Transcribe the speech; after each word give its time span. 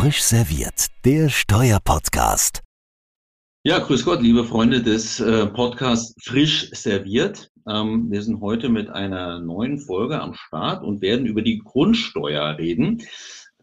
Frisch 0.00 0.22
serviert, 0.22 0.86
der 1.04 1.28
Steuerpodcast. 1.28 2.62
Ja, 3.64 3.80
grüß 3.80 4.06
Gott, 4.06 4.22
liebe 4.22 4.44
Freunde 4.44 4.82
des 4.82 5.20
äh, 5.20 5.44
Podcasts 5.44 6.14
Frisch 6.24 6.70
serviert. 6.72 7.50
Ähm, 7.68 8.10
wir 8.10 8.22
sind 8.22 8.40
heute 8.40 8.70
mit 8.70 8.88
einer 8.88 9.40
neuen 9.40 9.78
Folge 9.78 10.18
am 10.18 10.32
Start 10.32 10.82
und 10.82 11.02
werden 11.02 11.26
über 11.26 11.42
die 11.42 11.58
Grundsteuer 11.58 12.56
reden. 12.56 13.02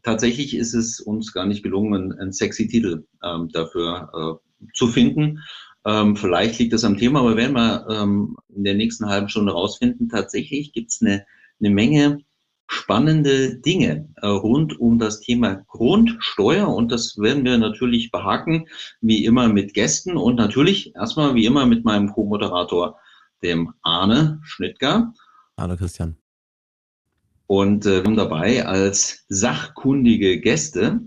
Tatsächlich 0.04 0.56
ist 0.56 0.76
es 0.76 1.00
uns 1.00 1.34
gar 1.34 1.48
nicht 1.48 1.64
gelungen, 1.64 2.14
einen, 2.14 2.32
sexy 2.32 2.68
Titel 2.68 3.08
ähm, 3.24 3.50
dafür 3.52 4.40
äh, 4.62 4.68
zu 4.76 4.90
finden. 4.90 5.40
Ähm, 5.88 6.16
vielleicht 6.16 6.60
liegt 6.60 6.74
das 6.74 6.84
am 6.84 6.98
Thema, 6.98 7.22
aber 7.22 7.36
werden 7.36 7.56
wir 7.56 7.88
ähm, 7.90 8.38
in 8.56 8.64
der 8.64 8.76
nächsten 8.76 9.08
halben 9.08 9.30
Stunde 9.30 9.54
rausfinden. 9.54 10.08
Tatsächlich 10.08 10.72
gibt 10.72 10.92
es 10.92 11.02
eine, 11.02 11.26
eine 11.60 11.72
Menge 11.72 12.20
spannende 12.68 13.58
Dinge 13.58 14.10
äh, 14.22 14.28
rund 14.28 14.80
um 14.80 15.00
das 15.00 15.22
Thema 15.22 15.56
Grundsteuer 15.68 16.68
und 16.68 16.92
das 16.92 17.18
werden 17.18 17.44
wir 17.46 17.58
natürlich 17.58 18.12
behaken, 18.12 18.68
wie 19.02 19.26
immer 19.26 19.48
mit 19.48 19.74
Gästen 19.74 20.18
und 20.18 20.36
natürlich 20.36 20.96
erstmal 20.96 21.34
wie 21.36 21.46
immer 21.46 21.66
mit 21.66 21.86
meinem 21.86 22.12
Co-Moderator, 22.12 23.00
dem 23.42 23.74
Arne 23.82 24.40
Schnittger. 24.44 25.14
Hallo 25.58 25.76
Christian. 25.76 26.18
Und 27.48 27.86
äh, 27.86 28.02
wir 28.02 28.04
haben 28.04 28.18
dabei 28.18 28.66
als 28.66 29.26
sachkundige 29.30 30.40
Gäste 30.42 31.00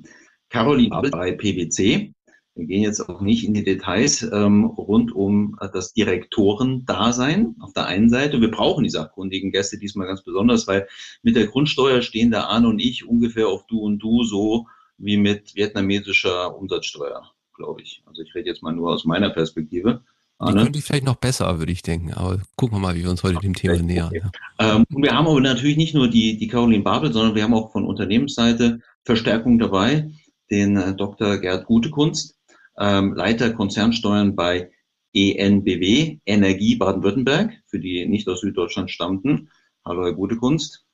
Caroline 0.49 0.93
Abel 0.93 1.11
bei 1.11 1.33
PwC, 1.33 2.13
wir 2.55 2.67
gehen 2.67 2.83
jetzt 2.83 3.01
auch 3.09 3.21
nicht 3.21 3.45
in 3.45 3.55
die 3.55 3.65
Details 3.65 4.23
ähm, 4.23 4.65
rund 4.65 5.13
um 5.13 5.57
äh, 5.61 5.69
das 5.73 5.93
Direktorendasein 5.93 7.57
auf 7.61 7.73
der 7.73 7.87
einen 7.87 8.11
Seite. 8.11 8.41
Wir 8.41 8.51
brauchen 8.51 8.85
die 8.85 8.91
sachkundigen 8.91 9.53
Gäste 9.53 9.79
diesmal 9.79 10.07
ganz 10.07 10.23
besonders, 10.23 10.67
weil 10.67 10.89
mit 11.23 11.37
der 11.37 11.47
Grundsteuer 11.47 12.03
stehen 12.03 12.31
der 12.31 12.49
Arne 12.49 12.69
und 12.69 12.79
ich 12.79 13.07
ungefähr 13.07 13.49
auf 13.49 13.67
Du 13.67 13.81
und 13.81 13.99
Du 14.01 14.24
so 14.24 14.66
wie 14.99 15.16
mit 15.16 15.55
vietnamesischer 15.55 16.57
Umsatzsteuer, 16.57 17.30
glaube 17.55 17.83
ich. 17.83 18.02
Also 18.05 18.23
ich 18.23 18.35
rede 18.35 18.51
jetzt 18.51 18.63
mal 18.63 18.73
nur 18.73 18.91
aus 18.91 19.05
meiner 19.05 19.30
Perspektive. 19.30 20.02
Die 20.43 20.52
könnte 20.55 20.79
ich 20.79 20.85
vielleicht 20.85 21.05
noch 21.05 21.17
besser, 21.17 21.59
würde 21.59 21.73
ich 21.73 21.83
denken. 21.83 22.15
Aber 22.15 22.41
gucken 22.57 22.77
wir 22.77 22.80
mal, 22.80 22.95
wie 22.95 23.02
wir 23.02 23.11
uns 23.11 23.23
heute 23.23 23.39
dem 23.41 23.55
Thema 23.55 23.74
okay. 23.74 23.83
nähern. 23.83 24.11
Ja. 24.13 24.77
Ähm, 24.77 24.85
wir 24.89 25.13
haben 25.13 25.27
aber 25.27 25.41
natürlich 25.41 25.77
nicht 25.77 25.95
nur 25.95 26.09
die, 26.09 26.39
die 26.39 26.49
Caroline 26.49 26.83
Babel, 26.83 27.13
sondern 27.13 27.35
wir 27.35 27.43
haben 27.43 27.52
auch 27.52 27.73
von 27.73 27.87
Unternehmensseite 27.87 28.80
Verstärkung 29.05 29.59
dabei, 29.59 30.11
den 30.51 30.77
äh, 30.77 30.95
Dr. 30.95 31.37
Gerd 31.37 31.67
Gutekunst 31.67 32.40
ähm, 32.79 33.15
Leiter 33.15 33.52
Konzernsteuern 33.52 34.37
bei 34.37 34.71
ENBW, 35.15 36.18
Energie 36.24 36.77
Baden-Württemberg, 36.77 37.52
für 37.66 37.80
die 37.80 38.07
nicht 38.07 38.29
aus 38.29 38.40
Süddeutschland 38.40 38.90
stammten. 38.90 39.51
Hallo, 39.85 40.04
Herr 40.04 40.12
Gute 40.12 40.37
Kunst. 40.37 40.87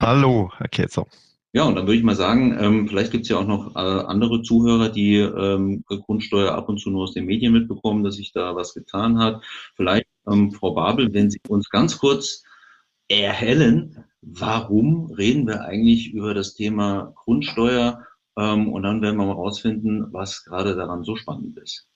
Hallo, 0.00 0.50
Herr 0.56 0.68
Ketzer. 0.68 1.06
Ja, 1.52 1.64
und 1.64 1.74
dann 1.74 1.86
würde 1.86 1.96
ich 1.96 2.04
mal 2.04 2.16
sagen, 2.16 2.54
ähm, 2.60 2.86
vielleicht 2.86 3.12
gibt 3.12 3.22
es 3.22 3.30
ja 3.30 3.38
auch 3.38 3.46
noch 3.46 3.74
äh, 3.76 3.78
andere 3.78 4.42
Zuhörer, 4.42 4.90
die 4.90 5.16
ähm, 5.16 5.84
Grundsteuer 5.86 6.52
ab 6.52 6.68
und 6.68 6.78
zu 6.78 6.90
nur 6.90 7.04
aus 7.04 7.14
den 7.14 7.24
Medien 7.24 7.54
mitbekommen, 7.54 8.04
dass 8.04 8.16
sich 8.16 8.32
da 8.32 8.54
was 8.54 8.74
getan 8.74 9.18
hat. 9.18 9.42
Vielleicht, 9.74 10.06
ähm, 10.30 10.52
Frau 10.52 10.74
Babel, 10.74 11.14
wenn 11.14 11.30
Sie 11.30 11.40
uns 11.48 11.70
ganz 11.70 11.96
kurz 11.96 12.42
erhellen, 13.08 14.04
warum 14.20 15.10
reden 15.12 15.46
wir 15.46 15.62
eigentlich 15.62 16.12
über 16.12 16.34
das 16.34 16.52
Thema 16.54 17.14
Grundsteuer 17.14 18.04
und 18.36 18.82
dann 18.82 19.00
werden 19.00 19.16
wir 19.16 19.26
mal 19.26 19.32
rausfinden, 19.32 20.12
was 20.12 20.44
gerade 20.44 20.76
daran 20.76 21.04
so 21.04 21.16
spannend 21.16 21.56
ist. 21.58 21.88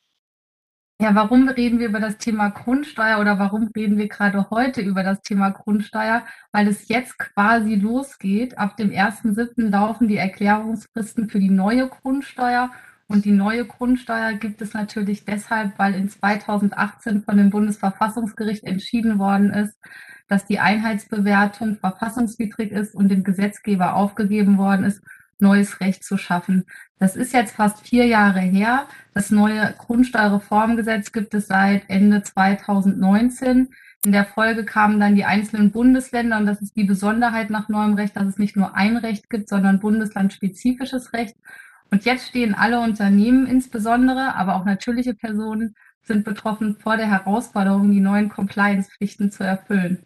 Ja, 1.03 1.15
warum 1.15 1.49
reden 1.49 1.79
wir 1.79 1.89
über 1.89 1.99
das 1.99 2.19
Thema 2.19 2.51
Grundsteuer 2.51 3.21
oder 3.21 3.39
warum 3.39 3.71
reden 3.75 3.97
wir 3.97 4.07
gerade 4.07 4.51
heute 4.51 4.83
über 4.83 5.03
das 5.03 5.23
Thema 5.23 5.49
Grundsteuer? 5.49 6.27
Weil 6.53 6.69
es 6.69 6.89
jetzt 6.89 7.19
quasi 7.19 7.75
losgeht. 7.75 8.59
Ab 8.59 8.77
dem 8.77 8.91
1.7. 8.91 9.71
laufen 9.71 10.09
die 10.09 10.19
Erklärungsfristen 10.19 11.31
für 11.31 11.41
die 11.41 11.49
neue 11.49 11.89
Grundsteuer. 11.89 12.71
Und 13.07 13.25
die 13.25 13.33
neue 13.33 13.65
Grundsteuer 13.65 14.35
gibt 14.35 14.61
es 14.61 14.75
natürlich 14.75 15.25
deshalb, 15.25 15.79
weil 15.79 15.95
in 15.95 16.11
2018 16.11 17.23
von 17.23 17.39
dem 17.39 17.49
Bundesverfassungsgericht 17.49 18.65
entschieden 18.65 19.19
worden 19.19 19.55
ist, 19.55 19.79
dass 20.29 20.45
die 20.45 20.61
Einheitsbewertung 20.61 21.77
verfassungswidrig 21.77 22.73
ist 22.73 22.95
und 22.95 23.09
dem 23.09 23.25
Gesetzgeber 23.25 23.95
aufgegeben 23.95 24.59
worden 24.59 24.85
ist 24.85 25.03
neues 25.41 25.81
Recht 25.81 26.05
zu 26.05 26.17
schaffen. 26.17 26.65
Das 26.99 27.17
ist 27.17 27.33
jetzt 27.33 27.55
fast 27.55 27.87
vier 27.87 28.07
Jahre 28.07 28.41
her. 28.41 28.87
Das 29.15 29.31
neue 29.31 29.75
Grundsteuerreformgesetz 29.79 31.13
gibt 31.13 31.35
es 31.35 31.47
seit 31.47 31.89
Ende 31.89 32.23
2019. 32.23 33.69
In 34.05 34.13
der 34.13 34.25
Folge 34.25 34.65
kamen 34.65 34.99
dann 34.99 35.15
die 35.15 35.25
einzelnen 35.25 35.73
Bundesländer 35.73 36.39
und 36.39 36.47
das 36.47 36.63
ist 36.63 36.77
die 36.77 36.85
Besonderheit 36.85 37.51
nach 37.51 37.69
neuem 37.69 37.95
Recht, 37.95 38.17
dass 38.17 38.27
es 38.27 38.39
nicht 38.39 38.57
nur 38.57 38.75
ein 38.75 38.97
Recht 38.97 39.29
gibt, 39.29 39.49
sondern 39.49 39.81
bundeslandspezifisches 39.81 41.13
Recht. 41.13 41.37
Und 41.91 42.05
jetzt 42.05 42.29
stehen 42.29 42.55
alle 42.55 42.81
Unternehmen 42.81 43.47
insbesondere, 43.47 44.35
aber 44.37 44.57
auch 44.57 44.65
natürliche 44.65 45.15
Personen 45.15 45.75
sind 46.03 46.25
betroffen 46.25 46.77
vor 46.77 46.97
der 46.97 47.11
Herausforderung, 47.11 47.91
die 47.91 48.01
neuen 48.01 48.29
Compliance-Pflichten 48.29 49.31
zu 49.31 49.45
erfüllen. 49.45 49.99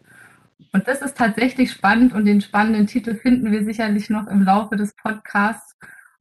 Und 0.71 0.87
das 0.87 1.01
ist 1.01 1.17
tatsächlich 1.17 1.71
spannend 1.71 2.13
und 2.13 2.25
den 2.25 2.41
spannenden 2.41 2.87
Titel 2.87 3.15
finden 3.15 3.51
wir 3.51 3.63
sicherlich 3.63 4.09
noch 4.09 4.27
im 4.27 4.43
Laufe 4.43 4.75
des 4.75 4.95
Podcasts. 4.95 5.75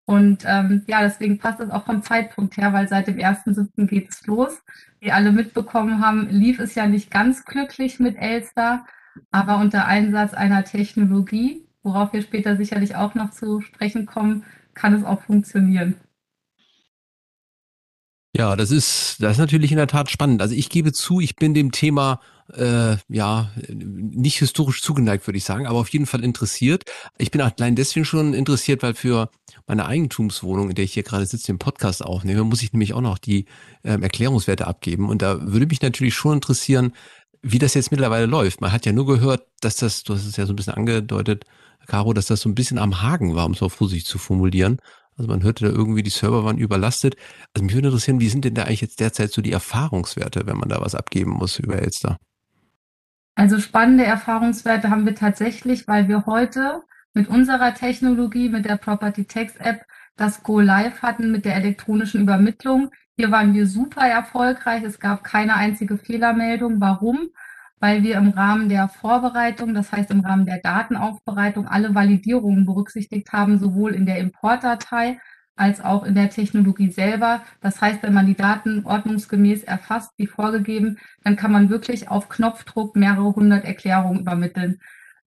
Und 0.06 0.44
ähm, 0.46 0.82
ja, 0.86 1.00
deswegen 1.02 1.38
passt 1.38 1.60
es 1.60 1.70
auch 1.70 1.86
vom 1.86 2.02
Zeitpunkt 2.02 2.56
her, 2.56 2.72
weil 2.72 2.88
seit 2.88 3.06
dem 3.06 3.16
1.7. 3.16 3.86
geht 3.86 4.10
es 4.10 4.26
los. 4.26 4.62
Wie 5.00 5.12
alle 5.12 5.32
mitbekommen 5.32 6.04
haben, 6.04 6.28
lief 6.28 6.58
es 6.58 6.74
ja 6.74 6.86
nicht 6.86 7.10
ganz 7.10 7.44
glücklich 7.44 8.00
mit 8.00 8.16
Elster, 8.16 8.86
aber 9.30 9.58
unter 9.58 9.86
Einsatz 9.86 10.34
einer 10.34 10.64
Technologie, 10.64 11.66
worauf 11.82 12.12
wir 12.12 12.22
später 12.22 12.56
sicherlich 12.56 12.96
auch 12.96 13.14
noch 13.14 13.30
zu 13.30 13.60
sprechen 13.60 14.06
kommen, 14.06 14.44
kann 14.74 14.94
es 14.94 15.04
auch 15.04 15.22
funktionieren. 15.22 15.94
Ja, 18.36 18.56
das 18.56 18.72
ist, 18.72 19.16
das 19.20 19.32
ist 19.32 19.38
natürlich 19.38 19.70
in 19.70 19.76
der 19.76 19.86
Tat 19.86 20.10
spannend. 20.10 20.42
Also 20.42 20.56
ich 20.56 20.68
gebe 20.68 20.92
zu, 20.92 21.20
ich 21.20 21.36
bin 21.36 21.54
dem 21.54 21.70
Thema 21.70 22.20
äh, 22.52 22.96
ja 23.08 23.52
nicht 23.68 24.38
historisch 24.38 24.82
zugeneigt, 24.82 25.26
würde 25.26 25.38
ich 25.38 25.44
sagen, 25.44 25.66
aber 25.66 25.78
auf 25.78 25.88
jeden 25.90 26.06
Fall 26.06 26.24
interessiert. 26.24 26.84
Ich 27.16 27.30
bin 27.30 27.40
allein 27.40 27.76
deswegen 27.76 28.04
schon 28.04 28.34
interessiert, 28.34 28.82
weil 28.82 28.94
für 28.94 29.30
meine 29.68 29.86
Eigentumswohnung, 29.86 30.70
in 30.70 30.74
der 30.74 30.84
ich 30.84 30.94
hier 30.94 31.04
gerade 31.04 31.24
sitze, 31.26 31.46
den 31.46 31.60
Podcast 31.60 32.04
aufnehme, 32.04 32.42
muss 32.42 32.62
ich 32.62 32.72
nämlich 32.72 32.92
auch 32.92 33.00
noch 33.00 33.18
die 33.18 33.46
ähm, 33.84 34.02
Erklärungswerte 34.02 34.66
abgeben. 34.66 35.08
Und 35.08 35.22
da 35.22 35.40
würde 35.40 35.66
mich 35.66 35.80
natürlich 35.80 36.14
schon 36.14 36.34
interessieren, 36.34 36.92
wie 37.40 37.60
das 37.60 37.74
jetzt 37.74 37.92
mittlerweile 37.92 38.26
läuft. 38.26 38.60
Man 38.60 38.72
hat 38.72 38.84
ja 38.84 38.92
nur 38.92 39.06
gehört, 39.06 39.46
dass 39.60 39.76
das, 39.76 40.02
du 40.02 40.14
hast 40.14 40.26
es 40.26 40.36
ja 40.36 40.46
so 40.46 40.52
ein 40.52 40.56
bisschen 40.56 40.74
angedeutet, 40.74 41.44
Caro, 41.86 42.12
dass 42.14 42.26
das 42.26 42.40
so 42.40 42.48
ein 42.48 42.54
bisschen 42.54 42.78
am 42.78 43.02
Haken 43.02 43.34
war, 43.34 43.46
um 43.46 43.52
es 43.52 43.60
mal 43.60 43.68
vorsichtig 43.68 44.06
zu 44.06 44.18
formulieren. 44.18 44.78
Also 45.16 45.30
man 45.30 45.42
hörte 45.42 45.66
da 45.66 45.70
irgendwie, 45.70 46.02
die 46.02 46.10
Server 46.10 46.44
waren 46.44 46.58
überlastet. 46.58 47.16
Also 47.54 47.64
mich 47.64 47.75
würde 47.75 47.88
interessieren, 47.88 48.20
wie 48.20 48.28
sind 48.28 48.44
denn 48.44 48.54
da 48.54 48.64
eigentlich 48.64 48.80
jetzt 48.80 49.00
derzeit 49.00 49.32
so 49.32 49.42
die 49.42 49.52
Erfahrungswerte, 49.52 50.47
wenn 50.47 50.58
man 50.58 50.69
da 50.69 50.80
was 50.80 50.94
abgeben 50.94 51.32
muss 51.32 51.58
über 51.58 51.76
Elster? 51.80 52.16
Also 53.36 53.58
spannende 53.58 54.04
Erfahrungswerte 54.04 54.91
haben 54.91 55.06
wir 55.06 55.14
tatsächlich, 55.14 55.88
weil 55.88 56.08
wir 56.08 56.26
heute 56.26 56.82
mit 57.14 57.28
unserer 57.28 57.75
Technologie, 57.75 58.48
mit 58.48 58.64
der 58.64 58.76
Property 58.76 59.25
Text 59.25 59.60
App, 59.60 59.82
das 60.16 60.42
Go 60.42 60.60
Live 60.60 61.02
hatten 61.02 61.32
mit 61.32 61.44
der 61.44 61.56
elektronischen 61.56 62.20
Übermittlung. 62.20 62.91
Hier 63.16 63.31
waren 63.31 63.54
wir 63.54 63.66
super 63.66 64.06
erfolgreich. 64.06 64.82
Es 64.84 65.00
gab 65.00 65.25
keine 65.25 65.54
einzige 65.54 65.98
Fehlermeldung. 65.98 66.81
Warum? 66.81 67.31
Weil 67.84 68.02
wir 68.02 68.16
im 68.16 68.30
Rahmen 68.30 68.70
der 68.70 68.88
Vorbereitung, 68.88 69.74
das 69.74 69.92
heißt 69.92 70.10
im 70.10 70.20
Rahmen 70.20 70.46
der 70.46 70.56
Datenaufbereitung, 70.56 71.68
alle 71.68 71.94
Validierungen 71.94 72.64
berücksichtigt 72.64 73.30
haben, 73.34 73.58
sowohl 73.58 73.92
in 73.92 74.06
der 74.06 74.20
Importdatei 74.20 75.20
als 75.54 75.84
auch 75.84 76.02
in 76.04 76.14
der 76.14 76.30
Technologie 76.30 76.90
selber. 76.90 77.42
Das 77.60 77.82
heißt, 77.82 78.02
wenn 78.02 78.14
man 78.14 78.24
die 78.24 78.36
Daten 78.36 78.86
ordnungsgemäß 78.86 79.64
erfasst, 79.64 80.12
wie 80.16 80.26
vorgegeben, 80.26 80.96
dann 81.24 81.36
kann 81.36 81.52
man 81.52 81.68
wirklich 81.68 82.08
auf 82.08 82.30
Knopfdruck 82.30 82.96
mehrere 82.96 83.34
hundert 83.34 83.66
Erklärungen 83.66 84.20
übermitteln. 84.20 84.80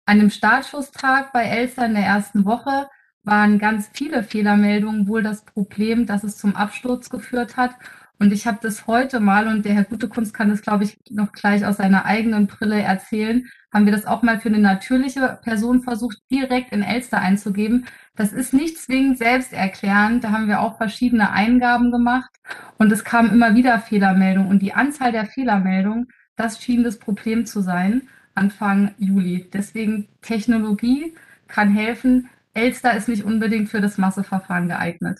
An 0.07 0.21
dem 0.21 0.31
Startschusstag 0.31 1.33
bei 1.33 1.47
Elster 1.47 1.87
in 1.87 1.95
der 1.95 2.07
ersten 2.07 2.45
Woche 2.45 2.89
waren 3.25 3.59
ganz 3.59 3.91
viele 3.93 4.23
Fehlermeldungen 4.23 5.09
wohl 5.09 5.25
das 5.25 5.45
Problem, 5.45 6.07
dass 6.07 6.23
es 6.23 6.37
zum 6.37 6.55
Absturz 6.55 7.11
geführt 7.11 7.57
hat. 7.57 7.73
Und 8.19 8.33
ich 8.33 8.47
habe 8.47 8.59
das 8.63 8.87
heute 8.87 9.21
mal, 9.21 9.49
und 9.49 9.65
der 9.65 9.75
Herr 9.75 9.85
Gute 9.85 10.09
Kunst 10.09 10.35
kann 10.35 10.49
das, 10.49 10.63
glaube 10.63 10.85
ich, 10.85 10.99
noch 11.11 11.33
gleich 11.33 11.67
aus 11.67 11.79
seiner 11.79 12.05
eigenen 12.05 12.47
Brille 12.47 12.81
erzählen, 12.81 13.45
haben 13.73 13.87
wir 13.87 13.93
das 13.93 14.07
auch 14.07 14.23
mal 14.23 14.39
für 14.39 14.49
eine 14.49 14.61
natürliche 14.61 15.41
Person 15.43 15.83
versucht, 15.83 16.19
direkt 16.31 16.73
in 16.73 16.83
Elster 16.83 17.19
einzugeben. 17.19 17.87
Das 18.15 18.33
ist 18.33 18.55
nicht 18.55 18.79
zwingend 18.79 19.19
selbsterklärend. 19.19 20.23
Da 20.23 20.31
haben 20.31 20.47
wir 20.47 20.61
auch 20.61 20.77
verschiedene 20.77 21.31
Eingaben 21.33 21.91
gemacht 21.91 22.31
und 22.79 22.93
es 22.93 23.03
kamen 23.03 23.33
immer 23.33 23.57
wieder 23.57 23.81
Fehlermeldungen. 23.81 24.49
Und 24.49 24.63
die 24.63 24.75
Anzahl 24.75 25.11
der 25.11 25.27
Fehlermeldungen, 25.27 26.07
das 26.37 26.63
schien 26.63 26.85
das 26.85 26.99
Problem 27.01 27.47
zu 27.47 27.63
sein, 27.63 28.03
Anfang 28.37 28.95
Juli. 28.99 29.51
Deswegen 29.53 30.09
Technologie 30.23 31.15
kann 31.49 31.71
helfen. 31.71 32.29
Elster 32.53 32.97
ist 32.97 33.09
nicht 33.09 33.25
unbedingt 33.25 33.69
für 33.69 33.81
das 33.81 33.99
Masseverfahren 33.99 34.69
geeignet. 34.69 35.19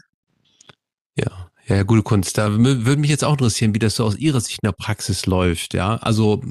Ja, 1.17 1.51
Ja, 1.67 1.83
gute 1.83 2.03
Kunst. 2.03 2.37
Da 2.37 2.53
würde 2.59 2.97
mich 2.99 3.09
jetzt 3.09 3.25
auch 3.25 3.33
interessieren, 3.33 3.75
wie 3.75 3.79
das 3.79 3.97
so 3.97 4.05
aus 4.05 4.17
Ihrer 4.17 4.41
Sicht 4.41 4.59
in 4.63 4.67
der 4.67 4.73
Praxis 4.73 5.25
läuft. 5.25 5.73
Ja, 5.73 5.97
also 5.97 6.43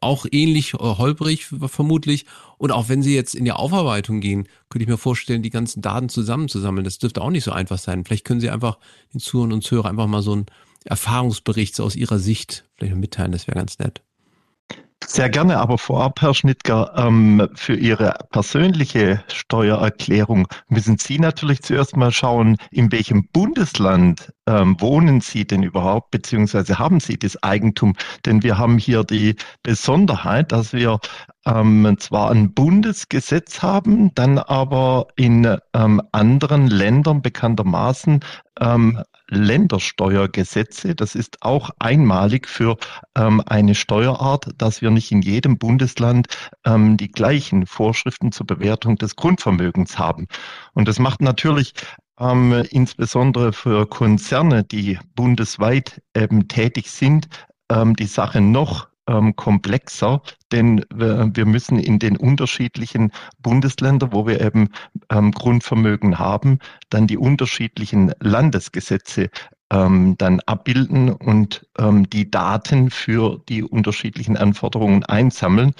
auch 0.00 0.24
ähnlich 0.30 0.74
äh, 0.74 0.78
holprig 0.78 1.46
vermutlich. 1.46 2.26
Und 2.56 2.70
auch 2.70 2.88
wenn 2.88 3.02
Sie 3.02 3.14
jetzt 3.14 3.34
in 3.34 3.44
die 3.44 3.52
Aufarbeitung 3.52 4.20
gehen, 4.20 4.48
könnte 4.68 4.84
ich 4.84 4.88
mir 4.88 4.98
vorstellen, 4.98 5.42
die 5.42 5.50
ganzen 5.50 5.82
Daten 5.82 6.08
zusammenzusammeln. 6.08 6.84
Das 6.84 6.98
dürfte 6.98 7.22
auch 7.22 7.30
nicht 7.30 7.44
so 7.44 7.50
einfach 7.50 7.78
sein. 7.78 8.04
Vielleicht 8.04 8.24
können 8.24 8.40
Sie 8.40 8.50
einfach 8.50 8.78
den 9.12 9.20
Zuhörern 9.20 9.52
und 9.52 9.62
Zuhörern 9.62 9.90
einfach 9.90 10.06
mal 10.06 10.22
so 10.22 10.32
einen 10.32 10.46
Erfahrungsbericht 10.84 11.74
so 11.74 11.82
aus 11.82 11.96
Ihrer 11.96 12.20
Sicht 12.20 12.64
vielleicht 12.76 12.94
mitteilen. 12.94 13.32
Das 13.32 13.48
wäre 13.48 13.56
ganz 13.56 13.80
nett. 13.80 14.05
Sehr 15.04 15.28
gerne, 15.28 15.58
aber 15.58 15.76
vorab, 15.76 16.22
Herr 16.22 16.34
Schnittger, 16.34 16.92
ähm, 16.96 17.48
für 17.54 17.74
Ihre 17.74 18.14
persönliche 18.30 19.22
Steuererklärung 19.28 20.48
müssen 20.68 20.96
Sie 20.98 21.18
natürlich 21.18 21.62
zuerst 21.62 21.96
mal 21.96 22.10
schauen, 22.10 22.56
in 22.70 22.90
welchem 22.90 23.28
Bundesland 23.28 24.32
ähm, 24.46 24.80
wohnen 24.80 25.20
Sie 25.20 25.46
denn 25.46 25.62
überhaupt, 25.62 26.10
beziehungsweise 26.10 26.78
haben 26.78 26.98
Sie 27.00 27.18
das 27.18 27.40
Eigentum? 27.42 27.94
Denn 28.24 28.42
wir 28.42 28.56
haben 28.56 28.78
hier 28.78 29.04
die 29.04 29.36
Besonderheit, 29.62 30.50
dass 30.50 30.72
wir 30.72 30.98
ähm, 31.46 31.96
zwar 31.98 32.30
ein 32.30 32.52
Bundesgesetz 32.52 33.62
haben, 33.62 34.14
dann 34.14 34.38
aber 34.38 35.06
in 35.16 35.56
ähm, 35.72 36.02
anderen 36.12 36.66
Ländern 36.66 37.22
bekanntermaßen 37.22 38.20
ähm, 38.60 39.02
Ländersteuergesetze. 39.28 40.94
Das 40.94 41.14
ist 41.14 41.42
auch 41.42 41.70
einmalig 41.78 42.48
für 42.48 42.76
ähm, 43.16 43.42
eine 43.46 43.74
Steuerart, 43.74 44.48
dass 44.58 44.82
wir 44.82 44.90
nicht 44.90 45.12
in 45.12 45.22
jedem 45.22 45.58
Bundesland 45.58 46.26
ähm, 46.64 46.96
die 46.96 47.10
gleichen 47.10 47.66
Vorschriften 47.66 48.32
zur 48.32 48.46
Bewertung 48.46 48.96
des 48.96 49.16
Grundvermögens 49.16 49.98
haben. 49.98 50.26
Und 50.74 50.88
das 50.88 50.98
macht 50.98 51.20
natürlich 51.20 51.74
ähm, 52.18 52.64
insbesondere 52.70 53.52
für 53.52 53.86
Konzerne, 53.86 54.64
die 54.64 54.98
bundesweit 55.14 56.02
eben 56.16 56.48
tätig 56.48 56.90
sind, 56.90 57.28
ähm, 57.70 57.94
die 57.94 58.06
Sache 58.06 58.40
noch 58.40 58.88
ähm, 59.08 59.36
komplexer, 59.36 60.22
denn 60.52 60.84
wir, 60.94 61.30
wir, 61.34 61.46
müssen 61.46 61.78
in 61.78 61.98
den 61.98 62.16
unterschiedlichen 62.16 63.12
Bundesländern, 63.38 64.12
wo 64.12 64.26
wir 64.26 64.40
eben 64.40 64.70
ähm, 65.10 65.32
Grundvermögen 65.32 66.18
haben, 66.18 66.58
dann 66.90 67.06
die 67.06 67.18
unterschiedlichen 67.18 68.12
Landesgesetze 68.20 69.30
ähm, 69.70 70.16
dann 70.18 70.40
abbilden 70.40 71.10
und 71.10 71.66
ähm, 71.78 72.08
die 72.08 72.30
Daten 72.30 72.90
für 72.90 73.42
die 73.48 73.62
unterschiedlichen 73.62 74.36
Anforderungen 74.36 75.04
einsammeln. 75.04 75.72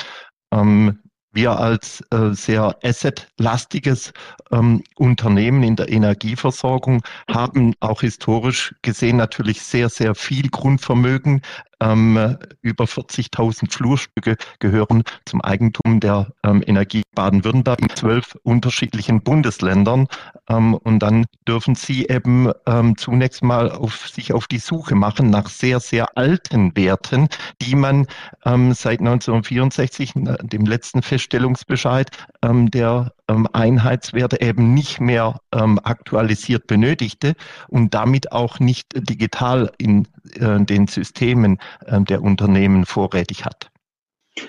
Ähm, 0.52 0.98
wir 1.36 1.58
als 1.58 2.02
äh, 2.12 2.32
sehr 2.32 2.78
assetlastiges 2.82 4.14
ähm, 4.50 4.82
Unternehmen 4.96 5.62
in 5.64 5.76
der 5.76 5.90
Energieversorgung 5.90 7.02
haben 7.30 7.74
auch 7.80 8.00
historisch 8.00 8.74
gesehen 8.80 9.18
natürlich 9.18 9.60
sehr, 9.60 9.90
sehr 9.90 10.14
viel 10.14 10.48
Grundvermögen 10.48 11.42
ähm, 11.80 12.36
über 12.62 12.84
40.000 12.84 13.72
Flurstücke 13.72 14.36
gehören 14.58 15.02
zum 15.24 15.40
Eigentum 15.40 16.00
der 16.00 16.32
ähm, 16.44 16.62
Energie 16.66 17.02
Baden-Württemberg 17.14 17.80
in 17.80 17.90
zwölf 17.90 18.36
unterschiedlichen 18.42 19.22
Bundesländern. 19.22 20.06
Ähm, 20.48 20.74
und 20.74 21.00
dann 21.00 21.26
dürfen 21.48 21.74
Sie 21.74 22.06
eben 22.06 22.50
ähm, 22.66 22.96
zunächst 22.96 23.42
mal 23.42 23.70
auf, 23.70 24.08
sich 24.08 24.32
auf 24.32 24.46
die 24.46 24.58
Suche 24.58 24.94
machen 24.94 25.30
nach 25.30 25.48
sehr, 25.48 25.80
sehr 25.80 26.16
alten 26.16 26.76
Werten, 26.76 27.28
die 27.60 27.74
man 27.74 28.06
ähm, 28.44 28.72
seit 28.72 29.00
1964, 29.00 30.12
dem 30.14 30.66
letzten 30.66 31.02
Feststellungsbescheid 31.02 32.10
ähm, 32.42 32.70
der 32.70 33.12
ähm, 33.28 33.48
Einheitswerte 33.52 34.40
eben 34.40 34.74
nicht 34.74 35.00
mehr 35.00 35.40
ähm, 35.52 35.78
aktualisiert 35.82 36.66
benötigte 36.66 37.34
und 37.68 37.94
damit 37.94 38.32
auch 38.32 38.60
nicht 38.60 38.88
digital 38.94 39.72
in 39.78 40.06
äh, 40.34 40.60
den 40.64 40.86
Systemen 40.86 41.58
äh, 41.86 42.00
der 42.02 42.22
Unternehmen 42.22 42.84
vorrätig 42.84 43.44
hat. 43.44 43.70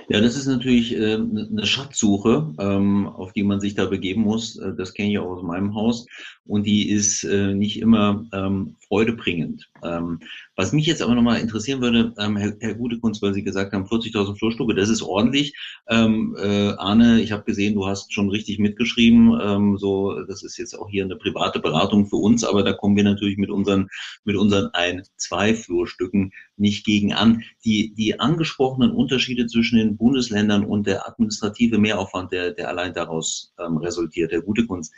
Ja, 0.09 0.19
das 0.19 0.35
ist 0.35 0.47
natürlich 0.47 0.95
äh, 0.97 1.13
eine 1.13 1.65
Schatzsuche, 1.65 2.53
ähm, 2.59 3.07
auf 3.07 3.31
die 3.31 3.43
man 3.43 3.61
sich 3.61 3.75
da 3.75 3.85
begeben 3.85 4.21
muss. 4.21 4.57
Äh, 4.57 4.73
das 4.75 4.93
kenne 4.93 5.11
ich 5.11 5.19
auch 5.19 5.37
aus 5.37 5.43
meinem 5.43 5.75
Haus. 5.75 6.05
Und 6.45 6.65
die 6.65 6.89
ist 6.89 7.23
äh, 7.23 7.53
nicht 7.53 7.79
immer 7.79 8.25
ähm, 8.33 8.75
freudebringend. 8.87 9.69
Ähm, 9.83 10.19
was 10.55 10.73
mich 10.73 10.85
jetzt 10.85 11.01
aber 11.01 11.15
nochmal 11.15 11.39
interessieren 11.39 11.81
würde, 11.81 12.13
ähm, 12.17 12.37
Herr, 12.37 12.53
Herr 12.59 12.75
Gutekunst, 12.75 13.21
weil 13.21 13.33
Sie 13.33 13.43
gesagt 13.43 13.73
haben, 13.73 13.85
40.000 13.85 14.37
Flurstücke, 14.37 14.73
das 14.73 14.89
ist 14.89 15.01
ordentlich. 15.01 15.53
Ähm, 15.87 16.35
äh, 16.39 16.69
Arne, 16.77 17.21
ich 17.21 17.31
habe 17.31 17.43
gesehen, 17.43 17.75
du 17.75 17.85
hast 17.85 18.13
schon 18.13 18.29
richtig 18.29 18.59
mitgeschrieben. 18.59 19.39
Ähm, 19.41 19.77
so, 19.77 20.21
das 20.23 20.43
ist 20.43 20.57
jetzt 20.57 20.77
auch 20.77 20.89
hier 20.89 21.03
eine 21.03 21.15
private 21.15 21.59
Beratung 21.59 22.07
für 22.07 22.17
uns, 22.17 22.43
aber 22.43 22.63
da 22.63 22.73
kommen 22.73 22.95
wir 22.95 23.03
natürlich 23.03 23.37
mit 23.37 23.49
unseren, 23.49 23.87
mit 24.23 24.35
unseren 24.35 24.67
ein, 24.73 25.03
zwei 25.17 25.53
Flurstücken 25.53 26.31
nicht 26.55 26.85
gegen 26.85 27.13
an. 27.13 27.43
Die, 27.65 27.93
die 27.93 28.19
angesprochenen 28.19 28.91
Unterschiede 28.91 29.47
zwischen 29.47 29.77
den 29.77 29.97
Bundesländern 29.97 30.65
und 30.65 30.87
der 30.87 31.07
administrative 31.07 31.77
Mehraufwand, 31.77 32.31
der, 32.31 32.51
der 32.51 32.69
allein 32.69 32.93
daraus 32.93 33.53
ähm, 33.59 33.77
resultiert, 33.77 34.31
der 34.31 34.41
gute 34.41 34.65
Kunst, 34.65 34.93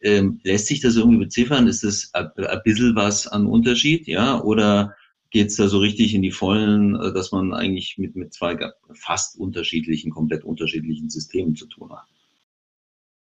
ähm, 0.00 0.40
lässt 0.42 0.66
sich 0.66 0.80
das 0.80 0.96
irgendwie 0.96 1.18
beziffern? 1.18 1.66
Ist 1.66 1.84
das 1.84 2.10
ein, 2.14 2.30
bisschen 2.64 2.94
was 2.96 3.26
an 3.26 3.46
Unterschied, 3.46 4.06
ja? 4.06 4.40
Oder 4.40 4.94
geht 5.30 5.48
es 5.48 5.56
da 5.56 5.68
so 5.68 5.78
richtig 5.78 6.14
in 6.14 6.22
die 6.22 6.30
Vollen, 6.30 6.94
äh, 6.96 7.12
dass 7.12 7.32
man 7.32 7.52
eigentlich 7.52 7.96
mit, 7.98 8.16
mit 8.16 8.32
zwei 8.32 8.56
fast 8.94 9.38
unterschiedlichen, 9.38 10.10
komplett 10.10 10.44
unterschiedlichen 10.44 11.10
Systemen 11.10 11.56
zu 11.56 11.66
tun 11.66 11.90
hat? 11.92 12.06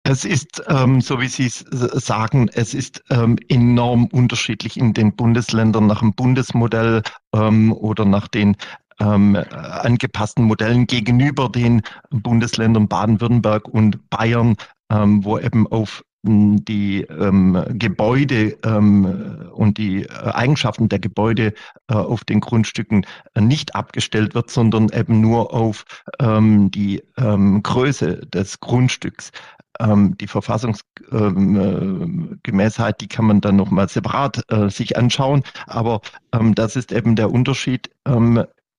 Es 0.06 0.26
ist, 0.26 0.62
ähm, 0.69 1.00
so 1.00 1.19
wie 1.19 1.29
Sie 1.29 1.47
es 1.47 1.65
sagen, 2.05 2.50
es 2.53 2.75
ist 2.75 3.03
ähm, 3.09 3.38
enorm 3.49 4.05
unterschiedlich 4.06 4.77
in 4.77 4.93
den 4.93 5.17
Bundesländern 5.17 5.87
nach 5.87 6.00
dem 6.00 6.12
Bundesmodell 6.12 7.03
ähm, 7.35 7.73
oder 7.73 8.05
nach 8.05 8.29
den 8.29 8.55
ähm, 9.00 9.35
angepassten 9.35 10.44
Modellen 10.44 10.87
gegenüber 10.87 11.49
den 11.49 11.81
Bundesländern 12.11 12.87
Baden-Württemberg 12.87 13.67
und 13.67 14.11
Bayern, 14.11 14.56
ähm, 14.91 15.25
wo 15.25 15.38
eben 15.38 15.67
auf 15.67 16.05
die 16.25 17.03
ähm, 17.03 17.62
Gebäude 17.75 18.56
ähm, 18.65 19.50
und 19.53 19.76
die 19.76 20.05
äh, 20.05 20.09
Eigenschaften 20.09 20.88
der 20.88 20.99
Gebäude 20.99 21.53
äh, 21.88 21.94
auf 21.94 22.25
den 22.25 22.41
Grundstücken 22.41 23.05
äh, 23.35 23.43
nicht 23.43 23.75
abgestellt 23.75 24.35
wird, 24.35 24.50
sondern 24.50 24.88
eben 24.88 25.21
nur 25.21 25.53
auf 25.53 25.85
ähm, 26.21 26.71
die 26.71 27.03
ähm, 27.19 27.62
Größe 27.62 28.23
des 28.26 28.61
Grundstücks. 28.61 29.32
Ähm, 29.81 30.17
die 30.19 30.29
Verfassungsgemäßheit, 30.29 33.00
die 33.00 33.09
kann 33.09 33.25
man 33.27 33.41
dann 33.41 33.56
nochmal 33.56 33.88
separat 33.88 34.41
äh, 34.50 34.70
sich 34.70 34.97
anschauen. 34.97 35.43
Aber 35.67 36.00
ähm, 36.32 36.55
das 36.55 36.77
ist 36.77 36.93
eben 36.93 37.17
der 37.17 37.32
Unterschied 37.32 37.91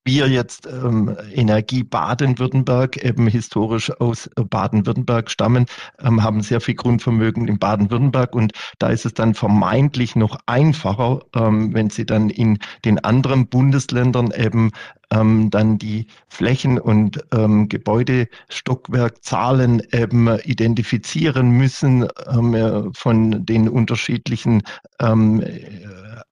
wir 0.06 0.30
jetzt 0.30 0.68
ähm, 0.68 1.18
Energie 1.34 1.84
Baden-Württemberg, 1.84 3.04
eben 3.04 3.28
historisch 3.28 3.92
aus 4.00 4.30
Baden-Württemberg 4.36 5.32
stammen, 5.32 5.66
ähm, 6.00 6.24
haben 6.24 6.42
sehr 6.42 6.62
viel 6.62 6.76
Grundvermögen 6.76 7.48
in 7.48 7.58
Baden-Württemberg 7.58 8.36
und 8.36 8.54
da 8.78 8.90
ist 8.90 9.06
es 9.06 9.16
dann 9.16 9.34
vermeintlich 9.34 10.16
noch 10.16 10.38
einfacher, 10.46 11.22
ähm, 11.36 11.74
wenn 11.74 11.90
Sie 11.90 12.06
dann 12.06 12.30
in 12.30 12.60
den 12.86 13.04
anderen 13.04 13.48
Bundesländern 13.48 14.32
eben 14.32 14.72
ähm, 15.16 15.50
dann 15.50 15.78
die 15.78 16.08
Flächen- 16.28 16.80
und 16.80 17.24
ähm, 17.34 17.70
Gebäudestockwerkzahlen 17.70 19.82
eben 19.92 20.28
identifizieren 20.40 21.52
müssen 21.52 22.08
ähm, 22.28 22.92
von 22.94 23.46
den 23.46 23.70
unterschiedlichen 23.70 24.64
ähm, 25.00 25.42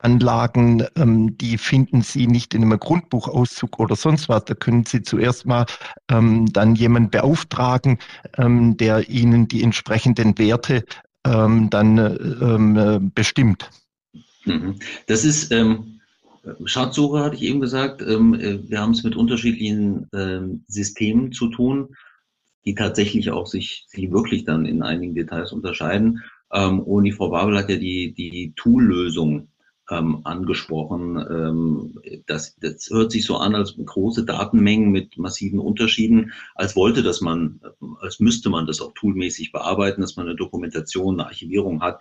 Anlagen, 0.04 0.86
ähm, 0.96 1.38
die 1.38 1.58
finden 1.58 2.02
Sie 2.02 2.28
nicht 2.28 2.54
in 2.54 2.64
einem 2.64 2.80
Grundbuchauszug 2.80 3.80
oder 3.80 3.96
sonst 3.96 4.30
was. 4.30 4.46
Da 4.46 4.54
können 4.54 4.86
Sie 4.86 5.02
zuerst 5.02 5.46
mal 5.46 5.66
ähm, 6.10 6.52
dann 6.52 6.76
jemanden 6.76 7.10
beauftragen, 7.10 8.00
ähm, 8.38 8.78
der 8.78 9.10
Ihnen 9.10 9.48
die 9.48 9.64
entsprechenden 9.64 10.38
Werte 10.38 10.84
ähm, 11.26 11.70
dann 11.70 11.98
ähm, 11.98 12.78
äh, 12.78 13.00
bestimmt. 13.00 13.70
Mhm. 14.46 14.80
Das 15.08 15.24
ist 15.24 15.52
ähm, 15.52 15.93
Schatzsuche, 16.66 17.20
hatte 17.20 17.36
ich 17.36 17.44
eben 17.44 17.62
gesagt. 17.62 18.02
Ähm, 18.02 18.34
äh, 18.34 18.70
wir 18.70 18.82
haben 18.82 18.92
es 18.92 19.04
mit 19.04 19.16
unterschiedlichen 19.16 20.08
ähm, 20.14 20.64
Systemen 20.68 21.32
zu 21.32 21.48
tun, 21.50 21.96
die 22.66 22.76
tatsächlich 22.76 23.32
auch 23.32 23.48
sich, 23.48 23.86
sich 23.88 24.12
wirklich 24.12 24.46
dann 24.46 24.66
in 24.66 24.84
einigen 24.84 25.16
Details 25.16 25.52
unterscheiden. 25.52 26.24
Und 26.50 27.04
die 27.04 27.12
Frau 27.12 27.30
Babel 27.30 27.58
hat 27.58 27.70
ja 27.70 27.78
die, 27.78 28.14
die 28.14 28.54
Tool-Lösung 28.56 29.48
ähm, 29.90 30.22
angesprochen. 30.24 31.92
Das, 32.28 32.56
das 32.58 32.90
hört 32.92 33.12
sich 33.12 33.26
so 33.26 33.38
an 33.38 33.56
als 33.56 33.76
große 33.84 34.24
Datenmengen 34.24 34.92
mit 34.92 35.18
massiven 35.18 35.60
Unterschieden, 35.60 36.32
als 36.54 36.76
wollte 36.76 37.02
das 37.02 37.22
man, 37.22 37.60
als 38.00 38.20
müsste 38.20 38.52
man 38.52 38.68
das 38.68 38.82
auch 38.82 38.94
toolmäßig 38.94 39.52
bearbeiten, 39.52 40.02
dass 40.02 40.16
man 40.16 40.28
eine 40.28 40.36
Dokumentation, 40.36 41.20
eine 41.20 41.28
Archivierung 41.28 41.82
hat. 41.82 42.00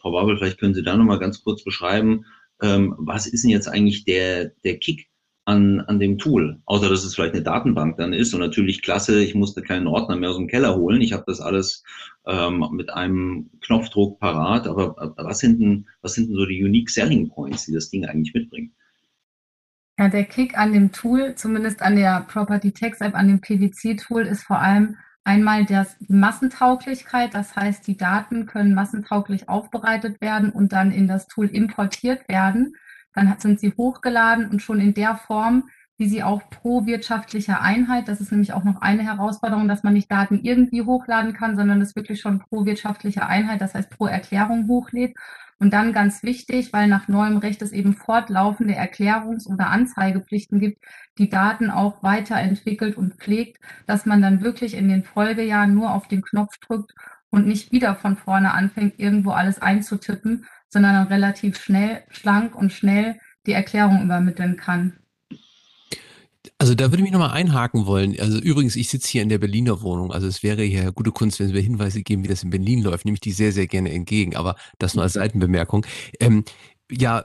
Frau 0.00 0.12
Babel, 0.12 0.38
vielleicht 0.38 0.60
können 0.60 0.74
Sie 0.74 0.84
da 0.84 0.96
nochmal 0.96 1.18
ganz 1.18 1.42
kurz 1.42 1.64
beschreiben, 1.64 2.24
ähm, 2.62 2.94
was 2.98 3.26
ist 3.26 3.44
denn 3.44 3.50
jetzt 3.50 3.68
eigentlich 3.68 4.04
der, 4.04 4.52
der 4.64 4.78
Kick 4.78 5.08
an, 5.48 5.80
an 5.80 5.98
dem 5.98 6.18
Tool, 6.18 6.60
außer 6.66 6.90
dass 6.90 7.04
es 7.04 7.14
vielleicht 7.14 7.32
eine 7.32 7.42
Datenbank 7.42 7.96
dann 7.96 8.12
ist. 8.12 8.34
Und 8.34 8.40
natürlich 8.40 8.82
klasse, 8.82 9.22
ich 9.22 9.34
musste 9.34 9.62
keinen 9.62 9.86
Ordner 9.86 10.16
mehr 10.16 10.28
aus 10.28 10.36
dem 10.36 10.46
Keller 10.46 10.76
holen, 10.76 11.00
ich 11.00 11.14
habe 11.14 11.24
das 11.26 11.40
alles 11.40 11.82
ähm, 12.26 12.68
mit 12.72 12.90
einem 12.90 13.48
Knopfdruck 13.62 14.20
parat, 14.20 14.66
aber 14.66 15.14
was 15.16 15.38
sind, 15.38 15.58
denn, 15.58 15.88
was 16.02 16.12
sind 16.12 16.28
denn 16.28 16.36
so 16.36 16.44
die 16.44 16.62
Unique 16.62 16.90
Selling 16.90 17.30
Points, 17.30 17.64
die 17.64 17.72
das 17.72 17.88
Ding 17.88 18.04
eigentlich 18.04 18.34
mitbringt? 18.34 18.72
Ja, 19.98 20.08
der 20.08 20.24
Kick 20.24 20.56
an 20.56 20.74
dem 20.74 20.92
Tool, 20.92 21.34
zumindest 21.34 21.80
an 21.80 21.96
der 21.96 22.26
Property 22.30 22.70
Text 22.70 23.00
App, 23.00 23.14
an 23.14 23.28
dem 23.28 23.40
PwC-Tool, 23.40 24.26
ist 24.26 24.42
vor 24.42 24.60
allem 24.60 24.96
einmal 25.28 25.66
das, 25.66 25.98
die 25.98 26.14
Massentauglichkeit. 26.14 27.34
Das 27.34 27.54
heißt, 27.54 27.86
die 27.86 27.98
Daten 27.98 28.46
können 28.46 28.72
massentauglich 28.72 29.48
aufbereitet 29.48 30.22
werden 30.22 30.50
und 30.50 30.72
dann 30.72 30.90
in 30.90 31.06
das 31.06 31.26
Tool 31.26 31.46
importiert 31.46 32.26
werden. 32.28 32.74
Dann 33.12 33.34
sind 33.38 33.60
sie 33.60 33.74
hochgeladen 33.76 34.48
und 34.48 34.62
schon 34.62 34.80
in 34.80 34.94
der 34.94 35.16
Form, 35.16 35.68
wie 35.98 36.08
sie 36.08 36.22
auch 36.22 36.48
pro 36.48 36.86
wirtschaftlicher 36.86 37.60
Einheit, 37.60 38.06
das 38.06 38.20
ist 38.20 38.30
nämlich 38.30 38.52
auch 38.52 38.62
noch 38.62 38.80
eine 38.80 39.02
Herausforderung, 39.02 39.66
dass 39.66 39.82
man 39.82 39.94
nicht 39.94 40.10
Daten 40.10 40.40
irgendwie 40.42 40.82
hochladen 40.82 41.32
kann, 41.34 41.56
sondern 41.56 41.80
es 41.80 41.96
wirklich 41.96 42.20
schon 42.20 42.38
pro 42.38 42.64
wirtschaftlicher 42.64 43.28
Einheit, 43.28 43.60
das 43.60 43.74
heißt 43.74 43.90
pro 43.90 44.06
Erklärung 44.06 44.68
hochlädt. 44.68 45.16
Und 45.58 45.72
dann 45.72 45.92
ganz 45.92 46.22
wichtig, 46.22 46.72
weil 46.72 46.86
nach 46.86 47.08
neuem 47.08 47.38
Recht 47.38 47.62
es 47.62 47.72
eben 47.72 47.94
fortlaufende 47.94 48.74
Erklärungs- 48.74 49.48
oder 49.48 49.70
Anzeigepflichten 49.70 50.60
gibt, 50.60 50.84
die 51.18 51.28
Daten 51.28 51.68
auch 51.68 52.00
weiterentwickelt 52.00 52.96
und 52.96 53.14
pflegt, 53.14 53.58
dass 53.86 54.06
man 54.06 54.22
dann 54.22 54.40
wirklich 54.40 54.74
in 54.74 54.88
den 54.88 55.02
Folgejahren 55.02 55.74
nur 55.74 55.92
auf 55.92 56.06
den 56.06 56.22
Knopf 56.22 56.58
drückt 56.58 56.94
und 57.30 57.48
nicht 57.48 57.72
wieder 57.72 57.96
von 57.96 58.16
vorne 58.16 58.52
anfängt, 58.52 59.00
irgendwo 59.00 59.32
alles 59.32 59.60
einzutippen, 59.60 60.46
sondern 60.68 60.94
dann 60.94 61.08
relativ 61.08 61.58
schnell, 61.58 62.04
schlank 62.10 62.54
und 62.54 62.72
schnell 62.72 63.18
die 63.46 63.52
Erklärung 63.52 64.04
übermitteln 64.04 64.56
kann. 64.56 64.98
Also 66.60 66.74
da 66.74 66.86
würde 66.86 66.96
ich 66.96 67.02
mich 67.02 67.12
nochmal 67.12 67.30
einhaken 67.30 67.86
wollen. 67.86 68.18
Also 68.18 68.38
übrigens, 68.38 68.74
ich 68.74 68.88
sitze 68.88 69.08
hier 69.08 69.22
in 69.22 69.28
der 69.28 69.38
Berliner 69.38 69.80
Wohnung. 69.80 70.12
Also 70.12 70.26
es 70.26 70.42
wäre 70.42 70.64
ja 70.64 70.90
gute 70.90 71.12
Kunst, 71.12 71.38
wenn 71.38 71.46
Sie 71.46 71.52
mir 71.52 71.60
Hinweise 71.60 72.02
geben, 72.02 72.24
wie 72.24 72.28
das 72.28 72.42
in 72.42 72.50
Berlin 72.50 72.82
läuft. 72.82 73.04
Nehme 73.04 73.14
ich 73.14 73.20
die 73.20 73.30
sehr, 73.30 73.52
sehr 73.52 73.68
gerne 73.68 73.92
entgegen. 73.92 74.34
Aber 74.34 74.56
das 74.78 74.94
nur 74.94 75.04
als 75.04 75.12
Seitenbemerkung. 75.12 75.86
Ähm, 76.18 76.44
ja, 76.90 77.22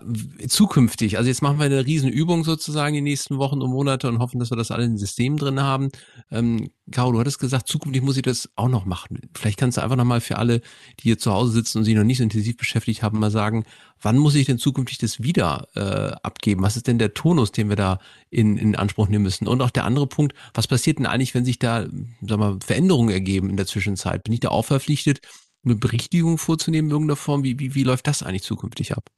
zukünftig, 0.50 1.18
also 1.18 1.30
jetzt 1.30 1.42
machen 1.42 1.58
wir 1.58 1.66
eine 1.66 1.86
Riesenübung 1.86 2.44
sozusagen 2.44 2.96
die 2.96 3.02
nächsten 3.02 3.38
Wochen 3.38 3.62
und 3.62 3.70
Monate 3.72 4.10
und 4.10 4.20
hoffen, 4.20 4.40
dass 4.40 4.52
wir 4.52 4.58
das 4.58 4.72
alle 4.72 4.84
in 4.84 4.98
System 4.98 5.38
drin 5.38 5.62
haben. 5.62 5.90
Ähm, 6.32 6.70
Caro, 6.92 7.14
du 7.14 7.20
hattest 7.20 7.40
gesagt, 7.40 7.70
zukünftig 7.70 8.04
muss 8.04 8.18
ich 8.18 8.24
das 8.24 8.50
auch 8.58 8.68
noch 8.68 8.84
machen. 8.84 9.22
Vielleicht 9.34 9.58
kannst 9.58 9.78
du 9.78 9.82
einfach 9.82 9.96
nochmal 9.96 10.20
für 10.20 10.38
alle, 10.38 10.60
die 11.00 11.04
hier 11.04 11.18
zu 11.18 11.32
Hause 11.32 11.54
sitzen 11.54 11.78
und 11.78 11.86
sich 11.86 11.96
noch 11.96 12.04
nicht 12.04 12.18
so 12.18 12.24
intensiv 12.24 12.58
beschäftigt 12.58 13.04
haben, 13.04 13.20
mal 13.20 13.32
sagen, 13.32 13.64
wann 14.02 14.18
muss 14.18 14.36
ich 14.36 14.46
denn 14.46 14.58
zukünftig 14.58 14.98
das 14.98 15.24
wieder 15.24 15.68
äh, 15.76 16.14
abgeben? 16.24 16.62
Was 16.62 16.76
ist 16.76 16.88
denn 16.88 17.00
der 17.00 17.14
Tonus, 17.14 17.54
den 17.54 17.70
wir 17.70 17.78
da 17.78 18.00
in, 18.30 18.58
in 18.58 18.76
Anspruch 18.76 19.08
nehmen 19.08 19.24
müssen? 19.24 19.48
Und 19.48 19.62
auch 19.62 19.70
der 19.70 19.86
andere 19.86 20.08
Punkt, 20.08 20.34
was 20.54 20.68
passiert 20.68 21.00
denn 21.00 21.06
eigentlich, 21.06 21.36
wenn 21.36 21.46
sich 21.46 21.58
da 21.58 21.88
sag 22.22 22.38
mal, 22.38 22.58
Veränderungen 22.62 23.12
ergeben 23.12 23.50
in 23.50 23.56
der 23.56 23.66
Zwischenzeit? 23.66 24.26
Bin 24.26 24.34
ich 24.34 24.42
da 24.42 24.50
auch 24.50 24.66
verpflichtet, 24.66 25.22
eine 25.64 25.76
Berichtigung 25.76 26.38
vorzunehmen 26.38 26.90
in 26.90 26.92
irgendeiner 26.92 27.16
Form? 27.16 27.46
Wie, 27.46 27.58
wie, 27.60 27.76
wie 27.76 27.84
läuft 27.84 28.08
das 28.08 28.24
eigentlich 28.24 28.44
zukünftig 28.44 28.92
ab? 28.92 29.10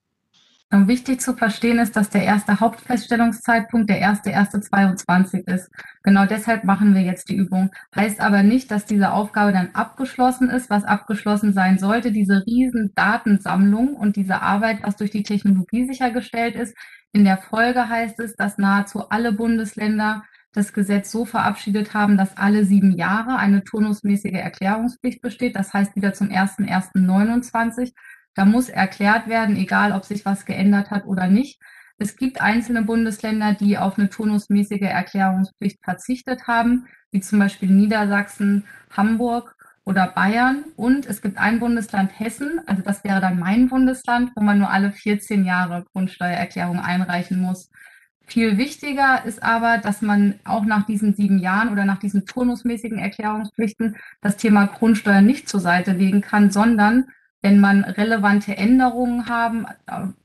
Wichtig 0.71 1.21
zu 1.21 1.35
verstehen 1.35 1.77
ist, 1.77 1.95
dass 1.95 2.09
der 2.09 2.23
erste 2.23 2.59
Hauptfeststellungszeitpunkt 2.59 3.89
der 3.89 4.01
1.1.22 4.01 5.47
ist. 5.47 5.69
Genau 6.03 6.25
deshalb 6.25 6.63
machen 6.63 6.95
wir 6.95 7.01
jetzt 7.01 7.29
die 7.29 7.35
Übung. 7.35 7.69
Heißt 7.95 8.19
aber 8.19 8.43
nicht, 8.43 8.71
dass 8.71 8.85
diese 8.85 9.11
Aufgabe 9.11 9.53
dann 9.53 9.69
abgeschlossen 9.73 10.49
ist, 10.49 10.69
was 10.69 10.83
abgeschlossen 10.83 11.53
sein 11.53 11.77
sollte. 11.77 12.11
Diese 12.11 12.45
riesen 12.45 12.91
Datensammlung 12.95 13.95
und 13.95 14.15
diese 14.15 14.41
Arbeit, 14.41 14.79
was 14.81 14.95
durch 14.95 15.11
die 15.11 15.23
Technologie 15.23 15.85
sichergestellt 15.85 16.55
ist. 16.55 16.75
In 17.13 17.23
der 17.23 17.37
Folge 17.37 17.87
heißt 17.87 18.19
es, 18.19 18.35
dass 18.35 18.57
nahezu 18.57 19.07
alle 19.09 19.31
Bundesländer 19.31 20.23
das 20.51 20.73
Gesetz 20.73 21.11
so 21.11 21.25
verabschiedet 21.25 21.93
haben, 21.93 22.17
dass 22.17 22.37
alle 22.37 22.65
sieben 22.65 22.91
Jahre 22.91 23.37
eine 23.37 23.63
turnusmäßige 23.63 24.33
Erklärungspflicht 24.33 25.21
besteht. 25.21 25.55
Das 25.55 25.73
heißt 25.73 25.95
wieder 25.95 26.13
zum 26.13 26.29
1.1.29. 26.29 27.91
Da 28.35 28.45
muss 28.45 28.69
erklärt 28.69 29.27
werden, 29.27 29.55
egal 29.55 29.93
ob 29.93 30.05
sich 30.05 30.25
was 30.25 30.45
geändert 30.45 30.91
hat 30.91 31.05
oder 31.05 31.27
nicht. 31.27 31.59
Es 31.97 32.17
gibt 32.17 32.41
einzelne 32.41 32.81
Bundesländer, 32.81 33.53
die 33.53 33.77
auf 33.77 33.97
eine 33.97 34.09
turnusmäßige 34.09 34.81
Erklärungspflicht 34.81 35.79
verzichtet 35.83 36.45
haben, 36.45 36.87
wie 37.11 37.21
zum 37.21 37.39
Beispiel 37.39 37.69
Niedersachsen, 37.69 38.65
Hamburg 38.91 39.55
oder 39.85 40.07
Bayern. 40.07 40.65
Und 40.75 41.05
es 41.05 41.21
gibt 41.21 41.37
ein 41.37 41.59
Bundesland 41.59 42.19
Hessen, 42.19 42.59
also 42.65 42.81
das 42.81 43.05
wäre 43.05 43.21
dann 43.21 43.39
mein 43.39 43.69
Bundesland, 43.69 44.31
wo 44.35 44.43
man 44.43 44.59
nur 44.59 44.69
alle 44.69 44.91
14 44.91 45.45
Jahre 45.45 45.85
Grundsteuererklärung 45.93 46.79
einreichen 46.79 47.39
muss. 47.41 47.69
Viel 48.27 48.57
wichtiger 48.57 49.23
ist 49.23 49.43
aber, 49.43 49.77
dass 49.77 50.01
man 50.01 50.39
auch 50.43 50.65
nach 50.65 50.85
diesen 50.85 51.13
sieben 51.13 51.39
Jahren 51.39 51.69
oder 51.69 51.85
nach 51.85 51.99
diesen 51.99 52.25
turnusmäßigen 52.25 52.97
Erklärungspflichten 52.97 53.95
das 54.21 54.35
Thema 54.35 54.65
Grundsteuer 54.65 55.21
nicht 55.21 55.47
zur 55.47 55.59
Seite 55.59 55.91
legen 55.91 56.21
kann, 56.21 56.49
sondern 56.49 57.05
wenn 57.41 57.59
man 57.59 57.83
relevante 57.83 58.57
Änderungen 58.57 59.27
haben 59.27 59.67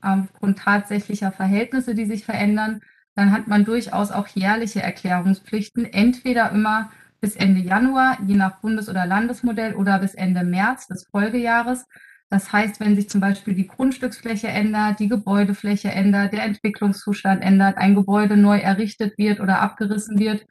aufgrund 0.01 0.59
tatsächlicher 0.59 1.31
Verhältnisse, 1.31 1.93
die 1.93 2.05
sich 2.05 2.25
verändern, 2.25 2.81
dann 3.15 3.31
hat 3.31 3.47
man 3.47 3.65
durchaus 3.65 4.11
auch 4.11 4.27
jährliche 4.27 4.81
Erklärungspflichten, 4.81 5.85
entweder 5.85 6.51
immer 6.51 6.91
bis 7.19 7.35
Ende 7.35 7.61
Januar, 7.61 8.17
je 8.25 8.35
nach 8.35 8.61
Bundes- 8.61 8.89
oder 8.89 9.05
Landesmodell, 9.05 9.75
oder 9.75 9.99
bis 9.99 10.15
Ende 10.15 10.43
März 10.43 10.87
des 10.87 11.05
Folgejahres. 11.11 11.85
Das 12.29 12.51
heißt, 12.51 12.79
wenn 12.79 12.95
sich 12.95 13.09
zum 13.09 13.21
Beispiel 13.21 13.53
die 13.53 13.67
Grundstücksfläche 13.67 14.47
ändert, 14.47 14.99
die 14.99 15.09
Gebäudefläche 15.09 15.91
ändert, 15.91 16.33
der 16.33 16.45
Entwicklungszustand 16.45 17.43
ändert, 17.43 17.77
ein 17.77 17.93
Gebäude 17.93 18.37
neu 18.37 18.57
errichtet 18.57 19.17
wird 19.17 19.39
oder 19.41 19.61
abgerissen 19.61 20.17
wird 20.17 20.45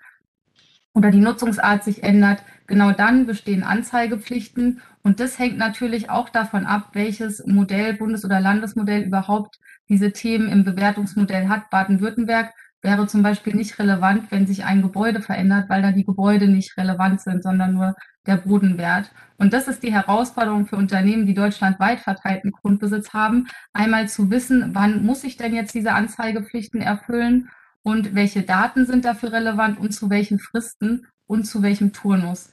oder 0.94 1.10
die 1.10 1.20
Nutzungsart 1.20 1.84
sich 1.84 2.02
ändert, 2.02 2.42
genau 2.66 2.92
dann 2.92 3.26
bestehen 3.26 3.62
Anzeigepflichten 3.62 4.80
und 5.02 5.20
das 5.20 5.38
hängt 5.38 5.58
natürlich 5.58 6.10
auch 6.10 6.28
davon 6.28 6.66
ab, 6.66 6.90
welches 6.92 7.44
Modell, 7.46 7.94
Bundes- 7.94 8.24
oder 8.24 8.40
Landesmodell 8.40 9.02
überhaupt 9.02 9.58
diese 9.88 10.12
Themen 10.12 10.48
im 10.48 10.64
Bewertungsmodell 10.64 11.48
hat. 11.48 11.70
Baden-Württemberg 11.70 12.52
wäre 12.82 13.06
zum 13.06 13.22
Beispiel 13.22 13.54
nicht 13.54 13.78
relevant, 13.78 14.30
wenn 14.30 14.46
sich 14.46 14.64
ein 14.64 14.82
Gebäude 14.82 15.20
verändert, 15.20 15.68
weil 15.68 15.82
da 15.82 15.92
die 15.92 16.04
Gebäude 16.04 16.48
nicht 16.48 16.76
relevant 16.76 17.20
sind, 17.20 17.42
sondern 17.42 17.74
nur 17.74 17.94
der 18.26 18.36
Bodenwert. 18.36 19.10
Und 19.38 19.52
das 19.52 19.68
ist 19.68 19.82
die 19.82 19.92
Herausforderung 19.92 20.66
für 20.66 20.76
Unternehmen, 20.76 21.26
die 21.26 21.34
deutschlandweit 21.34 22.00
verteilten 22.00 22.52
Grundbesitz 22.52 23.12
haben, 23.12 23.48
einmal 23.72 24.08
zu 24.08 24.30
wissen, 24.30 24.74
wann 24.74 25.04
muss 25.04 25.24
ich 25.24 25.36
denn 25.36 25.54
jetzt 25.54 25.74
diese 25.74 25.92
Anzeigepflichten 25.92 26.80
erfüllen 26.80 27.48
und 27.82 28.14
welche 28.14 28.42
Daten 28.42 28.86
sind 28.86 29.04
dafür 29.04 29.32
relevant 29.32 29.78
und 29.80 29.92
zu 29.92 30.10
welchen 30.10 30.38
Fristen 30.38 31.06
und 31.26 31.44
zu 31.44 31.62
welchem 31.62 31.92
Turnus. 31.92 32.50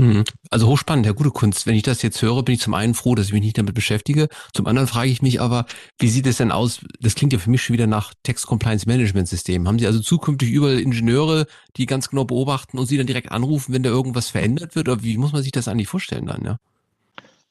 Mhm. 0.00 0.24
Also 0.48 0.66
hochspannend, 0.66 1.04
ja, 1.04 1.12
gute 1.12 1.30
Kunst. 1.30 1.66
Wenn 1.66 1.74
ich 1.74 1.82
das 1.82 2.00
jetzt 2.00 2.22
höre, 2.22 2.42
bin 2.42 2.54
ich 2.54 2.62
zum 2.62 2.72
einen 2.72 2.94
froh, 2.94 3.14
dass 3.14 3.26
ich 3.26 3.32
mich 3.34 3.42
nicht 3.42 3.58
damit 3.58 3.74
beschäftige. 3.74 4.28
Zum 4.54 4.66
anderen 4.66 4.88
frage 4.88 5.10
ich 5.10 5.20
mich 5.20 5.42
aber, 5.42 5.66
wie 5.98 6.08
sieht 6.08 6.26
es 6.26 6.38
denn 6.38 6.52
aus? 6.52 6.80
Das 7.00 7.14
klingt 7.14 7.34
ja 7.34 7.38
für 7.38 7.50
mich 7.50 7.62
schon 7.62 7.74
wieder 7.74 7.86
nach 7.86 8.14
Text 8.22 8.46
Compliance 8.46 8.88
Management 8.88 9.28
System. 9.28 9.68
Haben 9.68 9.78
Sie 9.78 9.86
also 9.86 10.00
zukünftig 10.00 10.50
überall 10.50 10.80
Ingenieure, 10.80 11.46
die 11.76 11.84
ganz 11.84 12.08
genau 12.08 12.24
beobachten 12.24 12.78
und 12.78 12.86
Sie 12.86 12.96
dann 12.96 13.06
direkt 13.06 13.30
anrufen, 13.30 13.74
wenn 13.74 13.82
da 13.82 13.90
irgendwas 13.90 14.30
verändert 14.30 14.74
wird? 14.74 14.88
Oder 14.88 15.02
wie 15.02 15.18
muss 15.18 15.32
man 15.32 15.42
sich 15.42 15.52
das 15.52 15.68
eigentlich 15.68 15.88
vorstellen 15.88 16.26
dann, 16.26 16.44
ja? 16.44 16.56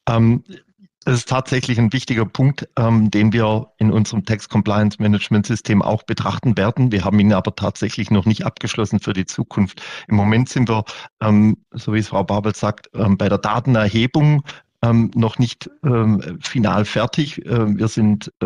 Ähm, 0.08 0.44
das 1.06 1.20
ist 1.20 1.30
tatsächlich 1.30 1.80
ein 1.80 1.94
wichtiger 1.94 2.26
Punkt, 2.26 2.68
ähm, 2.78 3.10
den 3.10 3.32
wir 3.32 3.72
in 3.78 3.92
unserem 3.92 4.26
Text 4.26 4.50
Compliance 4.50 5.02
Management 5.02 5.46
System 5.46 5.82
auch 5.82 6.04
betrachten 6.04 6.58
werden. 6.58 6.92
Wir 6.92 7.06
haben 7.06 7.20
ihn 7.20 7.34
aber 7.34 7.56
tatsächlich 7.56 8.12
noch 8.12 8.26
nicht 8.26 8.46
abgeschlossen 8.46 9.00
für 9.00 9.14
die 9.14 9.26
Zukunft. 9.26 9.82
Im 10.08 10.16
Moment 10.16 10.50
sind 10.50 10.68
wir, 10.70 10.84
ähm, 11.22 11.58
so 11.72 11.94
wie 11.94 12.00
es 12.00 12.10
Frau 12.10 12.24
Babel 12.24 12.54
sagt, 12.54 12.90
ähm, 12.94 13.18
bei 13.18 13.30
der 13.30 13.38
Datenerhebung 13.38 14.44
ähm, 14.82 15.12
noch 15.16 15.40
nicht 15.40 15.70
ähm, 15.84 16.40
final 16.42 16.86
fertig. 16.86 17.46
Äh, 17.46 17.78
wir 17.78 17.88
sind 17.88 18.32
äh, 18.42 18.46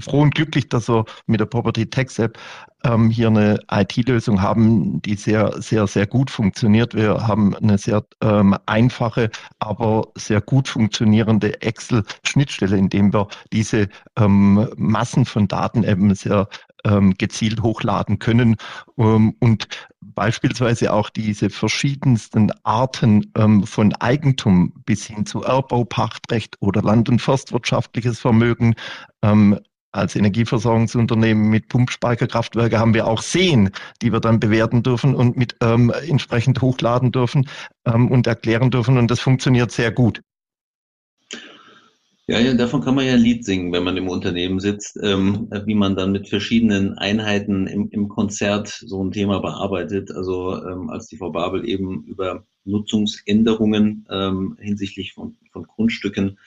froh 0.00 0.20
und 0.22 0.34
glücklich, 0.34 0.68
dass 0.68 0.88
wir 0.88 1.04
mit 1.26 1.40
der 1.40 1.46
Property 1.46 1.88
Tax 1.88 2.18
App 2.18 2.38
ähm, 2.84 3.10
hier 3.10 3.28
eine 3.28 3.60
IT-Lösung 3.70 4.42
haben, 4.42 5.00
die 5.02 5.14
sehr, 5.14 5.52
sehr, 5.60 5.86
sehr 5.86 6.06
gut 6.06 6.30
funktioniert. 6.30 6.94
Wir 6.94 7.26
haben 7.26 7.54
eine 7.56 7.78
sehr 7.78 8.04
ähm, 8.22 8.56
einfache, 8.66 9.30
aber 9.60 10.08
sehr 10.16 10.40
gut 10.40 10.68
funktionierende 10.68 11.62
Excel-Schnittstelle, 11.62 12.76
in 12.76 12.88
dem 12.88 13.12
wir 13.12 13.28
diese 13.52 13.88
ähm, 14.16 14.68
Massen 14.76 15.24
von 15.24 15.46
Daten 15.46 15.84
eben 15.84 16.14
sehr 16.14 16.48
ähm, 16.84 17.14
gezielt 17.14 17.62
hochladen 17.62 18.18
können 18.18 18.56
ähm, 18.98 19.34
und 19.40 19.68
beispielsweise 20.00 20.92
auch 20.92 21.10
diese 21.10 21.50
verschiedensten 21.50 22.52
Arten 22.64 23.30
ähm, 23.36 23.64
von 23.64 23.94
Eigentum 23.94 24.72
bis 24.84 25.06
hin 25.06 25.26
zu 25.26 25.42
Erbbau, 25.42 25.84
Pachtrecht 25.84 26.56
oder 26.60 26.82
Land- 26.82 27.08
und 27.08 27.20
Forstwirtschaftliches 27.20 28.18
Vermögen 28.18 28.74
ähm, 29.22 29.58
als 29.92 30.16
Energieversorgungsunternehmen 30.16 31.50
mit 31.50 31.68
Pumpspeicherkraftwerke 31.68 32.78
haben 32.78 32.94
wir 32.94 33.06
auch 33.06 33.20
Seen, 33.20 33.70
die 34.00 34.10
wir 34.10 34.20
dann 34.20 34.40
bewerten 34.40 34.82
dürfen 34.82 35.14
und 35.14 35.36
mit 35.36 35.56
ähm, 35.60 35.92
entsprechend 36.08 36.62
hochladen 36.62 37.12
dürfen 37.12 37.46
ähm, 37.84 38.10
und 38.10 38.26
erklären 38.26 38.70
dürfen. 38.70 38.96
Und 38.96 39.10
das 39.10 39.20
funktioniert 39.20 39.70
sehr 39.70 39.92
gut. 39.92 40.22
Ja, 42.28 42.38
ja, 42.38 42.54
davon 42.54 42.80
kann 42.82 42.94
man 42.94 43.04
ja 43.04 43.14
ein 43.14 43.20
Lied 43.20 43.44
singen, 43.44 43.72
wenn 43.72 43.82
man 43.82 43.96
im 43.96 44.08
Unternehmen 44.08 44.60
sitzt, 44.60 44.96
ähm, 45.02 45.48
wie 45.66 45.74
man 45.74 45.96
dann 45.96 46.12
mit 46.12 46.28
verschiedenen 46.28 46.96
Einheiten 46.96 47.66
im, 47.66 47.90
im 47.90 48.08
Konzert 48.08 48.68
so 48.68 49.02
ein 49.02 49.10
Thema 49.10 49.40
bearbeitet. 49.40 50.10
Also 50.12 50.56
ähm, 50.64 50.88
als 50.88 51.08
die 51.08 51.16
Frau 51.16 51.30
Babel 51.32 51.68
eben 51.68 52.04
über 52.04 52.46
Nutzungsänderungen 52.64 54.06
ähm, 54.10 54.56
hinsichtlich 54.60 55.12
von, 55.12 55.36
von 55.50 55.64
Grundstücken 55.64 56.38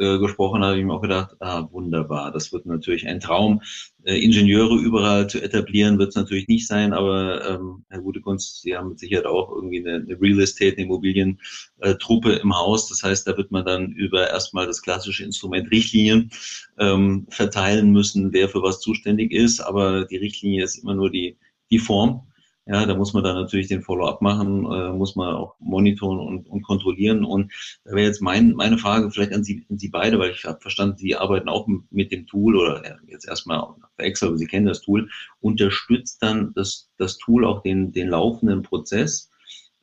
äh, 0.00 0.18
gesprochen, 0.18 0.64
habe 0.64 0.78
ich 0.78 0.84
mir 0.84 0.94
auch 0.94 1.02
gedacht, 1.02 1.36
ah, 1.40 1.68
wunderbar, 1.70 2.32
das 2.32 2.52
wird 2.52 2.66
natürlich 2.66 3.06
ein 3.06 3.20
Traum. 3.20 3.60
Äh, 4.02 4.18
Ingenieure 4.18 4.76
überall 4.76 5.28
zu 5.28 5.42
etablieren, 5.42 5.98
wird 5.98 6.08
es 6.08 6.14
natürlich 6.14 6.48
nicht 6.48 6.66
sein, 6.66 6.92
aber 6.92 7.46
ähm, 7.48 7.84
Herr 7.90 8.00
Gutekunst, 8.00 8.62
Sie 8.62 8.74
haben 8.74 8.88
mit 8.88 8.98
Sicherheit 8.98 9.26
auch 9.26 9.50
irgendwie 9.52 9.86
eine, 9.86 9.96
eine 9.96 10.20
Real 10.20 10.40
Estate, 10.40 10.76
eine 10.76 10.86
Immobilientruppe 10.86 12.32
im 12.32 12.56
Haus. 12.56 12.88
Das 12.88 13.02
heißt, 13.02 13.26
da 13.26 13.36
wird 13.36 13.50
man 13.50 13.66
dann 13.66 13.92
über 13.92 14.30
erstmal 14.30 14.66
das 14.66 14.80
klassische 14.80 15.24
Instrument 15.24 15.70
Richtlinien 15.70 16.30
ähm, 16.78 17.26
verteilen 17.28 17.92
müssen, 17.92 18.32
wer 18.32 18.48
für 18.48 18.62
was 18.62 18.80
zuständig 18.80 19.32
ist. 19.32 19.60
Aber 19.60 20.06
die 20.06 20.16
Richtlinie 20.16 20.64
ist 20.64 20.76
immer 20.76 20.94
nur 20.94 21.10
die, 21.10 21.36
die 21.70 21.78
Form. 21.78 22.26
Ja, 22.70 22.86
da 22.86 22.94
muss 22.94 23.14
man 23.14 23.24
dann 23.24 23.34
natürlich 23.34 23.66
den 23.66 23.82
Follow-up 23.82 24.22
machen, 24.22 24.64
äh, 24.64 24.92
muss 24.92 25.16
man 25.16 25.34
auch 25.34 25.56
monitoren 25.58 26.20
und, 26.20 26.48
und 26.48 26.62
kontrollieren. 26.62 27.24
Und 27.24 27.50
da 27.84 27.96
wäre 27.96 28.06
jetzt 28.06 28.22
mein, 28.22 28.52
meine 28.52 28.78
Frage 28.78 29.10
vielleicht 29.10 29.32
an 29.32 29.42
Sie, 29.42 29.66
an 29.68 29.76
Sie 29.76 29.88
beide, 29.88 30.20
weil 30.20 30.30
ich 30.30 30.44
habe 30.44 30.60
verstanden, 30.60 30.96
Sie 30.96 31.16
arbeiten 31.16 31.48
auch 31.48 31.66
mit 31.90 32.12
dem 32.12 32.28
Tool 32.28 32.56
oder 32.56 32.80
jetzt 33.08 33.26
erstmal 33.26 33.58
auf 33.58 33.74
Excel, 33.96 34.28
aber 34.28 34.38
Sie 34.38 34.46
kennen 34.46 34.66
das 34.66 34.82
Tool. 34.82 35.08
Unterstützt 35.40 36.22
dann 36.22 36.52
das, 36.54 36.88
das 36.96 37.18
Tool 37.18 37.44
auch 37.44 37.60
den, 37.62 37.90
den 37.90 38.06
laufenden 38.06 38.62
Prozess? 38.62 39.30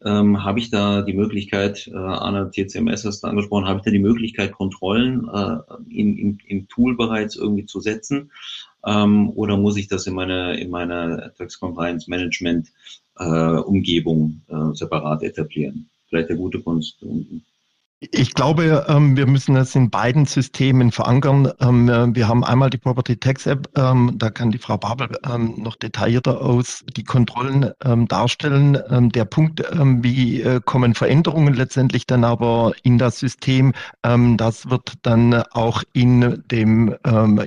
Ähm, 0.06 0.46
habe 0.46 0.60
ich 0.60 0.70
da 0.70 1.02
die 1.02 1.14
Möglichkeit, 1.14 1.88
äh, 1.88 1.98
Anna 1.98 2.46
TCMS 2.46 3.04
hast 3.04 3.22
du 3.22 3.28
angesprochen, 3.28 3.66
habe 3.66 3.80
ich 3.80 3.84
da 3.84 3.92
die 3.92 4.00
Möglichkeit, 4.00 4.54
Kontrollen 4.54 5.28
äh, 5.28 5.58
im, 5.90 6.18
im, 6.18 6.38
im 6.46 6.68
Tool 6.70 6.96
bereits 6.96 7.36
irgendwie 7.36 7.66
zu 7.66 7.82
setzen? 7.82 8.32
Ähm, 8.86 9.30
oder 9.32 9.58
muss 9.58 9.78
ich 9.78 9.88
das 9.88 10.08
in 10.08 10.14
meiner 10.14 10.58
in 10.58 10.70
meiner 10.70 11.34
Tax 11.36 11.60
Compliance 11.60 12.10
Management 12.10 12.72
äh, 13.18 13.24
Umgebung 13.26 14.42
äh, 14.48 14.74
separat 14.76 15.24
etablieren? 15.24 15.90
Vielleicht 16.10 16.30
der 16.30 16.38
gute 16.38 16.62
Kunst. 16.62 17.04
Ich 18.00 18.36
glaube, 18.36 18.86
ähm, 18.88 19.18
wir 19.18 19.26
müssen 19.26 19.56
das 19.56 19.74
in 19.74 19.90
beiden 19.90 20.26
Systemen 20.26 20.92
verankern. 20.92 21.52
Ähm, 21.60 22.16
wir 22.16 22.28
haben 22.28 22.44
einmal 22.44 22.70
die 22.70 22.78
Property 22.78 23.18
Tax 23.18 23.48
App, 23.48 23.68
ähm, 23.76 24.14
da 24.18 24.30
kann 24.30 24.52
die 24.52 24.60
Frau 24.60 24.78
Babel 24.78 25.10
noch 25.58 25.76
detaillierter 25.78 26.40
aus 26.42 26.84
die 26.96 27.04
Kontrollen 27.04 27.72
darstellen. 28.08 28.78
Der 29.12 29.26
Punkt, 29.26 29.64
wie 30.04 30.42
äh, 30.42 30.62
kommen 30.64 30.94
Veränderungen 30.94 31.54
letztendlich 31.56 32.06
dann 32.06 32.24
aber 32.24 32.74
in 32.84 32.98
das 32.98 33.20
System, 33.20 33.74
das 34.02 34.70
wird 34.70 34.94
dann 35.02 35.34
auch 35.52 35.84
in 35.94 36.44
dem 36.52 36.96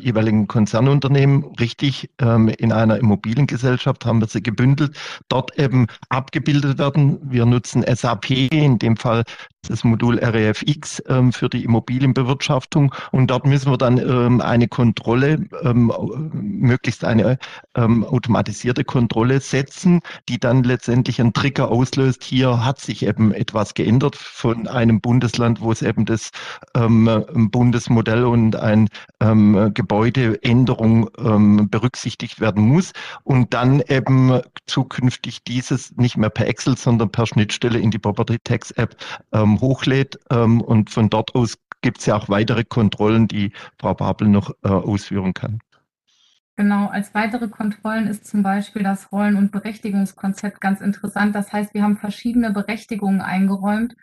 jeweiligen 0.00 0.47
Konzernunternehmen 0.47 1.45
richtig 1.59 2.11
in 2.21 2.73
einer 2.73 2.99
Immobiliengesellschaft 2.99 4.04
haben 4.04 4.21
wir 4.21 4.28
sie 4.28 4.42
gebündelt, 4.42 4.97
dort 5.28 5.57
eben 5.59 5.87
abgebildet 6.09 6.78
werden. 6.78 7.19
Wir 7.23 7.47
nutzen 7.47 7.85
SAP, 7.87 8.30
in 8.30 8.78
dem 8.78 8.97
Fall 8.97 9.25
das 9.69 9.85
Modul 9.85 10.19
REFX 10.41 11.03
ähm, 11.09 11.33
für 11.33 11.49
die 11.49 11.65
Immobilienbewirtschaftung. 11.65 12.95
Und 13.13 13.31
dort 13.31 13.47
müssen 13.47 13.71
wir 13.71 13.79
dann 13.79 13.99
ähm, 13.99 14.41
eine 14.41 14.69
Kontrolle, 14.69 15.47
ähm, 15.63 15.93
möglichst 16.33 17.05
eine 17.05 17.39
ähm, 17.75 18.05
automatisierte 18.05 18.85
Kontrolle 18.85 19.41
setzen, 19.41 20.01
die 20.29 20.39
dann 20.39 20.63
letztendlich 20.63 21.21
einen 21.21 21.33
Trigger 21.33 21.71
auslöst. 21.71 22.25
Hier 22.25 22.65
hat 22.65 22.81
sich 22.81 23.05
eben 23.07 23.33
etwas 23.33 23.75
geändert 23.75 24.17
von 24.17 24.67
einem 24.67 25.01
Bundesland, 25.01 25.61
wo 25.61 25.73
es 25.73 25.83
eben 25.83 26.05
das 26.05 26.31
ähm, 26.75 27.25
Bundesmodell 27.51 28.25
und 28.25 28.57
ein 28.57 28.89
ähm, 29.21 29.73
Gebäudeänderung 29.75 31.11
berücksichtigt 31.71 32.41
werden 32.41 32.65
muss. 32.65 32.93
Und 33.25 33.55
dann 33.55 33.81
eben 33.81 34.41
zukünftig 34.67 35.45
dieses 35.45 35.97
nicht 35.97 36.17
mehr 36.17 36.31
per 36.31 36.47
Excel, 36.47 36.77
sondern 36.77 37.11
per 37.11 37.27
Schnittstelle 37.27 37.79
in 37.79 37.91
die 37.91 37.99
Property 37.99 38.39
Tax 38.43 38.71
App 38.73 38.97
hochlädt. 39.35 40.19
Ähm, 40.31 40.61
und 40.61 40.91
von 40.91 41.11
dort 41.11 41.35
aus 41.35 41.59
gibt 41.83 41.99
es 41.99 42.07
ja 42.07 42.17
auch 42.17 42.29
weitere 42.29 42.65
Kontrollen, 42.65 43.27
die 43.29 43.53
Frau 43.79 43.95
Babel 43.95 44.29
noch 44.29 44.51
äh, 44.63 44.69
ausführen 44.69 45.35
kann. 45.35 45.61
Genau, 46.57 46.89
als 46.89 47.15
weitere 47.15 47.49
Kontrollen 47.49 48.07
ist 48.07 48.27
zum 48.27 48.43
Beispiel 48.43 48.83
das 48.83 49.11
Rollen- 49.13 49.37
und 49.37 49.51
Berechtigungskonzept 49.51 50.61
ganz 50.61 50.83
interessant. 50.83 51.35
Das 51.35 51.53
heißt, 51.53 51.73
wir 51.73 51.83
haben 51.83 51.97
verschiedene 51.97 52.51
Berechtigungen 52.51 53.23
eingeräumt, 53.23 53.97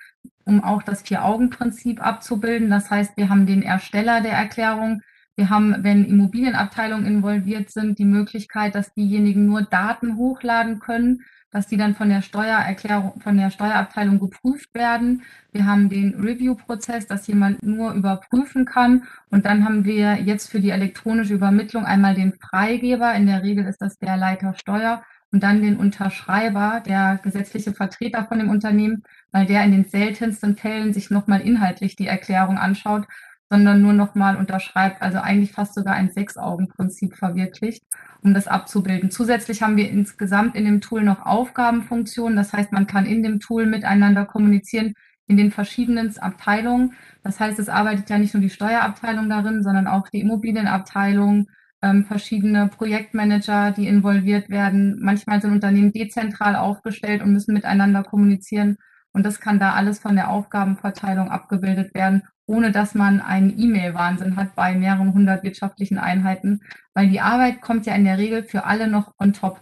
um 0.43 0.63
auch 0.63 0.81
das 0.81 1.03
Vier-Augen-Prinzip 1.03 2.03
abzubilden. 2.03 2.72
Das 2.72 2.89
heißt, 2.89 3.15
wir 3.15 3.29
haben 3.29 3.46
den 3.46 3.62
Ersteller 3.62 4.22
der 4.22 4.34
Erklärung, 4.34 5.01
wir 5.36 5.51
haben, 5.51 5.84
wenn 5.84 6.04
Immobilienabteilungen 6.04 7.06
involviert 7.06 7.69
sind, 7.69 7.99
die 7.99 8.06
Möglichkeit, 8.06 8.73
dass 8.73 8.91
diejenigen 8.95 9.45
nur 9.45 9.62
Daten 9.62 10.17
hochladen 10.17 10.80
können 10.80 11.21
dass 11.51 11.67
die 11.67 11.77
dann 11.77 11.95
von 11.95 12.10
der 12.10 12.21
Steuererklärung, 12.21 13.19
von 13.21 13.38
der 13.38 13.51
Steuerabteilung 13.51 14.19
geprüft 14.19 14.73
werden. 14.73 15.23
Wir 15.51 15.65
haben 15.65 15.89
den 15.89 16.13
Review-Prozess, 16.15 17.07
dass 17.07 17.27
jemand 17.27 17.63
nur 17.63 17.93
überprüfen 17.93 18.65
kann. 18.65 19.03
Und 19.29 19.45
dann 19.45 19.65
haben 19.65 19.86
wir 19.86 20.15
jetzt 20.15 20.49
für 20.49 20.60
die 20.60 20.71
elektronische 20.71 21.33
Übermittlung 21.33 21.86
einmal 21.86 22.15
den 22.15 22.33
Freigeber. 22.33 23.13
In 23.13 23.27
der 23.27 23.43
Regel 23.43 23.65
ist 23.65 23.81
das 23.81 23.97
der 23.97 24.17
Leiter 24.17 24.53
Steuer 24.55 25.03
und 25.31 25.43
dann 25.43 25.62
den 25.62 25.77
Unterschreiber, 25.77 26.81
der 26.86 27.19
gesetzliche 27.21 27.73
Vertreter 27.73 28.25
von 28.25 28.39
dem 28.39 28.49
Unternehmen, 28.49 29.03
weil 29.31 29.45
der 29.45 29.63
in 29.63 29.71
den 29.71 29.86
seltensten 29.86 30.55
Fällen 30.55 30.93
sich 30.93 31.10
nochmal 31.10 31.41
inhaltlich 31.41 31.95
die 31.95 32.07
Erklärung 32.07 32.57
anschaut, 32.57 33.07
sondern 33.49 33.81
nur 33.81 33.93
nochmal 33.93 34.36
unterschreibt, 34.36 35.01
also 35.01 35.19
eigentlich 35.19 35.53
fast 35.53 35.73
sogar 35.73 35.93
ein 35.95 36.12
Sechs-Augen-Prinzip 36.12 37.15
verwirklicht 37.15 37.83
um 38.21 38.33
das 38.33 38.47
abzubilden. 38.47 39.12
Zusätzlich 39.12 39.62
haben 39.62 39.77
wir 39.77 39.89
insgesamt 39.89 40.55
in 40.55 40.65
dem 40.65 40.81
Tool 40.81 41.03
noch 41.03 41.25
Aufgabenfunktionen. 41.25 42.36
Das 42.36 42.53
heißt, 42.53 42.71
man 42.71 42.88
kann 42.88 43.05
in 43.05 43.23
dem 43.23 43.39
Tool 43.39 43.65
miteinander 43.65 44.25
kommunizieren 44.25 44.93
in 45.27 45.38
den 45.38 45.51
verschiedenen 45.51 46.17
Abteilungen. 46.17 46.93
Das 47.23 47.39
heißt, 47.39 47.60
es 47.60 47.69
arbeitet 47.69 48.10
ja 48.10 48.17
nicht 48.17 48.33
nur 48.33 48.41
die 48.41 48.49
Steuerabteilung 48.49 49.29
darin, 49.29 49.62
sondern 49.62 49.88
auch 49.88 50.07
die 50.10 50.21
Immobilienabteilung, 50.21 51.47
ähm, 51.81 52.05
verschiedene 52.05 52.69
Projektmanager, 52.69 53.71
die 53.71 53.88
involviert 53.88 54.49
werden. 54.49 54.99
Manchmal 55.01 55.41
sind 55.41 55.51
Unternehmen 55.51 55.91
dezentral 55.91 56.55
aufgestellt 56.55 57.21
und 57.21 57.33
müssen 57.33 57.53
miteinander 57.53 58.03
kommunizieren. 58.03 58.77
Und 59.13 59.25
das 59.25 59.39
kann 59.39 59.60
da 59.60 59.73
alles 59.73 59.99
von 59.99 60.15
der 60.15 60.29
Aufgabenverteilung 60.29 61.29
abgebildet 61.29 61.93
werden, 61.93 62.23
ohne 62.47 62.71
dass 62.71 62.95
man 62.95 63.21
einen 63.21 63.60
E-Mail-Wahnsinn 63.60 64.36
hat 64.36 64.55
bei 64.55 64.73
mehreren 64.73 65.13
hundert 65.13 65.43
wirtschaftlichen 65.43 65.99
Einheiten, 65.99 66.62
weil 66.93 67.10
die 67.10 67.19
Arbeit 67.19 67.62
kommt 67.62 67.86
ja 67.86 67.93
in 67.93 68.05
der 68.05 68.17
Regel 68.17 68.43
für 68.43 68.65
alle 68.65 68.88
noch 68.88 69.13
on 69.19 69.33
top. 69.33 69.60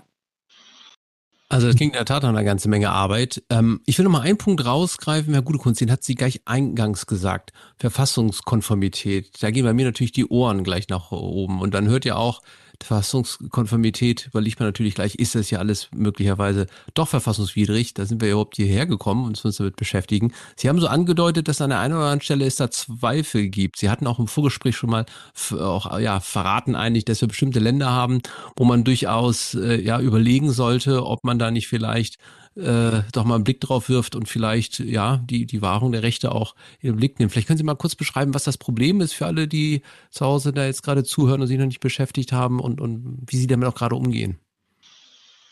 Also 1.48 1.68
das 1.68 1.76
klingt 1.76 1.94
in 1.94 2.00
der 2.00 2.06
Tat 2.06 2.24
nach 2.24 2.30
einer 2.30 2.44
ganzen 2.44 2.70
Menge 2.70 2.90
Arbeit. 2.90 3.44
Ähm, 3.50 3.82
ich 3.86 3.98
will 3.98 4.06
noch 4.06 4.12
mal 4.12 4.22
einen 4.22 4.38
Punkt 4.38 4.66
rausgreifen, 4.66 5.34
Herr 5.34 5.44
Gutekunst, 5.44 5.80
den 5.80 5.92
hat 5.92 6.04
sie 6.04 6.16
gleich 6.16 6.42
eingangs 6.46 7.06
gesagt. 7.06 7.54
Verfassungskonformität. 7.78 9.44
Da 9.44 9.52
gehen 9.52 9.64
bei 9.64 9.74
mir 9.74 9.86
natürlich 9.86 10.12
die 10.12 10.26
Ohren 10.26 10.64
gleich 10.64 10.90
nach 10.90 11.12
oben. 11.12 11.62
Und 11.62 11.74
dann 11.74 11.88
hört 11.88 12.06
ihr 12.06 12.18
auch, 12.18 12.42
Verfassungskonformität 12.84 14.28
überlegt 14.28 14.60
man 14.60 14.68
natürlich 14.68 14.96
gleich, 14.96 15.16
ist 15.16 15.36
das 15.36 15.50
ja 15.50 15.60
alles 15.60 15.90
möglicherweise 15.94 16.68
doch 16.94 17.08
verfassungswidrig? 17.08 17.94
Da 17.94 18.06
sind 18.06 18.22
wir 18.22 18.30
überhaupt 18.30 18.56
hierher 18.56 18.86
gekommen 18.86 19.26
und 19.26 19.44
uns 19.44 19.58
damit 19.58 19.76
beschäftigen. 19.76 20.34
Sie 20.56 20.70
haben 20.70 20.80
so 20.80 20.88
angedeutet, 20.88 21.48
dass 21.48 21.62
an 21.62 21.70
der 21.70 21.80
einen 21.80 21.94
oder 21.94 22.04
anderen 22.04 22.22
Stelle 22.22 22.46
es 22.46 22.56
da 22.56 22.70
Zweifel 22.72 23.50
gibt. 23.50 23.78
Sie 23.78 23.90
hatten 23.90 24.08
auch 24.08 24.20
im 24.20 24.28
Vorgespräch 24.28 24.76
schon 24.76 24.90
mal 24.90 25.06
auch, 25.52 26.00
ja, 26.00 26.20
verraten 26.20 26.76
eigentlich, 26.76 27.06
dass 27.06 27.22
wir 27.22 27.28
bestimmte 27.28 27.60
Länder 27.60 27.92
haben, 27.92 28.22
wo 28.56 28.66
man 28.66 28.84
durchaus 28.84 29.54
äh, 29.54 29.82
ja 29.82 30.00
überlegen 30.00 30.52
sollte, 30.52 31.06
ob 31.06 31.24
man 31.24 31.40
da 31.40 31.52
nicht 31.52 31.68
vielleicht 31.68 32.18
äh, 32.56 33.02
doch 33.12 33.26
mal 33.26 33.36
einen 33.36 33.44
Blick 33.44 33.62
drauf 33.62 33.90
wirft 33.90 34.16
und 34.16 34.28
vielleicht 34.28 34.80
ja 34.80 35.18
die, 35.18 35.46
die 35.46 35.62
Wahrung 35.62 35.92
der 35.92 36.04
Rechte 36.04 36.32
auch 36.32 36.56
in 36.80 36.92
den 36.92 36.98
Blick 36.98 37.20
nimmt. 37.20 37.32
Vielleicht 37.32 37.48
können 37.48 37.58
Sie 37.58 37.64
mal 37.64 37.76
kurz 37.76 37.96
beschreiben, 37.96 38.34
was 38.34 38.44
das 38.44 38.58
Problem 38.58 39.02
ist 39.02 39.14
für 39.14 39.26
alle, 39.26 39.48
die 39.48 39.82
zu 40.10 40.26
Hause 40.26 40.54
da 40.54 40.66
jetzt 40.66 40.84
gerade 40.84 41.04
zuhören 41.04 41.42
und 41.42 41.48
sich 41.48 41.58
noch 41.58 41.66
nicht 41.66 41.80
beschäftigt 41.80 42.32
haben 42.32 42.60
und, 42.60 42.80
und 42.80 43.24
wie 43.28 43.38
Sie 43.38 43.48
damit 43.48 43.68
auch 43.68 43.76
gerade 43.76 43.96
umgehen. 43.96 44.40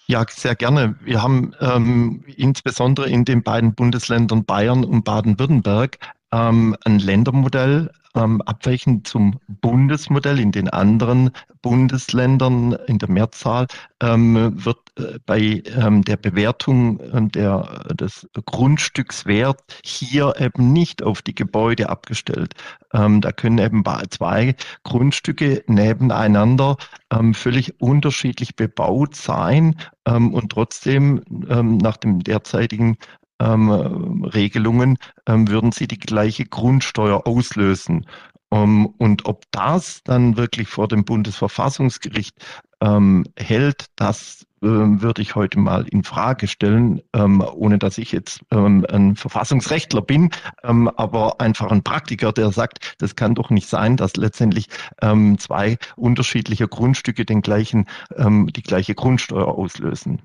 Ja, 0.07 0.25
sehr 0.29 0.55
gerne. 0.55 0.95
Wir 1.03 1.21
haben 1.21 1.53
ähm, 1.59 2.23
insbesondere 2.35 3.09
in 3.09 3.23
den 3.25 3.41
beiden 3.41 3.73
Bundesländern 3.73 4.43
Bayern 4.43 4.83
und 4.83 5.03
Baden-Württemberg 5.03 5.97
ähm, 6.31 6.75
ein 6.83 6.99
Ländermodell 6.99 7.89
ähm, 8.15 8.41
abweichend 8.41 9.07
zum 9.07 9.39
Bundesmodell 9.47 10.39
in 10.39 10.51
den 10.51 10.69
anderen 10.69 11.31
Bundesländern 11.61 12.73
in 12.87 12.99
der 12.99 13.09
Mehrzahl 13.09 13.67
ähm, 14.01 14.65
wird 14.65 14.79
äh, 14.97 15.19
bei 15.25 15.63
ähm, 15.75 16.03
der 16.03 16.17
Bewertung 16.17 16.99
äh, 16.99 17.27
der, 17.29 17.85
des 17.93 18.27
Grundstückswert 18.45 19.61
hier 19.83 20.35
eben 20.39 20.73
nicht 20.73 21.01
auf 21.01 21.21
die 21.21 21.33
Gebäude 21.35 21.89
abgestellt. 21.89 22.53
Ähm, 22.93 23.21
da 23.21 23.31
können 23.31 23.57
eben 23.57 23.83
zwei 24.09 24.55
Grundstücke 24.83 25.63
nebeneinander 25.67 26.77
ähm, 27.11 27.33
völlig 27.33 27.79
unterschiedlich 27.81 28.55
bebaut 28.55 29.15
sein 29.15 29.75
ähm, 30.05 30.33
und 30.33 30.51
trotzdem 30.51 31.21
nach 31.29 31.97
dem 31.97 32.23
derzeitigen 32.23 32.97
ähm, 33.39 34.23
Regelungen 34.25 34.97
ähm, 35.27 35.47
würden 35.47 35.71
sie 35.71 35.87
die 35.87 35.99
gleiche 35.99 36.45
Grundsteuer 36.45 37.25
auslösen. 37.25 38.05
Um, 38.49 38.85
und 38.99 39.25
ob 39.25 39.45
das 39.49 40.03
dann 40.03 40.37
wirklich 40.37 40.67
vor 40.67 40.87
dem 40.87 41.05
Bundesverfassungsgericht 41.05 42.35
ähm, 42.81 43.25
hält, 43.35 43.87
das 43.95 44.45
ähm, 44.61 45.01
würde 45.01 45.23
ich 45.23 45.33
heute 45.33 45.57
mal 45.57 45.87
in 45.87 46.03
Frage 46.03 46.47
stellen, 46.47 47.01
ähm, 47.13 47.41
ohne 47.41 47.79
dass 47.79 47.97
ich 47.97 48.11
jetzt 48.11 48.41
ähm, 48.51 48.85
ein 48.91 49.15
Verfassungsrechtler 49.15 50.03
bin, 50.03 50.29
ähm, 50.63 50.87
aber 50.87 51.41
einfach 51.41 51.71
ein 51.71 51.81
Praktiker, 51.81 52.31
der 52.31 52.51
sagt, 52.51 52.95
das 52.99 53.15
kann 53.15 53.33
doch 53.33 53.49
nicht 53.49 53.67
sein, 53.67 53.97
dass 53.97 54.15
letztendlich 54.17 54.67
ähm, 55.01 55.39
zwei 55.39 55.77
unterschiedliche 55.95 56.67
Grundstücke 56.67 57.25
den 57.25 57.41
gleichen, 57.41 57.87
die 58.15 58.61
gleiche 58.61 58.95
Grundsteuer 58.95 59.47
auslösen. 59.47 60.21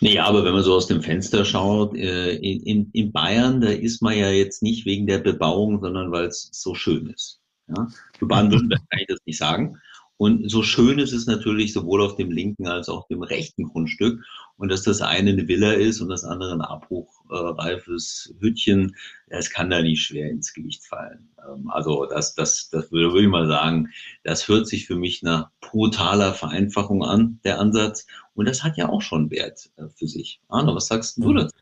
Nee, 0.00 0.18
aber 0.18 0.44
wenn 0.44 0.54
man 0.54 0.62
so 0.62 0.74
aus 0.74 0.86
dem 0.86 1.02
Fenster 1.02 1.44
schaut, 1.44 1.94
äh, 1.94 2.34
in, 2.34 2.90
in 2.92 3.12
Bayern, 3.12 3.60
da 3.60 3.68
ist 3.68 4.00
man 4.00 4.16
ja 4.16 4.30
jetzt 4.30 4.62
nicht 4.62 4.86
wegen 4.86 5.06
der 5.06 5.18
Bebauung, 5.18 5.80
sondern 5.80 6.10
weil 6.10 6.26
es 6.26 6.48
so 6.52 6.74
schön 6.74 7.08
ist. 7.08 7.40
Ja? 7.68 7.86
Für 8.18 8.26
Baden-Württemberg 8.26 8.80
kann 8.88 9.00
ich 9.00 9.06
das 9.08 9.20
nicht 9.26 9.38
sagen. 9.38 9.78
Und 10.20 10.50
so 10.50 10.62
schön 10.62 10.98
ist 10.98 11.14
es 11.14 11.24
natürlich 11.24 11.72
sowohl 11.72 12.02
auf 12.02 12.14
dem 12.14 12.30
linken 12.30 12.66
als 12.66 12.90
auch 12.90 13.08
dem 13.08 13.22
rechten 13.22 13.64
Grundstück. 13.64 14.22
Und 14.58 14.68
dass 14.70 14.82
das 14.82 15.00
eine 15.00 15.30
eine 15.30 15.48
Villa 15.48 15.72
ist 15.72 16.02
und 16.02 16.10
das 16.10 16.24
andere 16.24 16.52
ein 16.52 16.60
abbruchreifes 16.60 18.34
Hütchen, 18.38 18.94
das 19.30 19.48
kann 19.48 19.70
da 19.70 19.80
nicht 19.80 20.02
schwer 20.02 20.28
ins 20.28 20.52
Gewicht 20.52 20.84
fallen. 20.84 21.30
Ähm, 21.48 21.70
also 21.70 22.04
das, 22.04 22.34
das, 22.34 22.68
das 22.68 22.92
würde, 22.92 23.14
würde 23.14 23.22
ich 23.22 23.30
mal 23.30 23.48
sagen, 23.48 23.88
das 24.22 24.46
hört 24.46 24.68
sich 24.68 24.86
für 24.86 24.96
mich 24.96 25.22
nach 25.22 25.48
brutaler 25.62 26.34
Vereinfachung 26.34 27.02
an, 27.02 27.40
der 27.44 27.58
Ansatz. 27.58 28.06
Und 28.34 28.46
das 28.46 28.62
hat 28.62 28.76
ja 28.76 28.90
auch 28.90 29.00
schon 29.00 29.30
Wert 29.30 29.70
äh, 29.78 29.84
für 29.88 30.06
sich. 30.06 30.42
Arno, 30.48 30.74
was 30.74 30.88
sagst 30.88 31.16
du 31.16 31.32
dazu? 31.32 31.56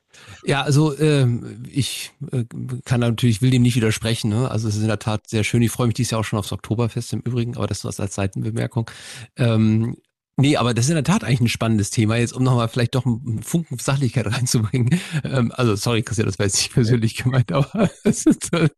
Ja, 0.44 0.62
also 0.62 0.94
äh, 0.94 1.26
ich 1.70 2.12
äh, 2.32 2.44
kann 2.84 3.00
natürlich, 3.00 3.42
will 3.42 3.50
dem 3.50 3.62
nicht 3.62 3.76
widersprechen. 3.76 4.30
Ne? 4.30 4.50
Also 4.50 4.68
es 4.68 4.76
ist 4.76 4.82
in 4.82 4.88
der 4.88 4.98
Tat 4.98 5.28
sehr 5.28 5.44
schön. 5.44 5.62
Ich 5.62 5.70
freue 5.70 5.86
mich 5.86 5.94
dieses 5.94 6.12
Jahr 6.12 6.20
auch 6.20 6.24
schon 6.24 6.38
aufs 6.38 6.52
Oktoberfest 6.52 7.12
im 7.12 7.20
Übrigen, 7.20 7.56
aber 7.56 7.66
das 7.66 7.84
was 7.84 8.00
als 8.00 8.14
Seitenbemerkung. 8.14 8.90
Ähm, 9.36 9.96
Nee, 10.40 10.56
aber 10.56 10.72
das 10.72 10.84
ist 10.84 10.90
in 10.90 10.94
der 10.94 11.02
Tat 11.02 11.24
eigentlich 11.24 11.40
ein 11.40 11.48
spannendes 11.48 11.90
Thema, 11.90 12.16
jetzt 12.16 12.32
um 12.32 12.44
nochmal 12.44 12.68
vielleicht 12.68 12.94
doch 12.94 13.04
einen 13.04 13.42
Funken 13.42 13.76
Sachlichkeit 13.78 14.26
reinzubringen. 14.32 15.00
Ähm, 15.24 15.50
also 15.56 15.74
sorry, 15.74 16.02
Christian, 16.02 16.26
das 16.26 16.38
war 16.38 16.46
jetzt 16.46 16.58
nicht 16.58 16.72
persönlich 16.72 17.16
gemeint, 17.16 17.50
aber 17.50 17.90
es 18.04 18.24
ist, 18.24 18.52
äh, 18.52 18.68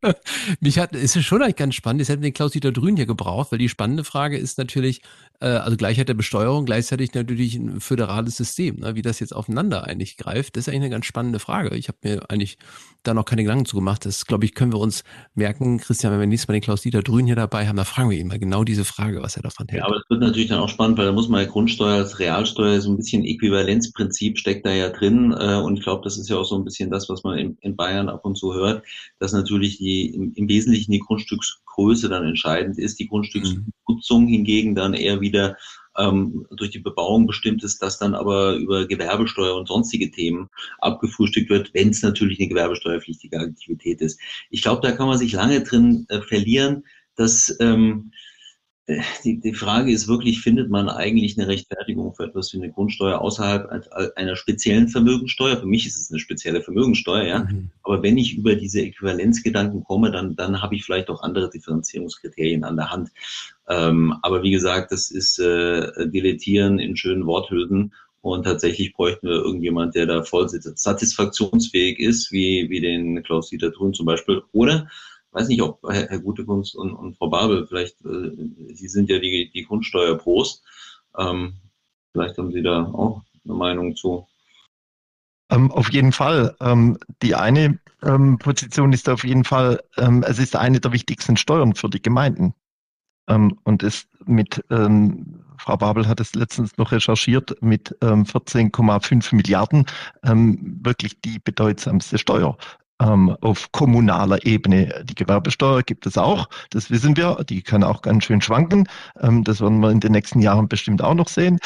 mich 0.60 0.78
hat, 0.78 0.96
es 0.96 1.14
ist 1.14 1.26
schon 1.26 1.42
eigentlich 1.42 1.56
ganz 1.56 1.74
spannend. 1.74 2.00
Jetzt 2.00 2.08
hätten 2.08 2.22
wir 2.22 2.30
den 2.30 2.34
Klaus-Dieter 2.34 2.72
Drün 2.72 2.96
hier 2.96 3.04
gebraucht, 3.04 3.52
weil 3.52 3.58
die 3.58 3.68
spannende 3.68 4.04
Frage 4.04 4.38
ist 4.38 4.56
natürlich, 4.56 5.02
äh, 5.40 5.48
also 5.48 5.76
Gleichheit 5.76 6.08
der 6.08 6.14
Besteuerung, 6.14 6.64
gleichzeitig 6.64 7.12
natürlich 7.12 7.56
ein 7.56 7.80
föderales 7.82 8.38
System, 8.38 8.76
ne, 8.76 8.94
wie 8.94 9.02
das 9.02 9.20
jetzt 9.20 9.36
aufeinander 9.36 9.84
eigentlich 9.84 10.16
greift. 10.16 10.56
Das 10.56 10.62
ist 10.62 10.68
eigentlich 10.68 10.84
eine 10.84 10.90
ganz 10.90 11.04
spannende 11.04 11.40
Frage. 11.40 11.76
Ich 11.76 11.88
habe 11.88 11.98
mir 12.02 12.30
eigentlich 12.30 12.56
da 13.02 13.12
noch 13.12 13.26
keine 13.26 13.42
Gedanken 13.42 13.66
zu 13.66 13.76
gemacht. 13.76 14.06
Das, 14.06 14.24
glaube 14.24 14.46
ich, 14.46 14.54
können 14.54 14.72
wir 14.72 14.78
uns 14.78 15.04
merken, 15.34 15.78
Christian, 15.78 16.12
wenn 16.12 16.20
wir 16.20 16.26
nächstes 16.26 16.48
Mal 16.48 16.54
den 16.54 16.62
Klaus-Dieter 16.62 17.02
Drün 17.02 17.26
hier 17.26 17.36
dabei 17.36 17.68
haben, 17.68 17.76
dann 17.76 17.86
fragen 17.86 18.08
wir 18.08 18.18
ihn 18.18 18.28
mal 18.28 18.38
genau 18.38 18.64
diese 18.64 18.86
Frage, 18.86 19.22
was 19.22 19.36
er 19.36 19.42
davon 19.42 19.66
hält. 19.68 19.80
Ja, 19.80 19.86
aber 19.86 19.96
das 19.96 20.04
wird 20.08 20.20
natürlich 20.20 20.48
dann 20.48 20.60
auch 20.60 20.68
spannend, 20.68 20.96
weil 20.96 21.06
da 21.06 21.12
muss 21.12 21.28
man 21.28 21.40
Grundsteuer 21.50 21.96
als 21.96 22.18
Realsteuer, 22.18 22.80
so 22.80 22.90
ein 22.90 22.96
bisschen 22.96 23.24
Äquivalenzprinzip 23.24 24.38
steckt 24.38 24.64
da 24.64 24.72
ja 24.72 24.90
drin. 24.90 25.34
Äh, 25.38 25.56
und 25.56 25.76
ich 25.76 25.82
glaube, 25.82 26.02
das 26.04 26.18
ist 26.18 26.30
ja 26.30 26.36
auch 26.36 26.44
so 26.44 26.56
ein 26.56 26.64
bisschen 26.64 26.90
das, 26.90 27.08
was 27.08 27.24
man 27.24 27.38
in, 27.38 27.58
in 27.60 27.76
Bayern 27.76 28.08
ab 28.08 28.24
und 28.24 28.36
zu 28.36 28.54
hört, 28.54 28.84
dass 29.18 29.32
natürlich 29.32 29.78
die 29.78 30.14
im, 30.14 30.32
im 30.34 30.48
Wesentlichen 30.48 30.92
die 30.92 31.00
Grundstücksgröße 31.00 32.08
dann 32.08 32.24
entscheidend 32.24 32.78
ist. 32.78 32.98
Die 32.98 33.08
Grundstücksnutzung 33.08 34.26
hingegen 34.26 34.74
dann 34.74 34.94
eher 34.94 35.20
wieder 35.20 35.56
ähm, 35.98 36.46
durch 36.50 36.70
die 36.70 36.78
Bebauung 36.78 37.26
bestimmt 37.26 37.64
ist, 37.64 37.82
dass 37.82 37.98
dann 37.98 38.14
aber 38.14 38.54
über 38.54 38.86
Gewerbesteuer 38.86 39.56
und 39.56 39.68
sonstige 39.68 40.10
Themen 40.10 40.48
abgefrühstückt 40.78 41.50
wird, 41.50 41.74
wenn 41.74 41.90
es 41.90 42.02
natürlich 42.02 42.38
eine 42.38 42.48
gewerbesteuerpflichtige 42.48 43.38
Aktivität 43.38 44.00
ist. 44.00 44.20
Ich 44.50 44.62
glaube, 44.62 44.82
da 44.82 44.92
kann 44.92 45.08
man 45.08 45.18
sich 45.18 45.32
lange 45.32 45.62
drin 45.62 46.06
äh, 46.08 46.20
verlieren, 46.22 46.84
dass 47.16 47.54
ähm, 47.60 48.12
die, 49.24 49.40
die 49.40 49.54
Frage 49.54 49.92
ist 49.92 50.08
wirklich, 50.08 50.40
findet 50.40 50.70
man 50.70 50.88
eigentlich 50.88 51.38
eine 51.38 51.48
Rechtfertigung 51.48 52.14
für 52.14 52.24
etwas 52.24 52.52
wie 52.52 52.58
eine 52.58 52.70
Grundsteuer 52.70 53.20
außerhalb 53.20 53.68
einer 54.16 54.36
speziellen 54.36 54.88
Vermögensteuer? 54.88 55.56
Für 55.56 55.66
mich 55.66 55.86
ist 55.86 55.96
es 55.96 56.10
eine 56.10 56.20
spezielle 56.20 56.62
Vermögensteuer, 56.62 57.24
ja. 57.24 57.38
Mhm. 57.40 57.70
Aber 57.82 58.02
wenn 58.02 58.18
ich 58.18 58.36
über 58.36 58.54
diese 58.54 58.82
Äquivalenzgedanken 58.82 59.84
komme, 59.84 60.10
dann, 60.10 60.36
dann 60.36 60.62
habe 60.62 60.74
ich 60.74 60.84
vielleicht 60.84 61.10
auch 61.10 61.22
andere 61.22 61.50
Differenzierungskriterien 61.50 62.64
an 62.64 62.76
der 62.76 62.90
Hand. 62.90 63.10
Ähm, 63.68 64.14
aber 64.22 64.42
wie 64.42 64.50
gesagt, 64.50 64.92
das 64.92 65.10
ist 65.10 65.38
äh, 65.38 66.08
Deletieren 66.08 66.78
in 66.78 66.96
schönen 66.96 67.26
Worthülsen 67.26 67.92
und 68.22 68.44
tatsächlich 68.44 68.92
bräuchten 68.92 69.28
wir 69.28 69.36
irgendjemand, 69.36 69.94
der 69.94 70.06
da 70.06 70.22
voll 70.22 70.48
satisfaktionsfähig 70.48 71.98
ist, 71.98 72.30
wie, 72.32 72.68
wie 72.68 72.80
den 72.80 73.22
Klaus-Dieter 73.22 73.72
Thun 73.72 73.94
zum 73.94 74.06
Beispiel. 74.06 74.42
Oder 74.52 74.88
weiß 75.32 75.48
nicht, 75.48 75.62
ob 75.62 75.80
Herr, 75.88 76.08
Herr 76.08 76.20
Gutekunst 76.20 76.76
und, 76.76 76.92
und 76.92 77.16
Frau 77.16 77.28
Babel, 77.28 77.66
vielleicht, 77.66 78.04
äh, 78.04 78.74
Sie 78.74 78.88
sind 78.88 79.08
ja 79.08 79.18
die, 79.18 79.50
die 79.52 79.64
Grundsteuerpros, 79.64 80.62
ähm, 81.18 81.54
vielleicht 82.12 82.38
haben 82.38 82.52
Sie 82.52 82.62
da 82.62 82.84
auch 82.84 83.22
eine 83.44 83.54
Meinung 83.54 83.96
zu. 83.96 84.26
Ähm, 85.50 85.70
auf 85.72 85.92
jeden 85.92 86.12
Fall. 86.12 86.56
Ähm, 86.60 86.98
die 87.22 87.34
eine 87.34 87.78
ähm, 88.02 88.38
Position 88.38 88.92
ist 88.92 89.08
auf 89.08 89.24
jeden 89.24 89.44
Fall, 89.44 89.82
es 89.96 90.38
ist 90.38 90.56
eine 90.56 90.80
der 90.80 90.92
wichtigsten 90.92 91.36
Steuern 91.36 91.74
für 91.74 91.90
die 91.90 92.00
Gemeinden. 92.02 92.54
Und 93.26 93.84
ist 93.84 94.08
mit, 94.24 94.64
Frau 94.68 95.76
Babel 95.76 96.08
hat 96.08 96.18
es 96.18 96.34
letztens 96.34 96.76
noch 96.78 96.90
recherchiert, 96.90 97.62
mit 97.62 97.96
14,5 98.00 99.36
Milliarden 99.36 99.86
wirklich 100.22 101.20
die 101.20 101.38
bedeutsamste 101.38 102.18
Steuer 102.18 102.56
ähm, 103.00 103.36
auf 103.40 103.72
kommunaler 103.72 104.44
Ebene. 104.44 105.04
Die 105.04 105.14
Gewerbesteuer 105.14 105.82
gibt 105.82 106.06
es 106.06 106.18
auch, 106.18 106.48
das 106.70 106.90
wissen 106.90 107.16
wir, 107.16 107.44
die 107.48 107.62
kann 107.62 107.82
auch 107.82 108.02
ganz 108.02 108.24
schön 108.24 108.40
schwanken. 108.40 108.88
Ähm, 109.20 109.44
das 109.44 109.60
werden 109.60 109.80
wir 109.80 109.90
in 109.90 110.00
den 110.00 110.12
nächsten 110.12 110.40
Jahren 110.40 110.68
bestimmt 110.68 111.02
auch 111.02 111.14
noch 111.14 111.28
sehen. 111.28 111.58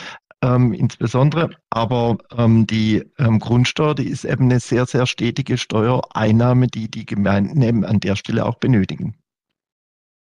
Ähm, 0.43 0.73
insbesondere. 0.75 1.51
Aber 1.71 2.19
ähm, 2.37 2.67
die 2.67 3.03
ähm, 3.19 3.39
Grundsteuer, 3.39 3.95
die 3.95 4.09
ist 4.09 4.25
eben 4.25 4.45
eine 4.45 4.61
sehr, 4.61 4.87
sehr 4.87 5.07
stetige 5.07 5.57
Steuereinnahme, 5.57 6.67
die 6.67 6.91
die 6.91 7.07
Gemeinden 7.07 7.63
eben 7.63 7.85
an 7.85 8.01
der 8.01 8.15
Stelle 8.17 8.45
auch 8.45 8.57
benötigen. 8.57 9.15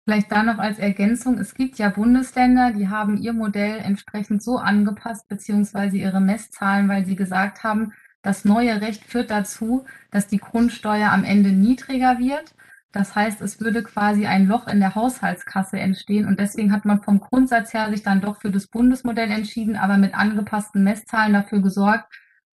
Vielleicht 0.05 0.31
da 0.31 0.43
noch 0.43 0.57
als 0.57 0.79
Ergänzung, 0.79 1.37
es 1.37 1.55
gibt 1.55 1.77
ja 1.77 1.89
Bundesländer, 1.89 2.73
die 2.73 2.89
haben 2.89 3.17
ihr 3.17 3.31
Modell 3.31 3.79
entsprechend 3.79 4.43
so 4.43 4.57
angepasst, 4.57 5.29
beziehungsweise 5.29 5.95
ihre 5.95 6.19
Messzahlen, 6.19 6.89
weil 6.89 7.05
sie 7.05 7.15
gesagt 7.15 7.63
haben, 7.63 7.93
das 8.23 8.45
neue 8.45 8.81
Recht 8.81 9.03
führt 9.03 9.29
dazu, 9.29 9.85
dass 10.09 10.27
die 10.27 10.39
Grundsteuer 10.39 11.11
am 11.11 11.25
Ende 11.25 11.51
niedriger 11.51 12.17
wird. 12.19 12.55
Das 12.93 13.15
heißt, 13.15 13.41
es 13.41 13.59
würde 13.59 13.83
quasi 13.83 14.25
ein 14.25 14.47
Loch 14.47 14.67
in 14.67 14.79
der 14.79 14.95
Haushaltskasse 14.95 15.77
entstehen 15.77 16.25
und 16.25 16.39
deswegen 16.39 16.71
hat 16.71 16.85
man 16.85 17.03
vom 17.03 17.19
Grundsatz 17.19 17.73
her 17.73 17.89
sich 17.89 18.01
dann 18.01 18.21
doch 18.21 18.39
für 18.39 18.49
das 18.49 18.67
Bundesmodell 18.67 19.29
entschieden, 19.29 19.75
aber 19.75 19.97
mit 19.97 20.15
angepassten 20.15 20.83
Messzahlen 20.83 21.33
dafür 21.33 21.61
gesorgt, 21.61 22.05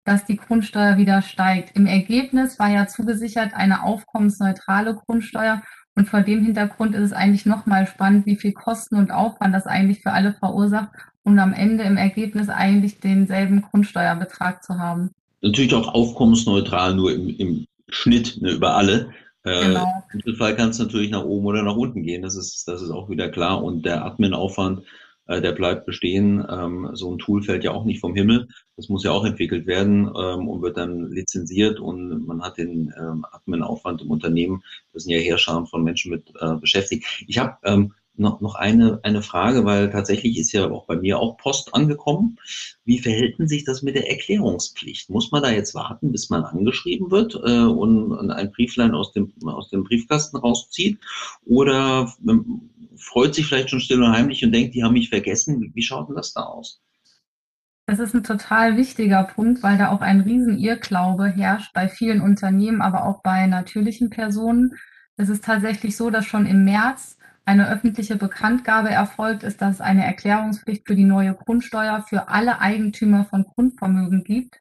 dass 0.03 0.25
die 0.25 0.35
Grundsteuer 0.35 0.97
wieder 0.97 1.21
steigt. 1.21 1.75
Im 1.75 1.85
Ergebnis 1.85 2.59
war 2.59 2.69
ja 2.69 2.87
zugesichert 2.87 3.53
eine 3.53 3.83
aufkommensneutrale 3.83 4.95
Grundsteuer 4.95 5.61
und 5.95 6.09
vor 6.09 6.21
dem 6.21 6.43
Hintergrund 6.43 6.95
ist 6.95 7.03
es 7.03 7.13
eigentlich 7.13 7.45
nochmal 7.45 7.87
spannend, 7.87 8.25
wie 8.25 8.35
viel 8.35 8.53
Kosten 8.53 8.95
und 8.95 9.11
Aufwand 9.11 9.55
das 9.55 9.67
eigentlich 9.67 10.01
für 10.01 10.11
alle 10.11 10.33
verursacht 10.33 10.89
und 11.23 11.39
am 11.39 11.53
Ende 11.53 11.83
im 11.83 11.97
Ergebnis 11.97 12.49
eigentlich 12.49 12.99
denselben 12.99 13.61
Grundsteuerbetrag 13.61 14.63
zu 14.63 14.79
haben 14.79 15.11
natürlich 15.41 15.73
auch 15.73 15.93
aufkommensneutral 15.93 16.95
nur 16.95 17.11
im, 17.11 17.29
im 17.29 17.67
Schnitt 17.89 18.41
ne, 18.41 18.51
über 18.51 18.75
alle. 18.75 19.11
Äh, 19.43 19.67
genau. 19.67 19.83
Im 20.11 20.17
Mittelfall 20.17 20.55
kann 20.55 20.69
es 20.69 20.79
natürlich 20.79 21.11
nach 21.11 21.23
oben 21.23 21.45
oder 21.45 21.63
nach 21.63 21.75
unten 21.75 22.03
gehen, 22.03 22.21
das 22.21 22.35
ist, 22.35 22.67
das 22.67 22.81
ist 22.81 22.91
auch 22.91 23.09
wieder 23.09 23.29
klar. 23.29 23.63
Und 23.63 23.85
der 23.85 24.05
Admin-Aufwand, 24.05 24.83
äh, 25.27 25.41
der 25.41 25.51
bleibt 25.53 25.85
bestehen. 25.85 26.45
Ähm, 26.49 26.89
so 26.93 27.11
ein 27.11 27.17
Tool 27.17 27.41
fällt 27.41 27.63
ja 27.63 27.71
auch 27.71 27.85
nicht 27.85 27.99
vom 27.99 28.13
Himmel. 28.13 28.47
Das 28.75 28.89
muss 28.89 29.03
ja 29.03 29.11
auch 29.11 29.25
entwickelt 29.25 29.65
werden 29.65 30.07
ähm, 30.07 30.47
und 30.47 30.61
wird 30.61 30.77
dann 30.77 31.11
lizenziert 31.11 31.79
und 31.79 32.25
man 32.25 32.41
hat 32.41 32.57
den 32.57 32.93
ähm, 32.97 33.25
Admin-Aufwand 33.31 34.01
im 34.01 34.11
Unternehmen. 34.11 34.63
Das 34.93 35.03
sind 35.03 35.13
ja 35.13 35.19
Herrscher 35.19 35.65
von 35.65 35.83
Menschen 35.83 36.11
mit 36.11 36.31
äh, 36.39 36.55
beschäftigt. 36.55 37.05
Ich 37.27 37.37
habe 37.39 37.57
ähm, 37.63 37.93
noch, 38.15 38.41
noch 38.41 38.55
eine, 38.55 38.99
eine 39.03 39.21
Frage, 39.21 39.65
weil 39.65 39.89
tatsächlich 39.89 40.37
ist 40.37 40.51
ja 40.51 40.69
auch 40.69 40.85
bei 40.85 40.95
mir 40.95 41.19
auch 41.19 41.37
Post 41.37 41.73
angekommen. 41.73 42.37
Wie 42.85 42.99
verhält 42.99 43.39
denn 43.39 43.47
sich 43.47 43.63
das 43.63 43.81
mit 43.81 43.95
der 43.95 44.09
Erklärungspflicht? 44.09 45.09
Muss 45.09 45.31
man 45.31 45.43
da 45.43 45.49
jetzt 45.49 45.73
warten, 45.73 46.11
bis 46.11 46.29
man 46.29 46.43
angeschrieben 46.43 47.11
wird 47.11 47.35
äh, 47.35 47.63
und, 47.63 48.11
und 48.11 48.31
ein 48.31 48.51
Brieflein 48.51 48.93
aus 48.93 49.11
dem, 49.13 49.33
aus 49.45 49.69
dem 49.69 49.83
Briefkasten 49.83 50.37
rauszieht? 50.37 50.99
Oder 51.45 52.13
ähm, 52.27 52.69
freut 52.97 53.35
sich 53.35 53.47
vielleicht 53.47 53.69
schon 53.69 53.79
still 53.79 54.03
und 54.03 54.11
heimlich 54.11 54.43
und 54.43 54.51
denkt, 54.51 54.75
die 54.75 54.83
haben 54.83 54.93
mich 54.93 55.09
vergessen? 55.09 55.61
Wie, 55.61 55.71
wie 55.73 55.81
schaut 55.81 56.09
denn 56.09 56.15
das 56.15 56.33
da 56.33 56.43
aus? 56.43 56.81
Das 57.87 57.99
ist 57.99 58.13
ein 58.13 58.23
total 58.23 58.77
wichtiger 58.77 59.23
Punkt, 59.23 59.63
weil 59.63 59.77
da 59.77 59.89
auch 59.89 60.01
ein 60.01 60.21
Riesen-Irrglaube 60.21 61.27
herrscht 61.27 61.73
bei 61.73 61.89
vielen 61.89 62.21
Unternehmen, 62.21 62.81
aber 62.81 63.05
auch 63.05 63.21
bei 63.21 63.47
natürlichen 63.47 64.09
Personen. 64.09 64.75
Es 65.17 65.29
ist 65.29 65.43
tatsächlich 65.43 65.97
so, 65.97 66.09
dass 66.09 66.25
schon 66.25 66.45
im 66.45 66.63
März 66.63 67.17
eine 67.45 67.69
öffentliche 67.69 68.15
Bekanntgabe 68.15 68.89
erfolgt 68.89 69.43
ist, 69.43 69.61
dass 69.61 69.75
es 69.75 69.81
eine 69.81 70.05
Erklärungspflicht 70.05 70.87
für 70.87 70.95
die 70.95 71.05
neue 71.05 71.33
Grundsteuer 71.33 72.05
für 72.07 72.29
alle 72.29 72.59
Eigentümer 72.59 73.25
von 73.25 73.43
Grundvermögen 73.43 74.23
gibt. 74.23 74.59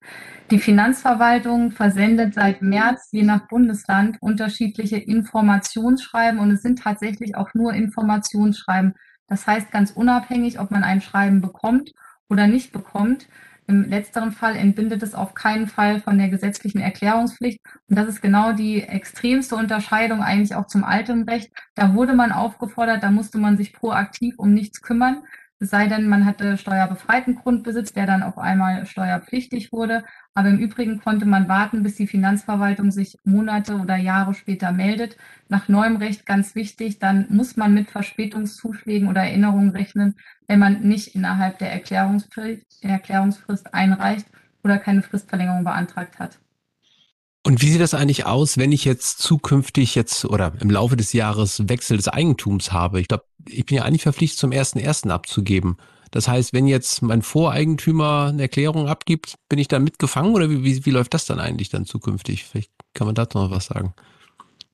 Die 0.50 0.58
Finanzverwaltung 0.58 1.72
versendet 1.72 2.34
seit 2.34 2.62
März 2.62 3.08
je 3.12 3.22
nach 3.22 3.48
Bundesland 3.48 4.16
unterschiedliche 4.20 4.96
Informationsschreiben 4.96 6.40
und 6.40 6.50
es 6.52 6.62
sind 6.62 6.80
tatsächlich 6.80 7.36
auch 7.36 7.52
nur 7.54 7.74
Informationsschreiben. 7.74 8.94
Das 9.28 9.46
heißt 9.46 9.70
ganz 9.70 9.92
unabhängig, 9.92 10.58
ob 10.58 10.70
man 10.70 10.82
ein 10.82 11.02
Schreiben 11.02 11.40
bekommt 11.40 11.92
oder 12.28 12.46
nicht 12.46 12.72
bekommt, 12.72 13.28
im 13.70 13.88
letzteren 13.88 14.32
Fall 14.32 14.56
entbindet 14.56 15.02
es 15.02 15.14
auf 15.14 15.34
keinen 15.34 15.68
Fall 15.68 16.00
von 16.00 16.18
der 16.18 16.28
gesetzlichen 16.28 16.80
Erklärungspflicht. 16.80 17.60
Und 17.88 17.96
das 17.96 18.08
ist 18.08 18.20
genau 18.20 18.52
die 18.52 18.82
extremste 18.82 19.56
Unterscheidung 19.56 20.22
eigentlich 20.22 20.54
auch 20.54 20.66
zum 20.66 20.84
alten 20.84 21.22
Recht. 21.28 21.50
Da 21.74 21.94
wurde 21.94 22.14
man 22.14 22.32
aufgefordert, 22.32 23.02
da 23.02 23.10
musste 23.10 23.38
man 23.38 23.56
sich 23.56 23.72
proaktiv 23.72 24.34
um 24.38 24.52
nichts 24.52 24.82
kümmern. 24.82 25.22
Sei 25.62 25.88
denn, 25.88 26.08
man 26.08 26.24
hatte 26.24 26.56
steuerbefreiten 26.56 27.34
Grundbesitz, 27.34 27.92
der 27.92 28.06
dann 28.06 28.22
auf 28.22 28.38
einmal 28.38 28.86
steuerpflichtig 28.86 29.72
wurde. 29.72 30.04
Aber 30.32 30.48
im 30.48 30.58
Übrigen 30.58 31.00
konnte 31.00 31.26
man 31.26 31.48
warten, 31.48 31.82
bis 31.82 31.96
die 31.96 32.06
Finanzverwaltung 32.06 32.90
sich 32.90 33.18
Monate 33.24 33.74
oder 33.76 33.96
Jahre 33.96 34.32
später 34.32 34.72
meldet. 34.72 35.18
Nach 35.48 35.68
neuem 35.68 35.96
Recht 35.96 36.24
ganz 36.24 36.54
wichtig, 36.54 36.98
dann 36.98 37.26
muss 37.28 37.58
man 37.58 37.74
mit 37.74 37.90
Verspätungszuschlägen 37.90 39.08
oder 39.08 39.20
Erinnerungen 39.20 39.70
rechnen, 39.70 40.16
wenn 40.46 40.60
man 40.60 40.80
nicht 40.80 41.14
innerhalb 41.14 41.58
der 41.58 41.70
Erklärungsfrist, 41.70 42.82
der 42.82 42.92
Erklärungsfrist 42.92 43.74
einreicht 43.74 44.26
oder 44.64 44.78
keine 44.78 45.02
Fristverlängerung 45.02 45.64
beantragt 45.64 46.18
hat. 46.18 46.38
Und 47.42 47.62
wie 47.62 47.70
sieht 47.70 47.80
das 47.80 47.94
eigentlich 47.94 48.26
aus, 48.26 48.58
wenn 48.58 48.70
ich 48.70 48.84
jetzt 48.84 49.18
zukünftig 49.18 49.94
jetzt 49.94 50.26
oder 50.26 50.52
im 50.60 50.70
Laufe 50.70 50.96
des 50.96 51.12
Jahres 51.14 51.68
Wechsel 51.68 51.96
des 51.96 52.08
Eigentums 52.08 52.72
habe? 52.72 53.00
Ich 53.00 53.08
glaube, 53.08 53.24
ich 53.48 53.64
bin 53.64 53.78
ja 53.78 53.84
eigentlich 53.84 54.02
verpflichtet, 54.02 54.38
zum 54.38 54.52
ersten 54.52 54.78
ersten 54.78 55.10
abzugeben. 55.10 55.78
Das 56.10 56.28
heißt, 56.28 56.52
wenn 56.52 56.66
jetzt 56.66 57.02
mein 57.02 57.22
Voreigentümer 57.22 58.26
eine 58.28 58.42
Erklärung 58.42 58.88
abgibt, 58.88 59.36
bin 59.48 59.58
ich 59.58 59.68
dann 59.68 59.84
mitgefangen 59.84 60.34
oder 60.34 60.50
wie, 60.50 60.64
wie, 60.64 60.84
wie 60.84 60.90
läuft 60.90 61.14
das 61.14 61.24
dann 61.24 61.40
eigentlich 61.40 61.70
dann 61.70 61.86
zukünftig? 61.86 62.44
Vielleicht 62.44 62.72
kann 62.94 63.06
man 63.06 63.14
dazu 63.14 63.38
noch 63.38 63.50
was 63.50 63.66
sagen. 63.66 63.94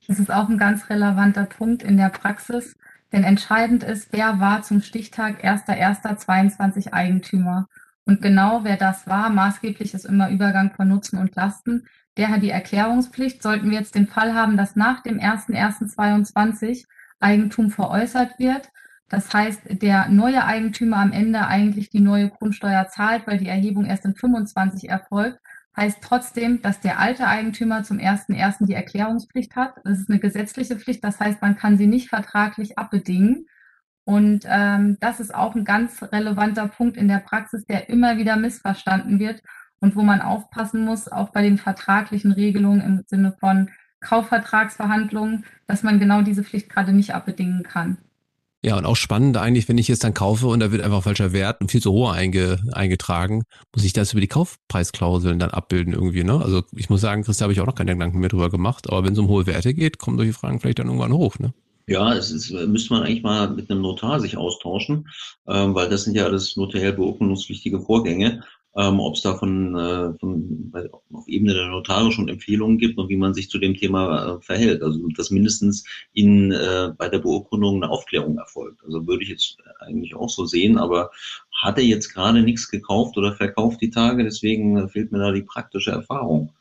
Das 0.08 0.18
ist 0.18 0.30
auch 0.30 0.48
ein 0.48 0.58
ganz 0.58 0.88
relevanter 0.88 1.44
Punkt 1.44 1.82
in 1.82 1.96
der 1.96 2.08
Praxis, 2.08 2.76
denn 3.12 3.24
entscheidend 3.24 3.82
ist, 3.82 4.08
wer 4.12 4.40
war 4.40 4.62
zum 4.62 4.80
Stichtag 4.80 5.44
1.1.22 5.44 6.92
Eigentümer. 6.92 7.68
Und 8.06 8.22
genau 8.22 8.60
wer 8.62 8.76
das 8.76 9.06
war, 9.06 9.28
maßgeblich 9.28 9.92
ist 9.92 10.06
immer 10.06 10.30
Übergang 10.30 10.72
von 10.74 10.88
Nutzen 10.88 11.18
und 11.18 11.34
Lasten, 11.36 11.86
der 12.16 12.28
hat 12.28 12.42
die 12.42 12.50
Erklärungspflicht. 12.50 13.42
Sollten 13.42 13.70
wir 13.70 13.78
jetzt 13.78 13.94
den 13.94 14.06
Fall 14.06 14.34
haben, 14.34 14.56
dass 14.56 14.76
nach 14.76 15.02
dem 15.02 15.18
01.01.22 15.18 16.86
Eigentum 17.20 17.70
veräußert 17.70 18.38
wird, 18.38 18.70
das 19.08 19.32
heißt, 19.32 19.82
der 19.82 20.08
neue 20.08 20.44
Eigentümer 20.44 20.96
am 20.96 21.12
Ende 21.12 21.46
eigentlich 21.46 21.90
die 21.90 22.00
neue 22.00 22.28
Grundsteuer 22.28 22.88
zahlt, 22.88 23.26
weil 23.26 23.38
die 23.38 23.48
Erhebung 23.48 23.84
erst 23.84 24.04
in 24.04 24.16
25 24.16 24.88
erfolgt, 24.88 25.38
heißt 25.76 25.98
trotzdem, 26.02 26.60
dass 26.62 26.80
der 26.80 26.98
alte 26.98 27.28
Eigentümer 27.28 27.84
zum 27.84 27.98
1.1. 27.98 28.66
die 28.66 28.74
Erklärungspflicht 28.74 29.54
hat. 29.54 29.74
Das 29.84 30.00
ist 30.00 30.10
eine 30.10 30.18
gesetzliche 30.18 30.76
Pflicht, 30.76 31.04
das 31.04 31.20
heißt, 31.20 31.40
man 31.40 31.56
kann 31.56 31.76
sie 31.78 31.86
nicht 31.86 32.08
vertraglich 32.08 32.78
abbedingen. 32.78 33.46
Und 34.06 34.44
ähm, 34.46 34.98
das 35.00 35.18
ist 35.18 35.34
auch 35.34 35.56
ein 35.56 35.64
ganz 35.64 36.00
relevanter 36.00 36.68
Punkt 36.68 36.96
in 36.96 37.08
der 37.08 37.18
Praxis, 37.18 37.66
der 37.66 37.88
immer 37.88 38.18
wieder 38.18 38.36
missverstanden 38.36 39.18
wird 39.18 39.42
und 39.80 39.96
wo 39.96 40.02
man 40.02 40.20
aufpassen 40.20 40.84
muss, 40.84 41.08
auch 41.08 41.30
bei 41.30 41.42
den 41.42 41.58
vertraglichen 41.58 42.30
Regelungen 42.30 42.80
im 42.80 43.02
Sinne 43.08 43.34
von 43.40 43.68
Kaufvertragsverhandlungen, 44.00 45.44
dass 45.66 45.82
man 45.82 45.98
genau 45.98 46.22
diese 46.22 46.44
Pflicht 46.44 46.70
gerade 46.70 46.92
nicht 46.92 47.14
abbedingen 47.14 47.64
kann. 47.64 47.98
Ja, 48.62 48.76
und 48.76 48.86
auch 48.86 48.94
spannend 48.94 49.36
eigentlich, 49.36 49.68
wenn 49.68 49.76
ich 49.76 49.88
jetzt 49.88 50.04
dann 50.04 50.14
kaufe 50.14 50.46
und 50.46 50.60
da 50.60 50.70
wird 50.70 50.82
einfach 50.82 51.02
falscher 51.02 51.32
Wert 51.32 51.60
und 51.60 51.72
viel 51.72 51.82
zu 51.82 51.90
hoch 51.90 52.12
einge, 52.12 52.60
eingetragen, 52.72 53.42
muss 53.74 53.84
ich 53.84 53.92
das 53.92 54.12
über 54.12 54.20
die 54.20 54.28
Kaufpreisklauseln 54.28 55.40
dann 55.40 55.50
abbilden 55.50 55.92
irgendwie, 55.92 56.22
ne? 56.22 56.40
Also 56.40 56.62
ich 56.76 56.88
muss 56.90 57.00
sagen, 57.00 57.24
Christa, 57.24 57.44
habe 57.44 57.52
ich 57.52 57.60
auch 57.60 57.66
noch 57.66 57.74
keine 57.74 57.92
Gedanken 57.92 58.20
mehr 58.20 58.28
drüber 58.28 58.50
gemacht, 58.50 58.88
aber 58.88 59.04
wenn 59.04 59.14
es 59.14 59.18
um 59.18 59.28
hohe 59.28 59.46
Werte 59.46 59.74
geht, 59.74 59.98
kommen 59.98 60.16
solche 60.16 60.32
Fragen 60.32 60.60
vielleicht 60.60 60.78
dann 60.78 60.86
irgendwann 60.86 61.12
hoch, 61.12 61.40
ne? 61.40 61.52
Ja, 61.88 62.12
es 62.14 62.30
ist, 62.32 62.50
müsste 62.50 62.92
man 62.94 63.02
eigentlich 63.04 63.22
mal 63.22 63.48
mit 63.50 63.70
einem 63.70 63.80
Notar 63.82 64.18
sich 64.20 64.36
austauschen, 64.36 65.08
ähm, 65.48 65.74
weil 65.74 65.88
das 65.88 66.02
sind 66.04 66.14
ja 66.16 66.24
alles 66.24 66.56
notariell 66.56 66.92
beurkundungspflichtige 66.92 67.80
Vorgänge 67.80 68.42
ähm, 68.76 69.00
ob 69.00 69.14
es 69.14 69.22
da 69.22 69.34
von, 69.36 69.74
äh, 69.74 70.12
von 70.18 70.70
auf 71.12 71.26
Ebene 71.26 71.54
der 71.54 71.68
Notare 71.68 72.12
schon 72.12 72.28
Empfehlungen 72.28 72.78
gibt 72.78 72.98
und 72.98 73.08
wie 73.08 73.16
man 73.16 73.32
sich 73.32 73.48
zu 73.48 73.58
dem 73.58 73.74
Thema 73.74 74.36
äh, 74.36 74.42
verhält. 74.42 74.82
Also 74.82 75.08
dass 75.16 75.30
mindestens 75.30 75.84
in, 76.12 76.52
äh, 76.52 76.92
bei 76.96 77.08
der 77.08 77.20
Beurkundung 77.20 77.76
eine 77.76 77.90
Aufklärung 77.90 78.36
erfolgt. 78.38 78.84
Also 78.84 79.06
würde 79.06 79.22
ich 79.22 79.30
jetzt 79.30 79.56
eigentlich 79.80 80.14
auch 80.14 80.28
so 80.28 80.44
sehen, 80.44 80.76
aber 80.76 81.10
hat 81.52 81.78
er 81.78 81.84
jetzt 81.84 82.12
gerade 82.12 82.42
nichts 82.42 82.68
gekauft 82.70 83.16
oder 83.16 83.32
verkauft 83.32 83.80
die 83.80 83.90
Tage, 83.90 84.24
deswegen 84.24 84.88
fehlt 84.90 85.10
mir 85.10 85.18
da 85.18 85.32
die 85.32 85.42
praktische 85.42 85.92
Erfahrung. 85.92 86.52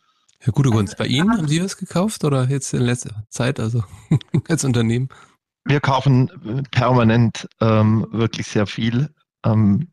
Herr 0.46 0.54
Gutegunst, 0.54 0.96
bei 0.98 1.08
Ihnen 1.08 1.36
haben 1.36 1.48
Sie 1.48 1.64
was 1.64 1.76
gekauft 1.76 2.24
oder 2.24 2.48
jetzt 2.48 2.72
in 2.76 2.82
letzter 2.82 3.26
Zeit, 3.30 3.60
also 3.60 3.84
als 4.48 4.64
Unternehmen? 4.64 5.10
Wir 5.64 5.80
kaufen 5.80 6.30
permanent 6.70 7.50
ähm, 7.62 8.06
wirklich 8.12 8.46
sehr 8.46 8.68
viel. 8.68 9.10
Ähm, 9.44 9.88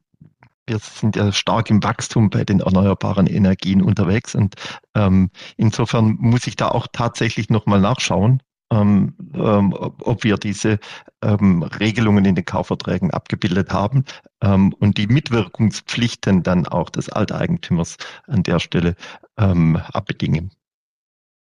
wir 0.66 0.78
sind 0.78 1.16
ja 1.16 1.32
stark 1.32 1.70
im 1.70 1.82
Wachstum 1.82 2.28
bei 2.28 2.44
den 2.44 2.60
erneuerbaren 2.60 3.26
Energien 3.26 3.80
unterwegs 3.80 4.34
und 4.34 4.56
ähm, 4.94 5.30
insofern 5.56 6.16
muss 6.20 6.46
ich 6.46 6.56
da 6.56 6.68
auch 6.68 6.86
tatsächlich 6.92 7.48
nochmal 7.48 7.80
nachschauen, 7.80 8.42
ähm, 8.72 9.14
ähm, 9.34 9.74
ob 9.74 10.24
wir 10.24 10.38
diese 10.38 10.78
ähm, 11.22 11.62
Regelungen 11.62 12.24
in 12.24 12.34
den 12.34 12.44
Kaufverträgen 12.44 13.10
abgebildet 13.10 13.70
haben 13.70 14.04
ähm, 14.42 14.72
und 14.78 14.96
die 14.96 15.06
Mitwirkungspflichten 15.06 16.42
dann 16.42 16.66
auch 16.66 16.88
des 16.88 17.10
Alteigentümers 17.10 17.98
an 18.26 18.42
der 18.42 18.58
Stelle 18.58 18.94
ähm, 19.36 19.76
abbedingen. 19.76 20.52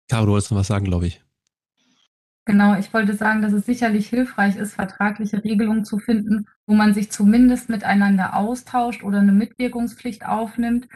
Caro, 0.10 0.26
du 0.26 0.32
wolltest 0.34 0.52
noch 0.52 0.60
was 0.60 0.68
sagen, 0.68 0.86
glaube 0.86 1.08
ich. 1.08 1.22
Genau, 2.46 2.78
ich 2.80 2.94
wollte 2.94 3.14
sagen, 3.14 3.42
dass 3.42 3.52
es 3.52 3.66
sicherlich 3.66 4.08
hilfreich 4.08 4.56
ist, 4.56 4.76
vertragliche 4.76 5.44
Regelungen 5.44 5.84
zu 5.84 6.00
finden, 6.00 6.46
wo 6.66 6.76
man 6.76 6.94
sich 6.94 7.12
zumindest 7.12 7.68
miteinander 7.68 8.38
austauscht 8.38 9.04
oder 9.04 9.20
eine 9.20 9.34
Mitwirkungspflicht 9.34 10.26
aufnimmt, 10.26 10.88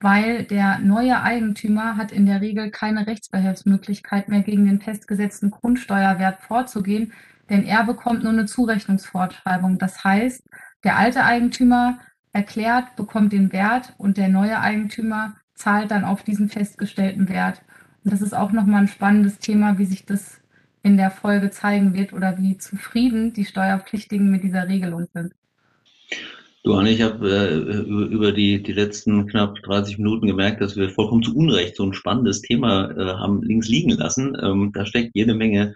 weil 0.00 0.44
der 0.44 0.78
neue 0.78 1.20
Eigentümer 1.22 1.96
hat 1.96 2.10
in 2.10 2.26
der 2.26 2.40
Regel 2.40 2.70
keine 2.70 3.06
Rechtsbehelfsmöglichkeit 3.06 4.28
mehr 4.28 4.42
gegen 4.42 4.64
den 4.64 4.80
festgesetzten 4.80 5.50
Grundsteuerwert 5.50 6.42
vorzugehen, 6.42 7.12
denn 7.50 7.64
er 7.64 7.84
bekommt 7.84 8.22
nur 8.22 8.32
eine 8.32 8.46
Zurechnungsfortschreibung. 8.46 9.78
Das 9.78 10.02
heißt, 10.02 10.42
der 10.84 10.96
alte 10.96 11.24
Eigentümer 11.24 11.98
erklärt, 12.32 12.96
bekommt 12.96 13.32
den 13.32 13.52
Wert 13.52 13.94
und 13.98 14.16
der 14.16 14.28
neue 14.28 14.58
Eigentümer 14.60 15.36
zahlt 15.54 15.90
dann 15.90 16.04
auf 16.04 16.22
diesen 16.22 16.48
festgestellten 16.48 17.28
Wert. 17.28 17.60
Und 18.02 18.12
das 18.12 18.22
ist 18.22 18.34
auch 18.34 18.52
nochmal 18.52 18.82
ein 18.82 18.88
spannendes 18.88 19.38
Thema, 19.38 19.78
wie 19.78 19.84
sich 19.84 20.06
das 20.06 20.40
in 20.82 20.96
der 20.96 21.10
Folge 21.10 21.50
zeigen 21.50 21.92
wird 21.92 22.14
oder 22.14 22.38
wie 22.38 22.56
zufrieden 22.56 23.34
die 23.34 23.44
Steuerpflichtigen 23.44 24.30
mit 24.30 24.42
dieser 24.42 24.68
Regelung 24.68 25.06
sind. 25.12 25.34
Du, 26.62 26.74
Anne, 26.74 26.90
ich 26.90 27.00
habe 27.00 27.26
äh, 27.30 27.78
über 28.12 28.32
die, 28.32 28.62
die 28.62 28.74
letzten 28.74 29.26
knapp 29.26 29.56
30 29.62 29.96
Minuten 29.96 30.26
gemerkt, 30.26 30.60
dass 30.60 30.76
wir 30.76 30.90
vollkommen 30.90 31.22
zu 31.22 31.34
Unrecht 31.34 31.74
so 31.74 31.84
ein 31.84 31.94
spannendes 31.94 32.42
Thema 32.42 32.90
äh, 32.90 33.14
haben 33.14 33.42
links 33.42 33.68
liegen 33.68 33.92
lassen. 33.92 34.36
Ähm, 34.42 34.70
da 34.74 34.84
steckt 34.84 35.12
jede 35.14 35.34
Menge 35.34 35.74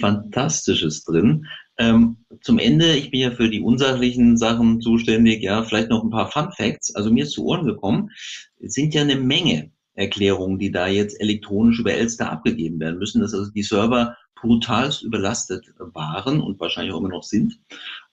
Fantastisches 0.00 1.04
drin. 1.04 1.46
Ähm, 1.78 2.24
zum 2.42 2.58
Ende, 2.58 2.96
ich 2.96 3.12
bin 3.12 3.20
ja 3.20 3.30
für 3.30 3.48
die 3.48 3.60
unsachlichen 3.60 4.36
Sachen 4.36 4.80
zuständig, 4.80 5.42
ja, 5.42 5.62
vielleicht 5.62 5.90
noch 5.90 6.02
ein 6.02 6.10
paar 6.10 6.30
Fun 6.30 6.50
Facts. 6.56 6.92
Also 6.96 7.12
mir 7.12 7.22
ist 7.22 7.32
zu 7.32 7.44
Ohren 7.44 7.64
gekommen, 7.64 8.10
es 8.58 8.72
sind 8.72 8.94
ja 8.94 9.02
eine 9.02 9.16
Menge 9.16 9.70
Erklärungen, 9.94 10.58
die 10.58 10.72
da 10.72 10.88
jetzt 10.88 11.20
elektronisch 11.20 11.78
über 11.78 11.92
Elster 11.92 12.32
abgegeben 12.32 12.80
werden 12.80 12.98
müssen, 12.98 13.20
dass 13.20 13.32
also 13.32 13.52
die 13.52 13.62
Server 13.62 14.16
brutalst 14.40 15.02
überlastet 15.02 15.66
waren 15.78 16.40
und 16.40 16.58
wahrscheinlich 16.58 16.92
auch 16.92 16.98
immer 16.98 17.10
noch 17.10 17.22
sind 17.22 17.60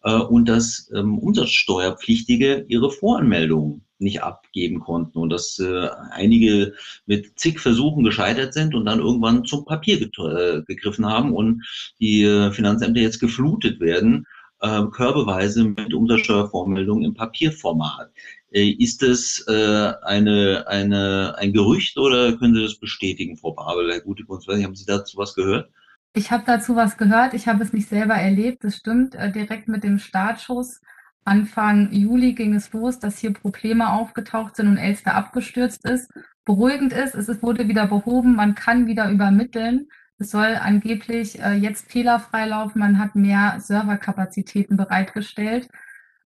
und 0.01 0.47
dass 0.47 0.89
ähm, 0.95 1.17
Umsatzsteuerpflichtige 1.17 2.65
ihre 2.67 2.91
Voranmeldungen 2.91 3.81
nicht 3.99 4.21
abgeben 4.21 4.79
konnten 4.79 5.17
und 5.17 5.29
dass 5.29 5.59
äh, 5.59 5.89
einige 6.11 6.73
mit 7.05 7.39
zig 7.39 7.59
Versuchen 7.59 8.03
gescheitert 8.03 8.53
sind 8.53 8.75
und 8.75 8.85
dann 8.85 8.99
irgendwann 8.99 9.45
zum 9.45 9.65
Papier 9.65 10.01
äh, 10.01 10.61
gegriffen 10.63 11.05
haben 11.05 11.33
und 11.33 11.65
die 11.99 12.23
äh, 12.23 12.51
Finanzämter 12.51 13.01
jetzt 13.01 13.19
geflutet 13.19 13.79
werden, 13.79 14.25
äh, 14.61 14.83
körbeweise 14.91 15.63
mit 15.63 15.93
Umsatzsteuervormeldungen 15.93 17.05
im 17.05 17.13
Papierformat. 17.13 18.11
Äh, 18.51 18.69
ist 18.69 19.01
das 19.01 19.43
äh, 19.47 19.93
eine, 20.03 20.65
eine, 20.67 21.35
ein 21.37 21.53
Gerücht 21.53 21.97
oder 21.97 22.33
können 22.37 22.55
Sie 22.55 22.63
das 22.63 22.79
bestätigen, 22.79 23.37
Frau 23.37 23.53
Babel, 23.53 23.91
Herr 23.91 24.01
Gutekunst? 24.01 24.47
Haben 24.47 24.75
Sie 24.75 24.85
dazu 24.85 25.17
was 25.17 25.33
gehört? 25.33 25.69
Ich 26.17 26.31
habe 26.31 26.43
dazu 26.47 26.75
was 26.75 26.97
gehört. 26.97 27.35
Ich 27.35 27.47
habe 27.47 27.63
es 27.63 27.73
nicht 27.73 27.89
selber 27.89 28.15
erlebt. 28.15 28.63
Das 28.63 28.77
stimmt. 28.77 29.13
Äh, 29.13 29.31
direkt 29.31 29.67
mit 29.67 29.83
dem 29.83 29.99
Startschuss 29.99 30.81
Anfang 31.25 31.91
Juli 31.91 32.33
ging 32.33 32.55
es 32.55 32.73
los, 32.73 32.97
dass 32.97 33.19
hier 33.19 33.33
Probleme 33.33 33.91
aufgetaucht 33.91 34.55
sind 34.55 34.67
und 34.67 34.77
Elster 34.77 35.13
abgestürzt 35.13 35.85
ist. 35.85 36.11
Beruhigend 36.43 36.91
ist, 36.91 37.13
es 37.13 37.43
wurde 37.43 37.67
wieder 37.67 37.85
behoben. 37.85 38.35
Man 38.35 38.55
kann 38.55 38.87
wieder 38.87 39.11
übermitteln. 39.11 39.89
Es 40.17 40.31
soll 40.31 40.55
angeblich 40.59 41.39
äh, 41.39 41.53
jetzt 41.53 41.91
fehlerfrei 41.91 42.47
laufen. 42.47 42.79
Man 42.79 42.97
hat 42.97 43.13
mehr 43.13 43.59
Serverkapazitäten 43.59 44.75
bereitgestellt. 44.75 45.69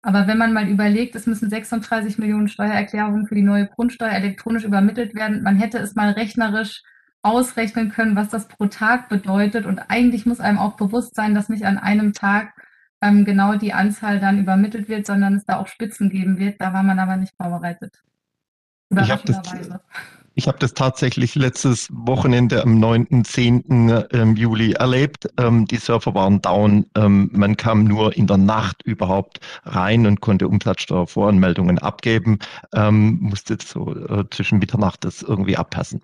Aber 0.02 0.28
wenn 0.28 0.38
man 0.38 0.52
mal 0.52 0.68
überlegt, 0.68 1.16
es 1.16 1.26
müssen 1.26 1.50
36 1.50 2.16
Millionen 2.18 2.46
Steuererklärungen 2.46 3.26
für 3.26 3.34
die 3.34 3.42
neue 3.42 3.66
Grundsteuer 3.66 4.12
elektronisch 4.12 4.62
übermittelt 4.62 5.16
werden, 5.16 5.42
man 5.42 5.56
hätte 5.56 5.78
es 5.78 5.96
mal 5.96 6.12
rechnerisch 6.12 6.84
ausrechnen 7.22 7.90
können, 7.90 8.16
was 8.16 8.28
das 8.28 8.48
pro 8.48 8.66
Tag 8.66 9.08
bedeutet. 9.08 9.66
Und 9.66 9.78
eigentlich 9.88 10.26
muss 10.26 10.40
einem 10.40 10.58
auch 10.58 10.76
bewusst 10.76 11.14
sein, 11.14 11.34
dass 11.34 11.48
nicht 11.48 11.64
an 11.64 11.78
einem 11.78 12.12
Tag 12.12 12.54
ähm, 13.02 13.24
genau 13.24 13.56
die 13.56 13.72
Anzahl 13.72 14.20
dann 14.20 14.38
übermittelt 14.38 14.88
wird, 14.88 15.06
sondern 15.06 15.36
es 15.36 15.44
da 15.44 15.58
auch 15.58 15.66
Spitzen 15.66 16.10
geben 16.10 16.38
wird. 16.38 16.60
Da 16.60 16.72
war 16.72 16.82
man 16.82 16.98
aber 16.98 17.16
nicht 17.16 17.34
vorbereitet. 17.36 18.02
Ich 18.90 19.10
habe 19.10 19.22
das, 19.24 19.38
ich 20.34 20.48
hab 20.48 20.58
das 20.58 20.74
tatsächlich 20.74 21.36
letztes 21.36 21.88
Wochenende 21.92 22.62
am 22.62 22.80
9., 22.80 23.24
10. 23.24 24.06
Ähm, 24.12 24.36
Juli 24.36 24.72
erlebt. 24.72 25.28
Ähm, 25.38 25.66
die 25.66 25.76
Server 25.76 26.14
waren 26.14 26.40
down. 26.40 26.86
Ähm, 26.96 27.30
man 27.32 27.56
kam 27.56 27.84
nur 27.84 28.16
in 28.16 28.26
der 28.26 28.38
Nacht 28.38 28.82
überhaupt 28.82 29.40
rein 29.64 30.06
und 30.06 30.20
konnte 30.20 30.48
Umsatzsteuervoranmeldungen 30.48 31.78
abgeben. 31.78 32.38
Ähm, 32.74 33.18
musste 33.20 33.58
so 33.64 33.94
äh, 33.94 34.24
zwischen 34.30 34.58
Mitternacht 34.58 35.04
das 35.04 35.22
irgendwie 35.22 35.56
abpassen. 35.56 36.02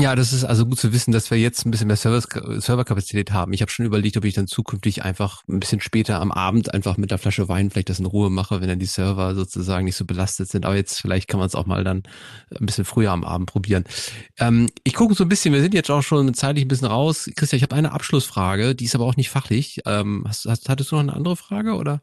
Ja, 0.00 0.16
das 0.16 0.32
ist 0.32 0.44
also 0.44 0.64
gut 0.64 0.78
zu 0.78 0.92
wissen, 0.92 1.12
dass 1.12 1.30
wir 1.30 1.38
jetzt 1.38 1.66
ein 1.66 1.70
bisschen 1.70 1.86
mehr 1.86 1.96
Server 1.96 2.22
Serverkapazität 2.60 3.32
haben. 3.32 3.52
Ich 3.52 3.60
habe 3.60 3.70
schon 3.70 3.84
überlegt, 3.84 4.16
ob 4.16 4.24
ich 4.24 4.34
dann 4.34 4.46
zukünftig 4.46 5.04
einfach 5.04 5.42
ein 5.48 5.60
bisschen 5.60 5.80
später 5.80 6.20
am 6.20 6.32
Abend 6.32 6.72
einfach 6.72 6.96
mit 6.96 7.10
der 7.10 7.18
Flasche 7.18 7.48
Wein 7.48 7.70
vielleicht 7.70 7.90
das 7.90 7.98
in 7.98 8.06
Ruhe 8.06 8.30
mache, 8.30 8.60
wenn 8.60 8.68
dann 8.68 8.78
die 8.78 8.86
Server 8.86 9.34
sozusagen 9.34 9.84
nicht 9.84 9.96
so 9.96 10.06
belastet 10.06 10.48
sind. 10.48 10.64
Aber 10.64 10.76
jetzt 10.76 11.00
vielleicht 11.00 11.28
kann 11.28 11.38
man 11.38 11.46
es 11.46 11.54
auch 11.54 11.66
mal 11.66 11.84
dann 11.84 12.04
ein 12.58 12.64
bisschen 12.64 12.86
früher 12.86 13.10
am 13.10 13.22
Abend 13.22 13.50
probieren. 13.50 13.84
Ähm, 14.38 14.70
ich 14.82 14.94
gucke 14.94 15.14
so 15.14 15.24
ein 15.24 15.28
bisschen, 15.28 15.52
wir 15.52 15.60
sind 15.60 15.74
jetzt 15.74 15.90
auch 15.90 16.02
schon 16.02 16.32
zeitlich 16.32 16.64
ein 16.64 16.68
bisschen 16.68 16.88
raus. 16.88 17.30
Christian, 17.36 17.58
ich 17.58 17.62
habe 17.62 17.74
eine 17.74 17.92
Abschlussfrage, 17.92 18.74
die 18.74 18.86
ist 18.86 18.94
aber 18.94 19.04
auch 19.04 19.16
nicht 19.16 19.30
fachlich. 19.30 19.80
Ähm, 19.84 20.24
hast, 20.26 20.46
hast, 20.46 20.70
hattest 20.70 20.90
du 20.90 20.96
noch 20.96 21.02
eine 21.02 21.12
andere 21.12 21.36
Frage 21.36 21.74
oder? 21.74 22.00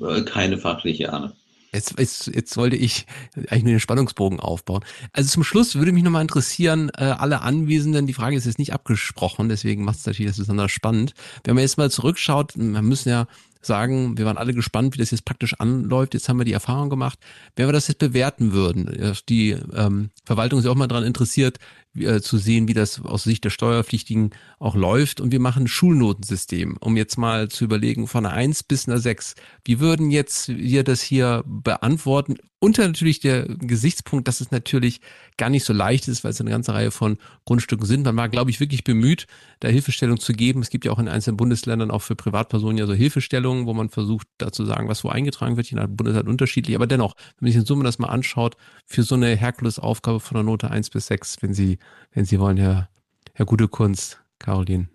Äh, 0.00 0.22
keine 0.22 0.56
fachliche, 0.56 1.12
Arne. 1.12 1.32
Jetzt, 1.72 1.98
jetzt, 1.98 2.26
jetzt 2.28 2.56
wollte 2.56 2.76
ich 2.76 3.06
eigentlich 3.48 3.64
nur 3.64 3.74
den 3.74 3.80
Spannungsbogen 3.80 4.40
aufbauen. 4.40 4.84
Also 5.12 5.28
zum 5.28 5.44
Schluss 5.44 5.74
würde 5.74 5.92
mich 5.92 6.02
nochmal 6.02 6.22
interessieren, 6.22 6.90
äh, 6.96 7.04
alle 7.04 7.42
Anwesenden, 7.42 8.06
die 8.06 8.14
Frage 8.14 8.36
ist 8.36 8.46
jetzt 8.46 8.58
nicht 8.58 8.72
abgesprochen, 8.72 9.48
deswegen 9.48 9.84
macht 9.84 9.98
es 9.98 10.06
natürlich 10.06 10.30
das 10.30 10.38
besonders 10.38 10.72
spannend. 10.72 11.14
Wenn 11.44 11.54
man 11.54 11.62
jetzt 11.62 11.76
mal 11.76 11.90
zurückschaut, 11.90 12.56
wir 12.56 12.82
müssen 12.82 13.10
ja 13.10 13.26
sagen, 13.60 14.18
wir 14.18 14.24
waren 14.24 14.38
alle 14.38 14.54
gespannt, 14.54 14.94
wie 14.94 14.98
das 14.98 15.10
jetzt 15.10 15.24
praktisch 15.24 15.54
anläuft. 15.58 16.14
Jetzt 16.14 16.28
haben 16.28 16.38
wir 16.38 16.44
die 16.44 16.52
Erfahrung 16.52 16.90
gemacht. 16.90 17.18
Wenn 17.56 17.66
wir 17.66 17.72
das 17.72 17.88
jetzt 17.88 17.98
bewerten 17.98 18.52
würden, 18.52 19.14
die 19.28 19.56
ähm, 19.74 20.10
Verwaltung 20.24 20.58
ist 20.58 20.64
ja 20.64 20.70
auch 20.70 20.76
mal 20.76 20.88
daran 20.88 21.04
interessiert, 21.04 21.58
äh, 21.96 22.20
zu 22.20 22.38
sehen, 22.38 22.68
wie 22.68 22.74
das 22.74 23.00
aus 23.00 23.24
Sicht 23.24 23.44
der 23.44 23.50
Steuerpflichtigen 23.50 24.30
auch 24.58 24.74
läuft. 24.74 25.20
Und 25.20 25.32
wir 25.32 25.40
machen 25.40 25.64
ein 25.64 25.68
Schulnotensystem, 25.68 26.76
um 26.80 26.96
jetzt 26.96 27.18
mal 27.18 27.48
zu 27.48 27.64
überlegen, 27.64 28.06
von 28.06 28.26
einer 28.26 28.34
1 28.34 28.62
bis 28.64 28.88
einer 28.88 28.98
6. 28.98 29.34
Wie 29.64 29.80
würden 29.80 30.10
jetzt 30.10 30.48
wir 30.48 30.84
das 30.84 31.00
hier 31.00 31.42
beantworten? 31.46 32.36
Unter 32.60 32.86
natürlich 32.86 33.20
der 33.20 33.44
Gesichtspunkt, 33.46 34.26
dass 34.26 34.40
es 34.40 34.50
natürlich 34.50 35.00
gar 35.36 35.48
nicht 35.48 35.64
so 35.64 35.72
leicht 35.72 36.08
ist, 36.08 36.24
weil 36.24 36.32
es 36.32 36.40
eine 36.40 36.50
ganze 36.50 36.74
Reihe 36.74 36.90
von 36.90 37.18
Grundstücken 37.44 37.86
sind. 37.86 38.04
Man 38.04 38.16
war, 38.16 38.28
glaube 38.28 38.50
ich, 38.50 38.58
wirklich 38.58 38.82
bemüht, 38.82 39.28
da 39.60 39.68
Hilfestellung 39.68 40.18
zu 40.18 40.32
geben. 40.32 40.60
Es 40.60 40.70
gibt 40.70 40.84
ja 40.84 40.90
auch 40.90 40.98
in 40.98 41.06
einzelnen 41.06 41.36
Bundesländern 41.36 41.92
auch 41.92 42.02
für 42.02 42.16
Privatpersonen 42.16 42.76
ja 42.76 42.86
so 42.86 42.94
Hilfestellungen, 42.94 43.66
wo 43.66 43.74
man 43.74 43.90
versucht, 43.90 44.26
da 44.38 44.50
zu 44.50 44.64
sagen, 44.64 44.88
was 44.88 45.04
wo 45.04 45.08
eingetragen 45.08 45.56
wird. 45.56 45.70
Je 45.70 45.76
nach 45.76 45.86
Bundesland 45.88 46.28
unterschiedlich. 46.28 46.74
Aber 46.74 46.88
dennoch, 46.88 47.14
wenn 47.16 47.46
man 47.46 47.52
sich 47.52 47.60
in 47.60 47.66
Summe 47.66 47.84
das 47.84 48.00
mal 48.00 48.08
anschaut, 48.08 48.56
für 48.86 49.04
so 49.04 49.14
eine 49.14 49.36
Herkulesaufgabe 49.36 50.18
von 50.18 50.34
der 50.34 50.42
Note 50.42 50.68
1 50.68 50.90
bis 50.90 51.06
6, 51.06 51.36
wenn 51.42 51.54
Sie, 51.54 51.78
wenn 52.12 52.24
Sie 52.24 52.40
wollen, 52.40 52.56
Herr, 52.56 52.88
Herr 53.34 53.46
Gute 53.46 53.68
Kunst, 53.68 54.20
Caroline. 54.40 54.88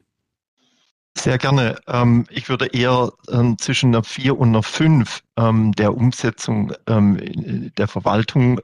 Sehr 1.23 1.37
gerne. 1.37 1.77
Ähm, 1.87 2.25
ich 2.29 2.49
würde 2.49 2.65
eher 2.65 3.13
ähm, 3.31 3.57
zwischen 3.57 3.95
einer 3.95 4.03
4 4.03 4.37
und 4.37 4.49
einer 4.49 4.61
5 4.61 5.21
ähm, 5.37 5.71
der 5.71 5.95
Umsetzung 5.95 6.73
der 6.85 7.87
Verwaltung 7.87 8.59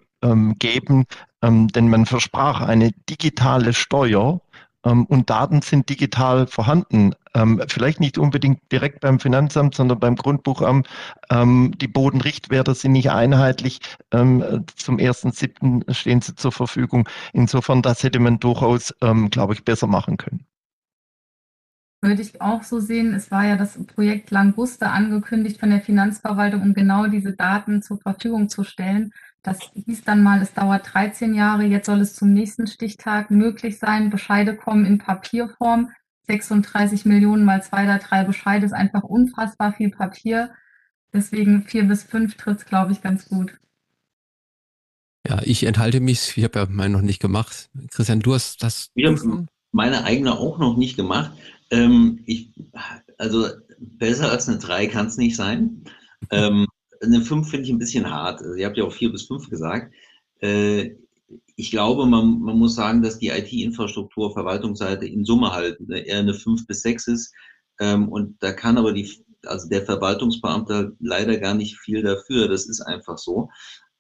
geben, 0.60 1.06
denn 1.42 1.90
man 1.90 2.06
versprach 2.06 2.60
eine 2.60 2.92
digitale 3.10 3.74
Steuer 3.74 4.42
und 4.84 5.30
Daten 5.30 5.62
sind 5.62 5.90
digital 5.90 6.46
vorhanden. 6.48 7.14
Vielleicht 7.70 8.02
nicht 8.02 8.18
unbedingt 8.18 8.60
direkt 8.70 9.00
beim 9.00 9.22
Finanzamt, 9.22 9.76
sondern 9.76 9.98
beim 10.02 10.18
Grundbuchamt. 10.18 10.90
Die 11.32 11.88
Bodenrichtwerte 11.88 12.76
sind 12.76 12.92
nicht 12.92 13.12
einheitlich. 13.12 13.80
Zum 14.12 14.42
1.7. 14.42 15.94
stehen 15.94 16.22
sie 16.22 16.36
zur 16.36 16.52
Verfügung. 16.52 17.08
Insofern, 17.32 17.82
das 17.82 18.04
hätte 18.04 18.20
man 18.20 18.40
durchaus, 18.40 18.94
glaube 19.30 19.54
ich, 19.54 19.64
besser 19.64 19.88
machen 19.88 20.18
können. 20.18 20.49
Würde 22.02 22.22
ich 22.22 22.42
auch 22.42 22.64
so 22.64 22.80
sehen. 22.80 23.14
Es 23.14 23.30
war 23.30 23.46
ja 23.46 23.58
das 23.58 23.78
Projekt 23.86 24.32
Languste 24.32 24.90
angekündigt 24.90 25.60
von 25.60 25.70
der 25.70 25.82
Finanzverwaltung, 25.82 26.62
um 26.62 26.74
genau 26.74 27.08
diese 27.08 27.34
Daten 27.34 27.82
zur 27.82 28.00
Verfügung 28.00 28.48
zu 28.48 28.64
stellen. 28.64 29.12
Das 29.42 29.60
hieß 29.74 30.04
dann 30.04 30.24
mal, 30.24 30.42
es 30.42 30.54
dauert 30.54 30.94
13 30.94 31.34
Jahre. 31.34 31.64
Jetzt 31.64 31.88
soll 31.88 32.02
es 32.02 32.16
zum 32.16 32.34
nächsten 32.34 32.68
Stichtag 32.68 33.32
möglich 33.32 33.80
sein. 33.80 34.10
Bescheide 34.10 34.56
kommen 34.56 34.86
in 34.86 34.98
Papierform. 34.98 35.92
36 36.28 37.06
Millionen 37.06 37.44
mal 37.44 37.64
zwei 37.64 37.84
oder 37.84 37.98
drei 37.98 38.24
Bescheide 38.24 38.66
ist 38.66 38.74
einfach 38.74 39.04
unfassbar 39.04 39.74
viel 39.74 39.90
Papier. 39.90 40.52
Deswegen 41.12 41.64
vier 41.64 41.86
bis 41.86 42.04
fünf 42.04 42.36
tritt 42.36 42.66
glaube 42.66 42.92
ich, 42.92 43.02
ganz 43.02 43.28
gut. 43.28 43.58
Ja, 45.28 45.42
ich 45.44 45.64
enthalte 45.64 46.00
mich. 46.00 46.38
Ich 46.38 46.44
habe 46.44 46.60
ja 46.60 46.68
meinen 46.70 46.92
noch 46.92 47.02
nicht 47.02 47.20
gemacht. 47.20 47.70
Christian, 47.92 48.20
du 48.20 48.34
hast 48.34 48.64
das. 48.64 48.90
Wir 48.96 49.10
haben 49.10 49.48
meine 49.72 50.04
eigene 50.04 50.34
auch 50.34 50.60
noch 50.60 50.78
nicht 50.78 50.96
gemacht. 50.96 51.32
Ähm, 51.72 52.24
ich, 52.26 52.52
also 53.18 53.48
besser 53.80 54.32
als 54.32 54.48
eine 54.48 54.58
3 54.58 54.88
kann 54.88 55.08
es 55.08 55.18
nicht 55.18 55.36
sein. 55.36 55.84
Ähm, 56.32 56.68
eine 57.02 57.22
5 57.22 57.50
finde 57.50 57.66
ich 57.66 57.72
ein 57.72 57.80
bisschen 57.80 58.10
hart. 58.10 58.42
Also, 58.42 58.56
ihr 58.56 58.66
habt 58.66 58.78
ja 58.78 58.84
auch 58.84 58.94
4 58.94 59.12
bis 59.12 59.28
5 59.28 59.50
gesagt. 59.50 59.94
Äh, 60.42 60.96
ich 61.56 61.72
glaube, 61.72 62.06
man, 62.06 62.40
man 62.40 62.58
muss 62.58 62.76
sagen, 62.76 63.02
dass 63.02 63.20
die 63.20 63.30
IT-Infrastruktur 63.30 64.34
Verwaltungsseite 64.34 65.06
in 65.06 65.26
Summe 65.26 65.52
halt 65.52 65.78
eher 65.90 66.20
eine 66.20 66.34
5 66.34 66.66
bis 66.66 66.82
6 66.82 67.08
ist. 67.08 67.34
Ähm, 67.80 68.10
und 68.10 68.42
da 68.42 68.52
kann 68.52 68.78
aber 68.78 68.94
die, 68.94 69.10
also 69.46 69.70
der 69.70 69.86
Verwaltungsbeamte 69.86 70.96
leider 71.00 71.38
gar 71.38 71.54
nicht 71.54 71.78
viel 71.78 72.02
dafür. 72.02 72.48
Das 72.48 72.68
ist 72.68 72.82
einfach 72.82 73.18
so. 73.18 73.50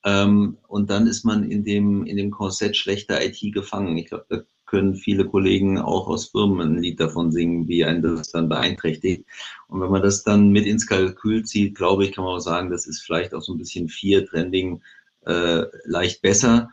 Ähm, 0.06 0.58
und 0.68 0.90
dann 0.90 1.08
ist 1.08 1.26
man 1.26 1.44
in 1.44 1.64
dem, 1.64 2.06
in 2.06 2.18
dem 2.18 2.32
Korsett 2.32 2.78
schlechter 2.78 3.24
IT 3.24 3.40
gefangen. 3.54 3.98
Ich 3.98 4.08
glaube, 4.08 4.46
können 4.70 4.96
viele 4.96 5.26
Kollegen 5.26 5.80
auch 5.80 6.08
aus 6.08 6.30
Firmen 6.30 6.76
ein 6.76 6.82
Lied 6.82 7.00
davon 7.00 7.32
singen, 7.32 7.68
wie 7.68 7.84
einen 7.84 8.02
das 8.02 8.32
dann 8.32 8.50
beeinträchtigt. 8.50 9.26
Und 9.68 9.82
wenn 9.82 9.90
man 9.90 10.04
das 10.04 10.24
dann 10.24 10.52
mit 10.52 10.66
ins 10.66 10.88
Kalkül 10.88 11.44
zieht, 11.44 11.76
glaube 11.76 12.06
ich, 12.06 12.12
kann 12.12 12.24
man 12.24 12.36
auch 12.36 12.40
sagen, 12.40 12.70
das 12.70 12.88
ist 12.88 13.02
vielleicht 13.02 13.34
auch 13.34 13.42
so 13.42 13.54
ein 13.54 13.58
bisschen 13.58 13.90
vier 13.90 14.26
Trending 14.26 14.82
äh, 15.26 15.64
leicht 15.86 16.22
besser, 16.22 16.70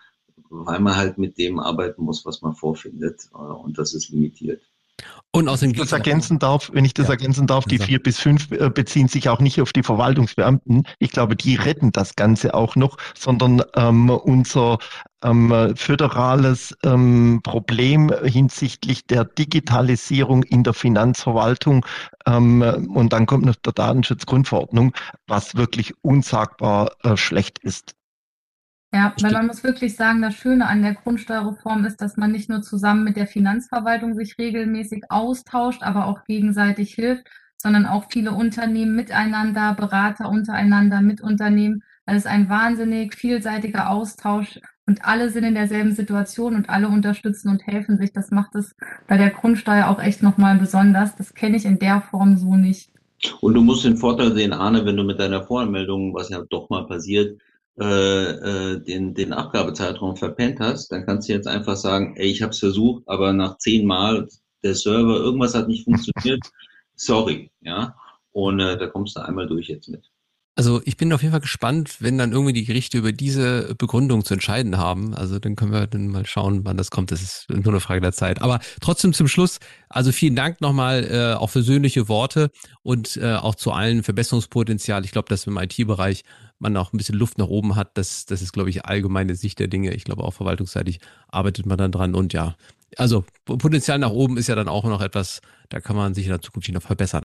weil 0.50 0.80
man 0.80 0.96
halt 0.96 1.18
mit 1.18 1.38
dem 1.38 1.58
arbeiten 1.58 2.02
muss, 2.02 2.24
was 2.26 2.42
man 2.42 2.54
vorfindet. 2.54 3.28
Äh, 3.32 3.38
und 3.38 3.78
das 3.78 3.94
ist 3.94 4.10
limitiert. 4.10 4.62
Und 5.36 5.48
außerdem 5.48 5.74
das 5.74 5.92
ergänzen 5.92 6.38
darf, 6.38 6.70
wenn 6.72 6.86
ich 6.86 6.94
das 6.94 7.08
ja. 7.08 7.12
ergänzen 7.12 7.46
darf, 7.46 7.66
die 7.66 7.78
vier 7.78 8.02
bis 8.02 8.18
fünf 8.18 8.50
äh, 8.52 8.70
beziehen 8.70 9.08
sich 9.08 9.28
auch 9.28 9.38
nicht 9.38 9.60
auf 9.60 9.70
die 9.70 9.82
Verwaltungsbeamten. 9.82 10.84
Ich 10.98 11.10
glaube, 11.10 11.36
die 11.36 11.56
retten 11.56 11.92
das 11.92 12.16
Ganze 12.16 12.54
auch 12.54 12.74
noch, 12.74 12.96
sondern 13.14 13.62
ähm, 13.74 14.08
unser 14.08 14.78
ähm, 15.22 15.74
föderales 15.76 16.74
ähm, 16.84 17.40
Problem 17.42 18.10
hinsichtlich 18.24 19.06
der 19.06 19.26
Digitalisierung 19.26 20.42
in 20.42 20.64
der 20.64 20.72
Finanzverwaltung. 20.72 21.84
Ähm, 22.26 22.62
und 22.94 23.12
dann 23.12 23.26
kommt 23.26 23.44
noch 23.44 23.56
der 23.56 23.74
Datenschutzgrundverordnung, 23.74 24.94
was 25.26 25.54
wirklich 25.54 25.92
unsagbar 26.02 26.92
äh, 27.02 27.18
schlecht 27.18 27.58
ist. 27.58 27.94
Ja, 28.96 29.12
weil 29.20 29.32
man 29.32 29.48
muss 29.48 29.62
wirklich 29.62 29.94
sagen, 29.94 30.22
das 30.22 30.36
Schöne 30.36 30.66
an 30.66 30.80
der 30.80 30.94
Grundsteuerreform 30.94 31.84
ist, 31.84 32.00
dass 32.00 32.16
man 32.16 32.32
nicht 32.32 32.48
nur 32.48 32.62
zusammen 32.62 33.04
mit 33.04 33.18
der 33.18 33.26
Finanzverwaltung 33.26 34.14
sich 34.14 34.38
regelmäßig 34.38 35.10
austauscht, 35.10 35.82
aber 35.82 36.06
auch 36.06 36.24
gegenseitig 36.24 36.94
hilft, 36.94 37.26
sondern 37.58 37.84
auch 37.84 38.06
viele 38.10 38.30
Unternehmen 38.30 38.96
miteinander, 38.96 39.74
Berater 39.74 40.30
untereinander 40.30 41.02
mit 41.02 41.20
Unternehmen. 41.20 41.82
Das 42.06 42.16
ist 42.16 42.26
ein 42.26 42.48
wahnsinnig 42.48 43.14
vielseitiger 43.14 43.90
Austausch 43.90 44.60
und 44.86 45.04
alle 45.04 45.28
sind 45.28 45.44
in 45.44 45.54
derselben 45.54 45.92
Situation 45.92 46.54
und 46.54 46.70
alle 46.70 46.88
unterstützen 46.88 47.50
und 47.50 47.66
helfen 47.66 47.98
sich. 47.98 48.14
Das 48.14 48.30
macht 48.30 48.54
es 48.54 48.74
bei 49.06 49.18
der 49.18 49.28
Grundsteuer 49.28 49.88
auch 49.88 50.02
echt 50.02 50.22
nochmal 50.22 50.56
besonders. 50.56 51.16
Das 51.16 51.34
kenne 51.34 51.58
ich 51.58 51.66
in 51.66 51.78
der 51.78 52.00
Form 52.00 52.38
so 52.38 52.56
nicht. 52.56 52.88
Und 53.42 53.52
du 53.52 53.60
musst 53.60 53.84
den 53.84 53.98
Vorteil 53.98 54.32
sehen, 54.32 54.54
Arne, 54.54 54.86
wenn 54.86 54.96
du 54.96 55.04
mit 55.04 55.20
deiner 55.20 55.42
Voranmeldung, 55.42 56.14
was 56.14 56.30
ja 56.30 56.40
doch 56.48 56.70
mal 56.70 56.86
passiert, 56.86 57.38
äh, 57.78 58.74
äh, 58.74 58.80
den, 58.80 59.14
den 59.14 59.32
Abgabezeitraum 59.32 60.16
verpennt 60.16 60.60
hast, 60.60 60.90
dann 60.90 61.04
kannst 61.04 61.28
du 61.28 61.34
jetzt 61.34 61.46
einfach 61.46 61.76
sagen, 61.76 62.14
ey, 62.16 62.26
ich 62.26 62.40
habe 62.42 62.52
es 62.52 62.58
versucht, 62.58 63.02
aber 63.06 63.32
nach 63.32 63.58
zehn 63.58 63.86
Mal 63.86 64.28
der 64.62 64.74
Server, 64.74 65.16
irgendwas 65.16 65.54
hat 65.54 65.68
nicht 65.68 65.84
funktioniert, 65.84 66.40
sorry, 66.94 67.50
ja. 67.60 67.94
Und 68.32 68.60
äh, 68.60 68.78
da 68.78 68.86
kommst 68.86 69.16
du 69.16 69.20
einmal 69.20 69.46
durch 69.46 69.68
jetzt 69.68 69.88
mit. 69.88 70.10
Also 70.58 70.80
ich 70.86 70.96
bin 70.96 71.12
auf 71.12 71.20
jeden 71.20 71.32
Fall 71.32 71.42
gespannt, 71.42 71.96
wenn 72.00 72.16
dann 72.16 72.32
irgendwie 72.32 72.54
die 72.54 72.64
Gerichte 72.64 72.96
über 72.96 73.12
diese 73.12 73.74
Begründung 73.74 74.24
zu 74.24 74.32
entscheiden 74.32 74.78
haben. 74.78 75.14
Also 75.14 75.38
dann 75.38 75.54
können 75.54 75.70
wir 75.70 75.86
dann 75.86 76.08
mal 76.08 76.24
schauen, 76.24 76.64
wann 76.64 76.78
das 76.78 76.90
kommt. 76.90 77.12
Das 77.12 77.20
ist 77.20 77.46
nur 77.50 77.66
eine 77.66 77.80
Frage 77.80 78.00
der 78.00 78.12
Zeit. 78.12 78.40
Aber 78.40 78.60
trotzdem 78.80 79.12
zum 79.12 79.28
Schluss, 79.28 79.58
also 79.90 80.12
vielen 80.12 80.34
Dank 80.34 80.62
nochmal 80.62 81.04
äh, 81.04 81.34
auch 81.34 81.50
versöhnliche 81.50 82.08
Worte 82.08 82.50
und 82.82 83.18
äh, 83.18 83.34
auch 83.34 83.54
zu 83.54 83.70
allen 83.70 84.02
Verbesserungspotenzial. 84.02 85.04
Ich 85.04 85.12
glaube, 85.12 85.28
dass 85.28 85.46
im 85.46 85.58
IT-Bereich 85.58 86.24
man 86.58 86.76
auch 86.76 86.92
ein 86.92 86.96
bisschen 86.96 87.18
Luft 87.18 87.38
nach 87.38 87.48
oben 87.48 87.76
hat. 87.76 87.96
Das, 87.98 88.26
das 88.26 88.42
ist, 88.42 88.52
glaube 88.52 88.70
ich, 88.70 88.84
allgemeine 88.84 89.34
Sicht 89.34 89.58
der 89.58 89.68
Dinge. 89.68 89.94
Ich 89.94 90.04
glaube, 90.04 90.24
auch 90.24 90.34
verwaltungsseitig 90.34 91.00
arbeitet 91.28 91.66
man 91.66 91.78
dann 91.78 91.92
dran. 91.92 92.14
Und 92.14 92.32
ja, 92.32 92.56
also 92.96 93.24
Potenzial 93.44 93.98
nach 93.98 94.10
oben 94.10 94.36
ist 94.36 94.48
ja 94.48 94.54
dann 94.54 94.68
auch 94.68 94.84
noch 94.84 95.00
etwas, 95.00 95.40
da 95.68 95.80
kann 95.80 95.96
man 95.96 96.14
sich 96.14 96.24
in 96.26 96.30
der 96.30 96.40
Zukunft 96.40 96.68
noch 96.68 96.82
verbessern. 96.82 97.22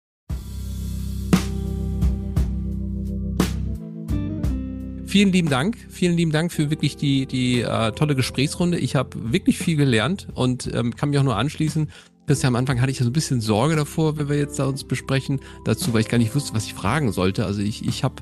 Vielen 5.07 5.31
lieben 5.31 5.49
Dank. 5.49 5.77
Vielen 5.89 6.17
lieben 6.17 6.31
Dank 6.31 6.51
für 6.51 6.69
wirklich 6.69 6.97
die, 6.97 7.25
die 7.25 7.61
äh, 7.61 7.91
tolle 7.93 8.13
Gesprächsrunde. 8.13 8.77
Ich 8.77 8.95
habe 8.95 9.31
wirklich 9.31 9.57
viel 9.57 9.77
gelernt 9.77 10.27
und 10.33 10.69
ähm, 10.73 10.95
kann 10.95 11.09
mich 11.09 11.17
auch 11.17 11.23
nur 11.23 11.37
anschließen. 11.37 11.89
Bisher 12.27 12.49
am 12.49 12.57
Anfang 12.57 12.81
hatte 12.81 12.91
ich 12.91 12.99
ja 12.99 13.05
so 13.05 13.09
ein 13.09 13.13
bisschen 13.13 13.39
Sorge 13.39 13.77
davor, 13.77 14.17
wenn 14.17 14.27
wir 14.27 14.37
jetzt 14.37 14.59
da 14.59 14.65
uns 14.65 14.83
besprechen, 14.83 15.39
dazu, 15.63 15.93
weil 15.93 16.01
ich 16.01 16.09
gar 16.09 16.17
nicht 16.17 16.35
wusste, 16.35 16.53
was 16.53 16.65
ich 16.65 16.73
fragen 16.73 17.13
sollte. 17.13 17.45
Also 17.45 17.61
ich, 17.61 17.87
ich 17.87 18.03
habe 18.03 18.15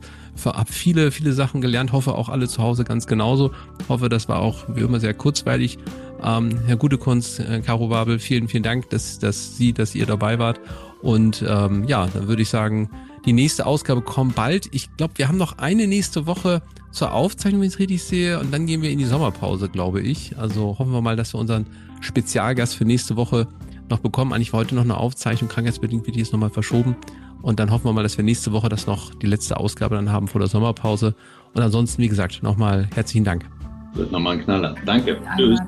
hab 0.46 0.70
viele, 0.70 1.12
viele 1.12 1.34
Sachen 1.34 1.60
gelernt, 1.60 1.92
hoffe 1.92 2.14
auch 2.14 2.30
alle 2.30 2.48
zu 2.48 2.62
Hause 2.62 2.84
ganz 2.84 3.08
genauso. 3.08 3.52
Hoffe, 3.90 4.08
das 4.08 4.30
war 4.30 4.42
auch 4.42 4.66
wie 4.68 4.82
immer 4.82 5.00
sehr 5.00 5.16
kurzweilig. 5.16 5.80
Ähm, 6.24 6.52
Herr 6.68 6.76
Gutekunst, 6.76 7.40
äh, 7.40 7.62
Caro 7.66 7.88
Babel, 7.88 8.20
vielen, 8.20 8.48
vielen 8.48 8.62
Dank, 8.62 8.92
dass, 8.92 9.18
dass 9.18 9.58
Sie, 9.58 9.74
dass 9.74 9.96
ihr 9.96 10.06
dabei 10.06 10.38
wart. 10.38 10.60
Und 11.02 11.44
ähm, 11.48 11.86
ja, 11.86 12.06
dann 12.06 12.28
würde 12.28 12.44
ich 12.44 12.50
sagen, 12.50 12.92
die 13.26 13.34
nächste 13.34 13.66
Ausgabe 13.66 14.04
kommt 14.04 14.36
bald. 14.36 14.70
Ich 14.72 14.96
glaube, 14.98 15.14
wir 15.18 15.28
haben 15.28 15.40
noch 15.40 15.58
eine 15.58 15.88
nächste 15.88 16.28
Woche 16.28 16.62
zur 16.92 17.12
Aufzeichnung, 17.12 17.62
wenn 17.62 17.70
ich 17.70 17.74
es 17.74 17.80
richtig 17.80 18.04
sehe. 18.04 18.40
Und 18.40 18.54
dann 18.54 18.68
gehen 18.68 18.84
wir 18.84 18.92
in 18.92 19.00
die 19.00 19.06
Sommerpause, 19.06 19.68
glaube 19.68 20.02
ich. 20.02 20.38
Also 20.38 20.78
hoffen 20.78 20.92
wir 20.92 21.02
mal, 21.02 21.16
dass 21.16 21.34
wir 21.34 21.40
unseren 21.40 21.66
Spezialgast 22.02 22.76
für 22.76 22.86
nächste 22.86 23.16
Woche 23.16 23.48
noch 23.90 24.00
bekommen. 24.00 24.34
Eigentlich 24.34 24.54
war 24.54 24.62
heute 24.62 24.76
noch 24.76 24.84
eine 24.84 24.98
Aufzeichnung, 24.98 25.50
krankheitsbedingt 25.50 26.06
wird 26.06 26.16
die 26.16 26.20
jetzt 26.20 26.34
nochmal 26.34 26.50
verschoben. 26.50 26.96
Und 27.42 27.60
dann 27.60 27.70
hoffen 27.70 27.86
wir 27.86 27.94
mal, 27.94 28.04
dass 28.04 28.18
wir 28.18 28.24
nächste 28.24 28.52
Woche 28.52 28.70
das 28.70 28.88
noch 28.88 29.14
die 29.14 29.28
letzte 29.28 29.58
Ausgabe 29.58 29.96
dann 29.96 30.12
haben 30.12 30.28
vor 30.28 30.40
der 30.40 30.48
Sommerpause. 30.48 31.16
Und 31.54 31.62
ansonsten, 31.62 32.02
wie 32.02 32.08
gesagt, 32.08 32.42
nochmal 32.42 32.88
herzlichen 32.96 33.24
Dank. 33.24 33.46
Wird 33.94 34.12
nochmal 34.12 34.34
ein 34.34 34.44
Knaller. 34.44 34.76
Danke. 34.86 35.20
Tschüss. 35.38 35.60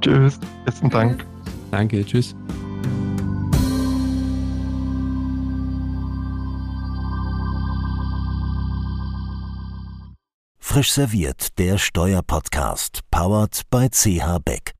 Tschüss. 0.00 0.40
Besten 0.64 0.90
Dank. 0.90 1.24
Danke. 1.70 2.04
Tschüss. 2.04 2.34
Frisch 10.58 10.92
serviert, 10.92 11.58
der 11.58 11.76
Steuerpodcast, 11.76 13.02
powered 13.10 13.60
by 13.70 13.88
CH 13.90 14.38
Beck. 14.42 14.72